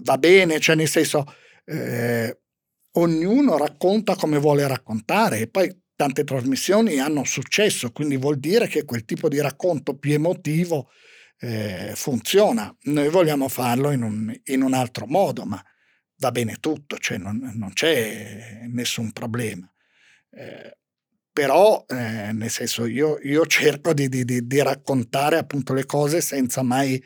va 0.03 0.17
bene, 0.19 0.59
cioè 0.59 0.75
nel 0.75 0.87
senso, 0.87 1.25
eh, 1.65 2.37
ognuno 2.93 3.57
racconta 3.57 4.15
come 4.15 4.37
vuole 4.37 4.67
raccontare 4.67 5.39
e 5.39 5.47
poi 5.47 5.75
tante 5.95 6.23
trasmissioni 6.23 6.99
hanno 6.99 7.23
successo, 7.23 7.91
quindi 7.91 8.17
vuol 8.17 8.37
dire 8.37 8.67
che 8.67 8.85
quel 8.85 9.03
tipo 9.03 9.27
di 9.27 9.41
racconto 9.41 9.97
più 9.97 10.13
emotivo 10.13 10.89
eh, 11.39 11.91
funziona. 11.95 12.73
Noi 12.83 13.09
vogliamo 13.09 13.47
farlo 13.47 13.91
in 13.91 14.03
un, 14.03 14.33
in 14.45 14.61
un, 14.61 14.73
altro 14.73 15.07
modo, 15.07 15.43
ma 15.45 15.61
va 16.17 16.31
bene 16.31 16.55
tutto, 16.59 16.97
cioè 16.97 17.17
non, 17.17 17.51
non 17.55 17.73
c'è 17.73 18.65
nessun 18.67 19.11
problema. 19.11 19.71
Eh, 20.31 20.77
però, 21.31 21.85
eh, 21.87 22.31
nel 22.31 22.49
senso, 22.49 22.85
io, 22.85 23.19
io 23.21 23.45
cerco 23.45 23.93
di, 23.93 24.09
di, 24.09 24.25
di, 24.25 24.61
raccontare 24.61 25.37
appunto 25.37 25.73
le 25.73 25.85
cose 25.85 26.19
senza 26.19 26.63
mai 26.63 27.01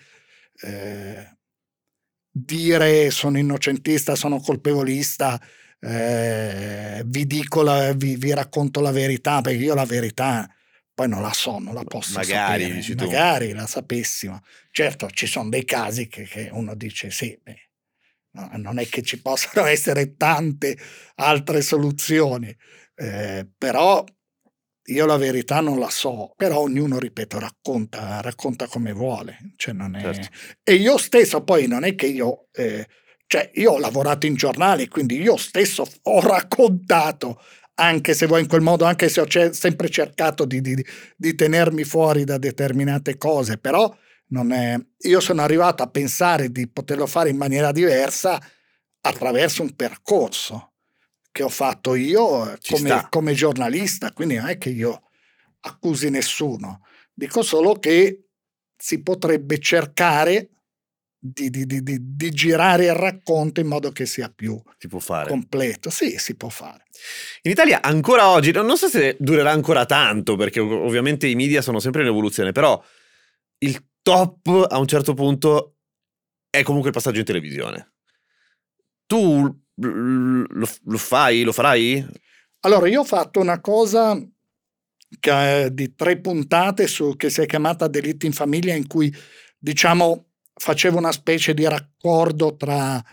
eh, 0.62 1.38
dire 2.32 3.12
sono 3.12 3.38
innocentista, 3.38 4.16
sono 4.16 4.40
colpevolista, 4.40 5.40
eh, 5.80 7.04
vi 7.06 7.26
dico, 7.28 7.62
la, 7.62 7.92
vi, 7.94 8.16
vi, 8.16 8.34
racconto 8.34 8.80
la 8.80 8.92
verità, 8.92 9.42
perché 9.42 9.60
io 9.64 9.74
la 9.76 9.86
verità 9.86 10.50
poi 10.94 11.10
non 11.10 11.22
la 11.22 11.34
so, 11.34 11.58
non 11.60 11.74
la 11.74 11.84
posso 11.84 12.20
magari, 12.20 12.82
sapere, 12.82 13.06
magari 13.06 13.52
la 13.54 13.68
sapessimo. 13.68 14.42
Certo, 14.72 15.10
ci 15.10 15.26
sono 15.26 15.50
dei 15.50 15.66
casi 15.66 16.08
che, 16.08 16.24
che 16.24 16.50
uno 16.52 16.76
dice 16.76 17.12
sì, 17.12 17.38
beh, 17.42 17.71
non 18.32 18.80
è 18.80 18.88
che 18.88 19.02
ci 19.02 19.22
possano 19.22 19.66
essere 19.68 20.16
tante 20.16 20.78
altre 21.16 21.62
soluzioni, 21.62 22.56
eh, 22.96 23.48
però 23.58 24.04
io 24.86 25.06
la 25.06 25.18
verità 25.18 25.62
non 25.62 25.80
la 25.80 25.90
so, 25.90 26.34
però 26.36 26.60
ognuno, 26.60 27.00
ripeto, 27.00 27.40
racconta, 27.40 28.20
racconta 28.22 28.68
come 28.68 28.92
vuole. 28.94 29.38
Cioè 29.56 29.76
è... 29.76 30.02
certo. 30.02 30.28
E 30.64 30.74
io 30.76 30.98
stesso 30.98 31.44
poi 31.44 31.68
non 31.68 31.84
è 31.84 31.96
che 31.96 32.08
io... 32.08 32.48
Eh, 32.52 32.88
cioè, 33.32 33.50
io 33.54 33.72
ho 33.72 33.80
lavorato 33.80 34.26
in 34.26 34.36
giornali, 34.36 34.90
quindi 34.90 35.22
io 35.22 35.38
stesso 35.38 35.86
ho 36.02 36.20
raccontato 36.20 37.42
anche 37.76 38.14
se 38.14 38.26
vuoi 38.26 38.42
in 38.42 38.48
quel 38.48 38.60
modo, 38.60 38.84
anche 38.84 39.08
se 39.08 39.22
ho 39.22 39.52
sempre 39.54 39.90
cercato 39.90 40.44
di, 40.44 40.60
di, 40.60 40.86
di, 41.16 41.34
tenermi 41.34 41.86
fuori 41.86 42.26
da 42.26 42.38
determinate 42.38 43.18
cose, 43.18 43.58
però 43.58 43.96
è... 44.52 44.80
io 45.00 45.20
sono 45.20 45.42
arrivato 45.42 45.84
a 45.84 45.90
pensare 45.90 46.52
di 46.52 46.68
poterlo 46.68 47.06
fare 47.06 47.30
in 47.30 47.38
maniera 47.38 47.72
diversa 47.72 48.40
attraverso 49.02 49.62
un 49.62 49.76
percorso 49.76 50.74
che 51.32 51.44
ho 51.44 51.50
fatto 51.50 51.96
io 51.96 52.58
come, 52.68 53.08
come 53.10 53.34
giornalista, 53.34 54.12
quindi 54.12 54.36
non 54.36 54.48
è 54.48 54.58
che 54.58 54.70
io 54.70 55.04
accusi 55.62 56.10
nessuno, 56.10 56.86
dico 57.14 57.42
solo 57.42 57.74
che 57.76 58.26
si 58.76 59.02
potrebbe 59.02 59.60
cercare 59.60 60.50
di, 61.24 61.52
di, 61.52 61.66
di, 61.68 61.82
di, 61.84 62.32
girare 62.32 62.86
il 62.86 62.96
racconto 62.96 63.60
in 63.60 63.68
modo 63.68 63.92
che 63.92 64.08
sia 64.08 64.32
più 64.34 64.60
completo. 65.28 65.92
Sì, 65.92 66.18
si 66.18 66.36
può 66.36 66.50
fare. 66.50 66.86
In 67.44 67.52
Italia 67.52 67.80
ancora 67.82 68.30
oggi, 68.30 68.52
non 68.52 68.76
so 68.76 68.88
se 68.88 69.18
durerà 69.20 69.52
ancora 69.52 69.86
tanto, 69.86 70.36
perché 70.36 70.60
ovviamente 70.60 71.28
i 71.28 71.36
media 71.36 71.62
sono 71.62 71.80
sempre 71.80 72.02
in 72.02 72.08
evoluzione, 72.08 72.52
però 72.52 72.84
il 73.60 73.86
top 74.02 74.68
a 74.70 74.78
un 74.78 74.88
certo 74.88 75.14
punto 75.14 75.78
è 76.50 76.64
comunque 76.64 76.90
il 76.90 76.96
passaggio 76.96 77.20
in 77.20 77.26
televisione. 77.26 77.94
Tu 79.06 79.64
lo, 79.76 80.46
lo 80.84 80.98
fai, 80.98 81.44
lo 81.44 81.52
farai? 81.52 82.06
Allora, 82.62 82.88
io 82.88 83.02
ho 83.02 83.06
fatto 83.06 83.40
una 83.40 83.60
cosa 83.60 84.18
che, 85.20 85.70
di 85.72 85.96
tre 85.96 86.20
puntate 86.20 86.88
su, 86.88 87.16
che 87.16 87.30
si 87.30 87.42
è 87.42 87.46
chiamata 87.46 87.88
Delitti 87.88 88.26
in 88.26 88.34
famiglia, 88.34 88.74
in 88.74 88.88
cui 88.88 89.14
diciamo 89.58 90.28
facevo 90.54 90.98
una 90.98 91.12
specie 91.12 91.54
di 91.54 91.68
raccordo 91.68 92.56
tra, 92.56 93.04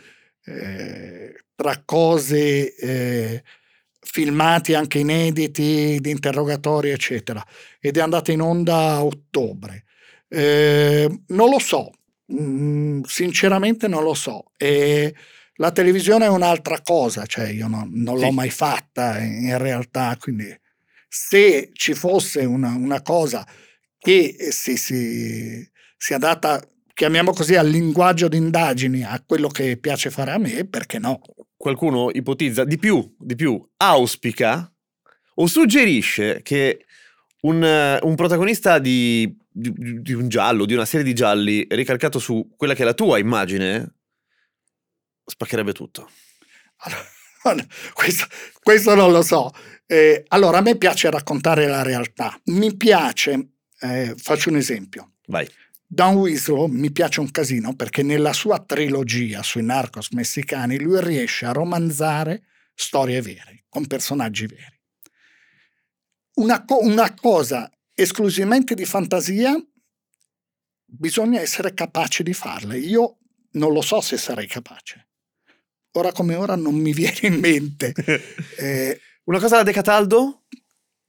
eh, 0.44 1.44
tra 1.54 1.82
cose 1.84 2.74
eh, 2.76 3.42
filmati 4.00 4.74
anche 4.74 4.98
inediti, 4.98 5.98
di 6.00 6.10
interrogatori, 6.10 6.90
eccetera. 6.90 7.44
Ed 7.80 7.96
è 7.96 8.00
andata 8.00 8.32
in 8.32 8.42
onda 8.42 8.76
a 8.76 9.04
ottobre. 9.04 9.84
Eh, 10.28 11.20
non 11.28 11.50
lo 11.50 11.58
so, 11.58 11.90
mm, 12.32 13.02
sinceramente 13.02 13.88
non 13.88 14.02
lo 14.02 14.14
so. 14.14 14.52
E 14.56 15.14
la 15.54 15.72
televisione 15.72 16.26
è 16.26 16.28
un'altra 16.28 16.80
cosa, 16.82 17.26
cioè 17.26 17.48
io 17.48 17.66
non, 17.66 17.90
non 17.92 18.18
sì. 18.18 18.24
l'ho 18.24 18.30
mai 18.30 18.50
fatta 18.50 19.18
in 19.18 19.56
realtà, 19.58 20.16
quindi 20.18 20.54
se 21.08 21.70
ci 21.72 21.94
fosse 21.94 22.44
una, 22.44 22.74
una 22.74 23.02
cosa 23.02 23.46
che 23.98 24.36
si, 24.50 24.76
si, 24.76 25.68
si 25.96 26.14
adatta 26.14 26.62
chiamiamo 26.98 27.32
così, 27.32 27.54
al 27.54 27.68
linguaggio 27.68 28.26
di 28.26 28.38
indagini, 28.38 29.04
a 29.04 29.22
quello 29.24 29.46
che 29.46 29.76
piace 29.76 30.10
fare 30.10 30.32
a 30.32 30.38
me, 30.38 30.66
perché 30.66 30.98
no? 30.98 31.20
Qualcuno 31.56 32.10
ipotizza 32.10 32.64
di 32.64 32.76
più, 32.76 33.14
di 33.16 33.36
più, 33.36 33.64
auspica 33.76 34.68
o 35.36 35.46
suggerisce 35.46 36.40
che 36.42 36.86
un, 37.42 37.98
un 38.02 38.14
protagonista 38.16 38.80
di, 38.80 39.32
di, 39.58 40.02
di, 40.02 40.12
un 40.12 40.28
giallo, 40.28 40.64
di 40.64 40.74
una 40.74 40.84
serie 40.84 41.04
di 41.04 41.14
gialli, 41.14 41.66
ricalcato 41.68 42.18
su 42.18 42.54
quella 42.56 42.74
che 42.74 42.82
è 42.82 42.84
la 42.84 42.94
tua 42.94 43.18
immagine, 43.18 43.96
spaccherebbe 45.24 45.72
tutto. 45.72 46.08
Allora, 47.42 47.66
questo, 47.92 48.26
questo, 48.62 48.94
non 48.94 49.10
lo 49.10 49.22
so. 49.22 49.52
Eh, 49.86 50.24
allora, 50.28 50.58
a 50.58 50.60
me 50.60 50.76
piace 50.76 51.10
raccontare 51.10 51.66
la 51.66 51.82
realtà. 51.82 52.38
Mi 52.46 52.76
piace, 52.76 53.54
eh, 53.80 54.14
faccio 54.16 54.50
un 54.50 54.56
esempio. 54.56 55.14
Vai. 55.26 55.48
Don 55.90 56.16
Winslow 56.16 56.66
mi 56.66 56.92
piace 56.92 57.20
un 57.20 57.30
casino 57.30 57.74
perché 57.74 58.02
nella 58.02 58.34
sua 58.34 58.58
trilogia 58.58 59.42
sui 59.42 59.62
narcos 59.62 60.10
messicani 60.10 60.78
lui 60.78 61.02
riesce 61.02 61.46
a 61.46 61.52
romanzare 61.52 62.42
storie 62.74 63.22
vere, 63.22 63.64
con 63.70 63.86
personaggi 63.86 64.46
veri. 64.46 64.78
Una, 66.34 66.62
co- 66.64 66.82
una 66.82 67.14
cosa 67.14 67.70
esclusivamente 68.00 68.74
di 68.74 68.84
fantasia, 68.84 69.60
bisogna 70.84 71.40
essere 71.40 71.74
capaci 71.74 72.22
di 72.22 72.32
farla. 72.32 72.76
Io 72.76 73.18
non 73.52 73.72
lo 73.72 73.82
so 73.82 74.00
se 74.00 74.16
sarei 74.16 74.46
capace. 74.46 75.08
Ora 75.92 76.12
come 76.12 76.36
ora 76.36 76.54
non 76.54 76.76
mi 76.76 76.92
viene 76.94 77.18
in 77.22 77.40
mente. 77.40 77.92
Eh, 78.58 79.00
una 79.24 79.40
cosa 79.40 79.56
da 79.56 79.62
De 79.64 79.72
Cataldo? 79.72 80.44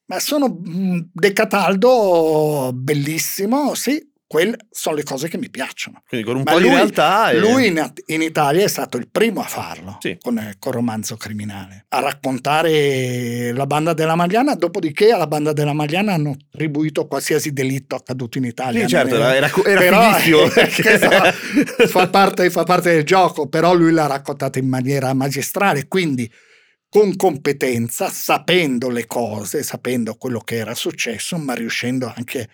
Ma 0.06 0.20
sono 0.20 0.50
mm, 0.50 1.00
De 1.12 1.34
Cataldo 1.34 2.72
bellissimo, 2.74 3.76
sì, 3.76 4.09
quelle 4.30 4.58
sono 4.70 4.96
le 4.96 5.02
cose 5.02 5.28
che 5.28 5.40
mi 5.40 5.50
piacciono. 5.50 6.04
Quindi 6.08 6.28
con 6.28 6.36
un 6.36 6.44
Ma 6.46 6.52
po' 6.52 6.60
lui, 6.60 6.70
di 6.70 6.76
realtà. 6.76 7.32
E... 7.32 7.40
Lui 7.40 7.66
in, 7.66 7.94
in, 8.06 8.22
Italia 8.22 8.64
è 8.64 8.68
stato 8.68 8.98
il 8.98 9.10
primo 9.10 9.42
a 9.42 9.46
farlo 9.46 9.98
sì. 10.00 10.20
con, 10.22 10.38
il 10.38 10.56
romanzo 10.72 11.18
criminale, 11.18 11.88
a 11.90 12.00
raccontare 12.00 13.52
la 13.52 13.66
banda 13.66 13.94
della 13.94 14.14
Magliana, 14.14 14.54
dopodiché 14.54 15.10
alla 15.10 15.26
banda 15.26 15.52
della 15.52 15.74
Magliana 15.74 16.14
hanno 16.14 16.38
attribuito 16.40 17.08
qualsiasi 17.08 17.54
delitto 17.54 17.96
accaduto 17.96 18.38
in 18.38 18.44
Italia. 18.44 18.82
Sì, 18.82 18.90
certo, 18.90 19.16
era, 19.16 19.36
era, 19.36 19.52
era 19.66 19.80
però, 19.80 20.46
esatto, 20.56 21.88
fa, 21.90 22.08
parte, 22.10 22.52
fa 22.52 22.64
parte 22.64 22.92
del 22.92 23.04
gioco, 23.06 23.48
però 23.48 23.74
lui 23.74 23.92
l'ha 23.92 24.06
raccontata 24.06 24.60
in 24.60 24.68
maniera 24.68 25.12
magistrale, 25.16 25.88
quindi 25.88 26.32
con 26.88 27.16
competenza, 27.16 28.10
sapendo 28.10 28.90
le 28.90 29.06
cose, 29.08 29.64
sapendo 29.64 30.16
quello 30.16 30.40
che 30.40 30.58
era 30.58 30.76
successo, 30.76 31.36
ma 31.38 31.54
riuscendo 31.54 32.12
anche 32.16 32.50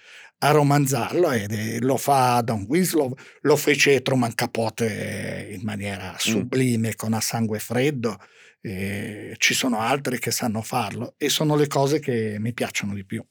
a 0.48 0.52
romanzarlo 0.52 1.32
e 1.32 1.80
lo 1.82 1.98
fa 1.98 2.42
Don 2.42 2.66
Winslow, 2.68 3.14
lo 3.42 3.56
fece 3.56 4.02
Truman 4.02 4.34
Capote 4.34 5.50
in 5.52 5.62
maniera 5.64 6.12
mm. 6.12 6.18
sublime, 6.18 6.90
mm. 6.90 6.96
con 6.96 7.14
a 7.14 7.22
sangue 7.22 7.60
freddo. 7.60 8.18
ci 8.62 9.54
sono 9.54 9.80
altri 9.80 10.18
che 10.18 10.32
sanno 10.32 10.62
farlo 10.62 11.14
e 11.18 11.30
sono 11.30 11.56
le 11.56 11.68
cose 11.68 12.00
che 12.00 12.38
mi 12.40 12.54
piacciono 12.54 12.94
di 12.94 13.06
più. 13.06 13.24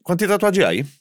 Quanti 0.00 0.26
tatuaggi 0.26 0.62
hai? 0.62 1.00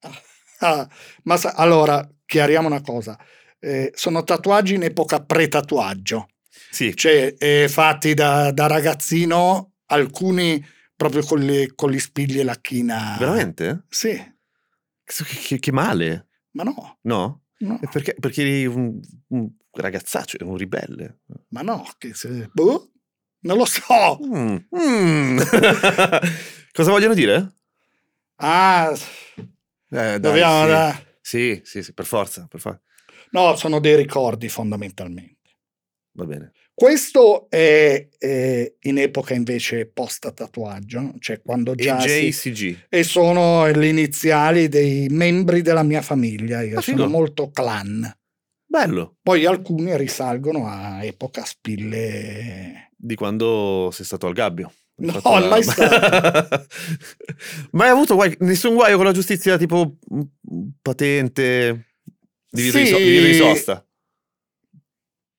Ah, 0.60 0.88
ma 1.22 1.36
sa, 1.36 1.52
allora, 1.52 2.04
chiariamo 2.26 2.66
una 2.66 2.80
cosa. 2.80 3.16
Eh, 3.60 3.92
sono 3.94 4.24
tatuaggi 4.24 4.74
in 4.74 4.82
epoca 4.82 5.20
pre-tatuaggio. 5.20 6.30
Sì. 6.70 6.96
Cioè, 6.96 7.36
eh, 7.38 7.68
fatti 7.68 8.12
da, 8.14 8.50
da, 8.50 8.66
ragazzino, 8.66 9.74
alcuni 9.86 10.64
proprio 10.96 11.22
con, 11.22 11.40
le, 11.40 11.72
con 11.74 11.92
gli 11.92 11.98
spigli 12.00 12.40
e 12.40 12.42
la 12.42 12.56
china. 12.60 13.16
Veramente? 13.18 13.84
Sì. 13.88 14.20
Che, 15.08 15.58
che 15.58 15.72
male. 15.72 16.28
Ma 16.50 16.64
no. 16.64 16.98
No? 17.02 17.44
no. 17.58 17.80
Perché, 17.90 18.14
perché 18.18 18.42
eri 18.42 18.66
un, 18.66 19.00
un 19.28 19.50
ragazzaccio, 19.72 20.36
un 20.42 20.56
ribelle. 20.56 21.20
Ma 21.48 21.62
no, 21.62 21.86
che 21.96 22.12
se... 22.14 22.50
Boh, 22.52 22.90
non 23.40 23.56
lo 23.56 23.64
so. 23.64 24.18
Mm. 24.24 24.56
Mm. 24.76 25.38
Cosa 26.72 26.90
vogliono 26.90 27.14
dire? 27.14 27.54
Ah, 28.36 28.92
eh, 28.92 29.48
dai, 29.88 30.20
dobbiamo... 30.20 30.64
Sì. 30.64 30.68
Da... 30.68 31.02
sì, 31.20 31.60
sì, 31.64 31.82
sì, 31.82 31.92
per 31.94 32.04
forza, 32.04 32.46
per 32.46 32.60
forza. 32.60 32.82
No, 33.30 33.56
sono 33.56 33.80
dei 33.80 33.96
ricordi 33.96 34.48
fondamentalmente. 34.48 35.36
Va 36.12 36.24
bene. 36.24 36.52
Questo 36.78 37.50
è, 37.50 38.08
è, 38.18 38.72
in 38.82 38.98
epoca 38.98 39.34
invece 39.34 39.86
post 39.86 40.32
tatuaggio, 40.32 41.12
cioè 41.18 41.42
quando 41.42 41.74
già 41.74 41.96
JCG. 41.96 42.86
E 42.88 43.02
sono 43.02 43.66
le 43.66 43.88
iniziali 43.88 44.68
dei 44.68 45.08
membri 45.08 45.62
della 45.62 45.82
mia 45.82 46.02
famiglia, 46.02 46.62
io 46.62 46.78
ah, 46.78 46.80
sono 46.80 46.98
figo. 46.98 47.08
molto 47.08 47.50
clan. 47.50 48.08
Bello. 48.64 49.16
Poi 49.20 49.44
alcuni 49.44 49.96
risalgono 49.96 50.68
a 50.68 51.02
epoca 51.02 51.44
spille 51.44 52.92
di 52.96 53.16
quando 53.16 53.90
sei 53.92 54.04
stato 54.04 54.28
al 54.28 54.34
gabbio. 54.34 54.72
No, 54.98 55.20
la... 55.24 55.48
mai 55.48 55.64
stato. 55.64 56.64
mai 57.72 57.88
avuto 57.88 58.14
guai, 58.14 58.36
nessun 58.38 58.74
guaio 58.74 58.94
con 58.94 59.06
la 59.06 59.12
giustizia 59.12 59.58
tipo 59.58 59.96
patente, 60.80 61.86
divieto, 62.48 62.78
sì. 62.78 62.84
di, 62.84 62.88
so, 62.88 62.98
di 62.98 63.34
sosta? 63.34 63.84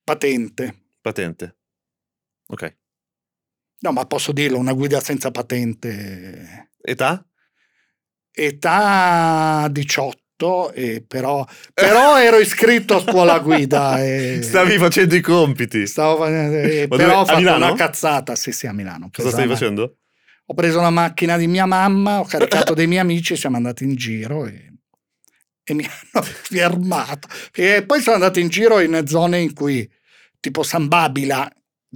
Patente. 0.04 0.80
Patente. 1.00 1.56
Ok. 2.48 2.76
No, 3.80 3.92
ma 3.92 4.04
posso 4.04 4.32
dirlo, 4.32 4.58
una 4.58 4.74
guida 4.74 5.00
senza 5.00 5.30
patente. 5.30 6.70
Età? 6.80 7.24
Età 8.30 9.68
18, 9.70 10.72
eh, 10.72 11.04
però, 11.06 11.46
però 11.72 12.20
ero 12.20 12.38
iscritto 12.38 12.96
a 12.96 13.00
scuola 13.00 13.38
guida. 13.38 14.02
E, 14.04 14.40
Stavi 14.42 14.76
facendo 14.76 15.14
i 15.14 15.20
compiti. 15.20 15.86
Stavo 15.86 16.24
facendo, 16.24 16.56
eh, 16.58 16.88
però 16.88 17.20
ho 17.20 17.24
fatto 17.24 17.54
una 17.54 17.72
cazzata, 17.74 18.34
sì 18.34 18.52
sì 18.52 18.66
a 18.66 18.72
Milano. 18.72 19.08
Cosa 19.12 19.30
stavi 19.30 19.48
facendo? 19.48 19.96
Ho 20.46 20.54
preso 20.54 20.80
la 20.80 20.90
macchina 20.90 21.36
di 21.36 21.46
mia 21.46 21.64
mamma, 21.64 22.18
ho 22.18 22.24
caricato 22.24 22.74
dei 22.74 22.86
miei 22.88 23.00
amici, 23.00 23.36
siamo 23.36 23.56
andati 23.56 23.84
in 23.84 23.94
giro 23.94 24.46
e, 24.46 24.72
e 25.62 25.74
mi 25.74 25.86
hanno 26.12 26.24
fermato. 26.24 27.28
E 27.54 27.84
poi 27.86 28.00
sono 28.00 28.16
andato 28.16 28.40
in 28.40 28.48
giro 28.48 28.80
in 28.80 29.04
zone 29.06 29.38
in 29.38 29.54
cui 29.54 29.88
tipo 30.40 30.62
San 30.62 30.88
Babila. 30.88 31.50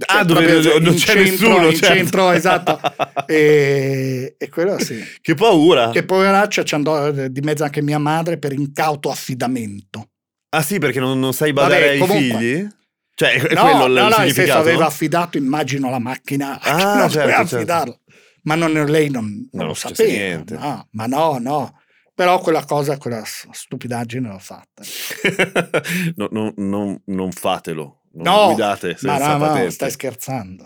Ah, 0.07 0.23
dove 0.25 0.79
non 0.79 0.93
c'è 0.95 1.13
centro, 1.13 1.21
nessuno, 1.21 1.67
in 1.67 1.75
certo. 1.75 1.95
centro, 1.95 2.31
esatto. 2.31 2.79
e, 3.27 4.35
e, 4.37 4.49
quello 4.49 4.77
sì. 4.79 5.01
Che 5.21 5.33
paura. 5.35 5.89
Che 5.91 6.03
poveraccia 6.03 6.63
ci 6.63 6.75
andò 6.75 7.11
di 7.11 7.41
mezzo 7.41 7.63
anche 7.63 7.81
mia 7.81 7.97
madre 7.99 8.37
per 8.37 8.51
incauto 8.51 9.09
affidamento. 9.09 10.09
Ah 10.49 10.61
sì, 10.61 10.79
perché 10.79 10.99
non, 10.99 11.17
non 11.19 11.33
sai 11.33 11.53
badare 11.53 11.79
Vabbè, 11.79 11.91
ai 11.91 11.99
comunque, 11.99 12.37
figli? 12.39 12.67
Cioè, 13.15 13.41
è 13.41 13.53
no, 13.53 13.61
quello 13.61 13.85
il 13.85 13.91
no, 13.93 13.99
no, 14.01 14.07
nel 14.07 14.13
senso 14.13 14.33
significato? 14.33 14.59
aveva 14.59 14.85
affidato, 14.85 15.37
immagino, 15.37 15.89
la 15.89 15.99
macchina 15.99 16.59
Ah, 16.61 16.97
non 16.99 17.09
certo, 17.09 17.29
certo. 17.29 17.55
affidarla. 17.55 17.99
Ma 18.43 18.55
non- 18.55 18.71
lei 18.73 19.09
non, 19.09 19.47
non 19.53 19.67
lo 19.67 19.73
sapeva. 19.73 20.11
niente. 20.11 20.55
no, 20.57 20.87
ma 20.91 21.05
no, 21.07 21.37
no. 21.39 21.79
Però 22.13 22.39
quella 22.39 22.63
cosa, 22.65 22.97
quella 22.97 23.23
stupidaggine 23.25 24.27
l'ho 24.27 24.39
fatta. 24.39 24.83
No, 26.15 26.27
no, 26.31 26.53
non- 26.57 27.01
non 27.05 27.31
fatelo. 27.31 28.01
Non 28.15 28.33
No, 28.33 28.45
guidate 28.47 28.89
ma 28.91 28.97
senza 28.97 29.27
no, 29.27 29.37
no, 29.37 29.45
patente. 29.47 29.71
stai 29.71 29.91
scherzando. 29.91 30.65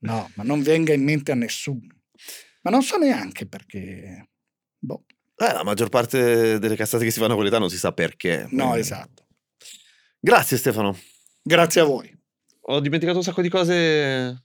No, 0.00 0.30
ma 0.34 0.42
non 0.44 0.62
venga 0.62 0.92
in 0.92 1.02
mente 1.02 1.32
a 1.32 1.34
nessuno. 1.34 1.86
Ma 2.62 2.70
non 2.70 2.82
so 2.82 2.96
neanche 2.96 3.46
perché. 3.46 4.28
Boh, 4.78 5.04
Eh, 5.36 5.52
la 5.52 5.64
maggior 5.64 5.88
parte 5.88 6.58
delle 6.58 6.76
cazzate 6.76 7.04
che 7.04 7.10
si 7.10 7.18
fanno 7.20 7.34
con 7.34 7.42
l'età 7.44 7.58
non 7.58 7.70
si 7.70 7.78
sa 7.78 7.92
perché. 7.92 8.46
no, 8.50 8.64
Quindi- 8.68 8.78
esatto. 8.80 9.26
Grazie 10.20 10.56
Stefano. 10.56 10.96
Grazie 11.42 11.80
a 11.80 11.84
voi. 11.84 12.10
Ho 12.66 12.80
dimenticato 12.80 13.18
un 13.18 13.24
sacco 13.24 13.42
di 13.42 13.48
cose. 13.50 14.44